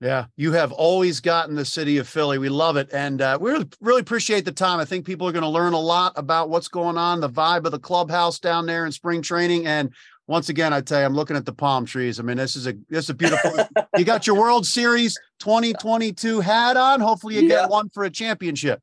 Yeah, 0.00 0.24
you 0.36 0.50
have 0.52 0.72
always 0.72 1.20
gotten 1.20 1.54
the 1.54 1.64
city 1.64 1.98
of 1.98 2.08
Philly. 2.08 2.36
We 2.38 2.48
love 2.48 2.76
it, 2.76 2.88
and 2.92 3.22
uh, 3.22 3.38
we 3.40 3.52
really, 3.52 3.68
really 3.80 4.00
appreciate 4.00 4.44
the 4.44 4.50
time. 4.50 4.80
I 4.80 4.84
think 4.84 5.06
people 5.06 5.28
are 5.28 5.32
going 5.32 5.44
to 5.44 5.48
learn 5.48 5.74
a 5.74 5.80
lot 5.80 6.14
about 6.16 6.50
what's 6.50 6.66
going 6.66 6.98
on, 6.98 7.20
the 7.20 7.28
vibe 7.28 7.66
of 7.66 7.70
the 7.70 7.78
clubhouse 7.78 8.40
down 8.40 8.66
there 8.66 8.84
in 8.84 8.90
spring 8.90 9.22
training. 9.22 9.66
And 9.66 9.92
once 10.26 10.48
again, 10.48 10.72
I 10.72 10.80
tell 10.80 11.00
you, 11.00 11.06
I'm 11.06 11.14
looking 11.14 11.36
at 11.36 11.44
the 11.44 11.52
palm 11.52 11.84
trees. 11.84 12.20
I 12.20 12.22
mean, 12.22 12.36
this 12.36 12.56
is 12.56 12.66
a 12.66 12.74
this 12.88 13.04
is 13.04 13.10
a 13.10 13.14
beautiful. 13.14 13.52
you 13.96 14.04
got 14.04 14.26
your 14.26 14.36
World 14.36 14.66
Series 14.66 15.18
2022 15.40 16.40
hat 16.40 16.76
on. 16.76 17.00
Hopefully, 17.00 17.34
you 17.34 17.42
yeah. 17.42 17.62
get 17.62 17.70
one 17.70 17.88
for 17.90 18.04
a 18.04 18.10
championship. 18.10 18.80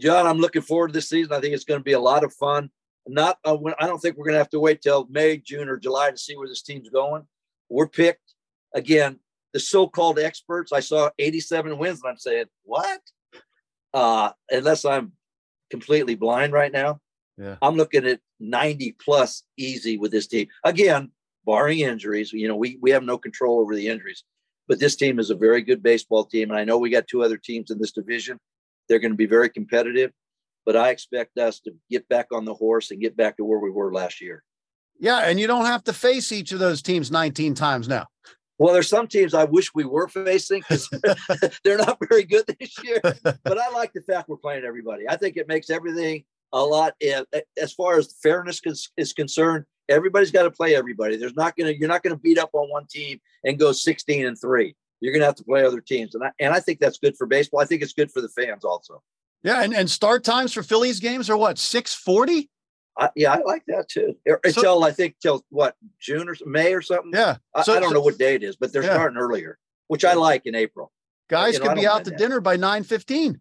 John, 0.00 0.26
I'm 0.26 0.38
looking 0.38 0.62
forward 0.62 0.88
to 0.88 0.92
this 0.94 1.08
season. 1.08 1.32
I 1.32 1.40
think 1.40 1.54
it's 1.54 1.64
going 1.64 1.80
to 1.80 1.84
be 1.84 1.92
a 1.92 2.00
lot 2.00 2.24
of 2.24 2.32
fun. 2.34 2.70
Not, 3.06 3.38
uh, 3.44 3.56
I 3.80 3.86
don't 3.86 3.98
think 3.98 4.16
we're 4.16 4.24
going 4.24 4.34
to 4.34 4.38
have 4.38 4.50
to 4.50 4.60
wait 4.60 4.80
till 4.80 5.06
May, 5.10 5.36
June, 5.36 5.68
or 5.68 5.76
July 5.76 6.10
to 6.10 6.16
see 6.16 6.36
where 6.36 6.48
this 6.48 6.62
team's 6.62 6.88
going. 6.88 7.24
We're 7.68 7.88
picked 7.88 8.34
again 8.74 9.18
the 9.52 9.60
so-called 9.60 10.18
experts. 10.18 10.72
I 10.72 10.80
saw 10.80 11.10
87 11.18 11.78
wins, 11.78 12.00
and 12.02 12.10
I'm 12.10 12.16
saying, 12.16 12.46
what? 12.64 13.00
Uh, 13.92 14.30
unless 14.50 14.84
I'm 14.84 15.12
completely 15.70 16.14
blind 16.14 16.52
right 16.52 16.72
now, 16.72 17.00
yeah. 17.38 17.56
I'm 17.62 17.76
looking 17.76 18.06
at 18.06 18.20
90 18.40 18.96
plus 19.02 19.42
easy 19.56 19.96
with 19.96 20.12
this 20.12 20.26
team. 20.26 20.48
Again, 20.64 21.10
barring 21.44 21.80
injuries, 21.80 22.32
you 22.32 22.48
know, 22.48 22.56
we 22.56 22.78
we 22.80 22.90
have 22.90 23.02
no 23.02 23.18
control 23.18 23.60
over 23.60 23.74
the 23.74 23.88
injuries, 23.88 24.24
but 24.68 24.78
this 24.78 24.96
team 24.96 25.18
is 25.18 25.30
a 25.30 25.34
very 25.34 25.62
good 25.62 25.82
baseball 25.82 26.24
team, 26.24 26.50
and 26.50 26.58
I 26.58 26.64
know 26.64 26.78
we 26.78 26.90
got 26.90 27.08
two 27.08 27.22
other 27.22 27.36
teams 27.36 27.70
in 27.70 27.78
this 27.78 27.92
division. 27.92 28.38
They're 28.88 28.98
going 28.98 29.12
to 29.12 29.16
be 29.16 29.26
very 29.26 29.48
competitive, 29.48 30.12
but 30.66 30.76
I 30.76 30.90
expect 30.90 31.38
us 31.38 31.60
to 31.60 31.72
get 31.90 32.08
back 32.08 32.28
on 32.32 32.44
the 32.44 32.54
horse 32.54 32.90
and 32.90 33.00
get 33.00 33.16
back 33.16 33.36
to 33.36 33.44
where 33.44 33.58
we 33.58 33.70
were 33.70 33.92
last 33.92 34.20
year. 34.20 34.44
Yeah, 34.98 35.20
and 35.20 35.40
you 35.40 35.46
don't 35.46 35.64
have 35.64 35.84
to 35.84 35.92
face 35.92 36.30
each 36.30 36.52
of 36.52 36.58
those 36.58 36.82
teams 36.82 37.10
19 37.10 37.54
times 37.54 37.88
now. 37.88 38.06
Well, 38.58 38.72
there's 38.72 38.88
some 38.88 39.08
teams 39.08 39.34
I 39.34 39.44
wish 39.44 39.74
we 39.74 39.84
were 39.84 40.06
facing 40.06 40.60
because 40.60 40.88
they're 41.64 41.78
not 41.78 41.98
very 42.08 42.22
good 42.22 42.44
this 42.60 42.76
year. 42.84 43.00
But 43.02 43.58
I 43.58 43.70
like 43.70 43.92
the 43.92 44.02
fact 44.02 44.28
we're 44.28 44.36
playing 44.36 44.64
everybody. 44.64 45.08
I 45.08 45.16
think 45.16 45.36
it 45.36 45.48
makes 45.48 45.70
everything 45.70 46.24
a 46.52 46.62
lot. 46.62 46.94
eh, 47.00 47.22
As 47.60 47.72
far 47.72 47.98
as 47.98 48.14
fairness 48.22 48.60
is, 48.96 49.12
concerned, 49.12 49.64
everybody's 49.88 50.30
got 50.30 50.42
to 50.44 50.50
play 50.50 50.74
everybody. 50.74 51.16
There's 51.16 51.34
not 51.34 51.56
gonna 51.56 51.70
you're 51.70 51.88
not 51.88 52.02
gonna 52.02 52.16
beat 52.16 52.38
up 52.38 52.50
on 52.52 52.68
one 52.70 52.86
team 52.86 53.20
and 53.44 53.58
go 53.58 53.72
16 53.72 54.26
and 54.26 54.38
three. 54.40 54.74
You're 55.00 55.12
gonna 55.12 55.24
have 55.24 55.34
to 55.36 55.44
play 55.44 55.64
other 55.64 55.80
teams, 55.80 56.14
and 56.14 56.22
I, 56.24 56.30
and 56.38 56.52
I 56.54 56.60
think 56.60 56.78
that's 56.78 56.98
good 56.98 57.16
for 57.16 57.26
baseball. 57.26 57.60
I 57.60 57.64
think 57.64 57.82
it's 57.82 57.92
good 57.92 58.10
for 58.12 58.20
the 58.20 58.28
fans 58.28 58.64
also. 58.64 59.02
Yeah, 59.42 59.62
and, 59.62 59.74
and 59.74 59.90
start 59.90 60.22
times 60.22 60.52
for 60.52 60.62
Phillies 60.62 61.00
games 61.00 61.28
are 61.28 61.36
what 61.36 61.58
six 61.58 61.94
forty? 61.94 62.48
I, 62.96 63.08
yeah, 63.16 63.32
I 63.32 63.38
like 63.42 63.64
that 63.68 63.88
too. 63.88 64.16
Er, 64.28 64.38
Until 64.44 64.84
I 64.84 64.92
think 64.92 65.16
till 65.20 65.42
what 65.48 65.74
June 65.98 66.28
or 66.28 66.36
May 66.44 66.74
or 66.74 66.82
something. 66.82 67.10
Yeah, 67.14 67.36
I, 67.54 67.62
So- 67.62 67.74
I 67.74 67.80
don't 67.80 67.88
so- 67.90 67.94
know 67.94 68.00
what 68.02 68.18
day 68.18 68.34
it 68.34 68.42
is, 68.42 68.54
but 68.56 68.72
they're 68.72 68.82
Yeah. 68.84 68.92
starting 68.94 69.16
earlier, 69.18 69.58
which 69.88 70.04
I 70.04 70.12
like 70.12 70.44
in 70.46 70.54
April. 70.54 70.92
Guys 71.30 71.54
You 71.54 71.60
know, 71.60 71.68
could 71.68 71.76
be 71.76 71.86
out 71.86 72.04
to 72.04 72.10
that. 72.10 72.18
dinner 72.18 72.40
by 72.40 72.56
nine 72.56 72.84
fifteen. 72.84 73.40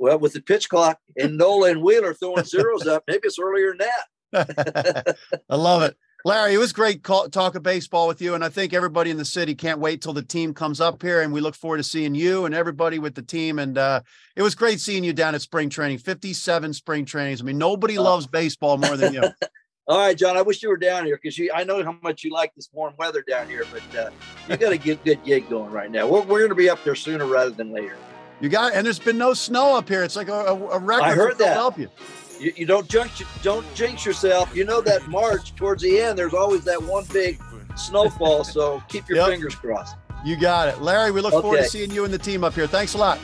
Well, 0.00 0.18
with 0.18 0.32
the 0.32 0.40
pitch 0.40 0.68
clock 0.70 0.98
and 1.18 1.36
Nola 1.36 1.70
and 1.70 1.82
Wheeler 1.82 2.14
throwing 2.14 2.44
zeros 2.44 2.86
up, 2.86 3.04
maybe 3.06 3.20
it's 3.24 3.38
earlier 3.38 3.74
than 3.76 3.86
that. 4.32 5.16
I 5.50 5.56
love 5.56 5.82
it. 5.82 5.94
Larry, 6.24 6.54
it 6.54 6.58
was 6.58 6.72
great 6.72 7.02
call, 7.02 7.28
talk 7.28 7.54
of 7.54 7.62
baseball 7.62 8.08
with 8.08 8.20
you. 8.22 8.34
And 8.34 8.42
I 8.42 8.48
think 8.48 8.72
everybody 8.72 9.10
in 9.10 9.18
the 9.18 9.24
city 9.26 9.54
can't 9.54 9.78
wait 9.78 10.00
till 10.00 10.12
the 10.14 10.22
team 10.22 10.54
comes 10.54 10.80
up 10.80 11.02
here. 11.02 11.20
And 11.20 11.32
we 11.34 11.40
look 11.42 11.54
forward 11.54 11.78
to 11.78 11.82
seeing 11.82 12.14
you 12.14 12.46
and 12.46 12.54
everybody 12.54 12.98
with 12.98 13.14
the 13.14 13.22
team. 13.22 13.58
And 13.58 13.76
uh, 13.76 14.00
it 14.36 14.42
was 14.42 14.54
great 14.54 14.80
seeing 14.80 15.04
you 15.04 15.12
down 15.12 15.34
at 15.34 15.42
spring 15.42 15.68
training 15.68 15.98
57 15.98 16.72
spring 16.72 17.04
trainings. 17.04 17.42
I 17.42 17.44
mean, 17.44 17.58
nobody 17.58 17.98
Oh. 17.98 18.02
loves 18.02 18.26
baseball 18.26 18.78
more 18.78 18.96
than 18.96 19.12
you. 19.14 19.22
All 19.86 19.98
right, 19.98 20.16
John. 20.16 20.36
I 20.36 20.42
wish 20.42 20.62
you 20.62 20.68
were 20.70 20.76
down 20.78 21.04
here 21.04 21.18
because. 21.22 21.38
I 21.54 21.64
know 21.64 21.82
how 21.82 21.96
much 22.02 22.22
you 22.22 22.32
like 22.32 22.54
this 22.54 22.68
warm 22.72 22.94
weather 22.98 23.24
down 23.26 23.48
here, 23.48 23.64
but 23.72 23.98
uh, 23.98 24.10
you 24.48 24.56
got 24.56 24.72
a 24.72 24.78
good 24.78 25.02
good 25.04 25.22
gig 25.24 25.48
going 25.50 25.70
right 25.72 25.90
now. 25.90 26.06
We're, 26.06 26.20
we're 26.20 26.38
going 26.38 26.50
to 26.50 26.54
be 26.54 26.70
up 26.70 26.84
there 26.84 26.94
sooner 26.94 27.26
rather 27.26 27.50
than 27.50 27.72
later. 27.72 27.96
You 28.40 28.48
got, 28.48 28.72
and 28.74 28.86
there's 28.86 28.98
been 28.98 29.18
no 29.18 29.34
snow 29.34 29.76
up 29.76 29.88
here. 29.88 30.02
It's 30.02 30.16
like 30.16 30.28
a, 30.28 30.32
a, 30.32 30.54
a 30.54 30.78
record 30.78 31.04
I 31.04 31.14
heard 31.14 31.32
for 31.32 31.38
that. 31.38 31.54
Philadelphia. 31.54 31.90
You, 32.38 32.52
you 32.56 32.66
don't 32.66 32.88
jinx 32.88 33.22
don't 33.42 33.66
jinx 33.74 34.06
yourself. 34.06 34.54
You 34.56 34.64
know 34.64 34.80
that 34.80 35.06
March 35.08 35.54
towards 35.54 35.82
the 35.82 36.00
end, 36.00 36.18
there's 36.18 36.32
always 36.32 36.64
that 36.64 36.82
one 36.82 37.04
big 37.12 37.38
snowfall. 37.76 38.44
So 38.44 38.82
keep 38.88 39.08
your 39.08 39.18
Yep. 39.18 39.28
fingers 39.28 39.54
crossed. 39.54 39.96
You 40.24 40.38
got 40.40 40.68
it. 40.68 40.80
Larry, 40.80 41.10
we 41.10 41.20
look 41.20 41.32
forward 41.32 41.58
to 41.58 41.64
seeing 41.64 41.90
you 41.90 42.04
and 42.04 42.12
the 42.12 42.18
team 42.18 42.44
up 42.44 42.54
here. 42.54 42.66
Thanks 42.66 42.94
a 42.94 42.98
lot. 42.98 43.18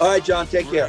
All 0.00 0.08
right, 0.08 0.22
John. 0.24 0.46
Take 0.46 0.68
care. 0.70 0.88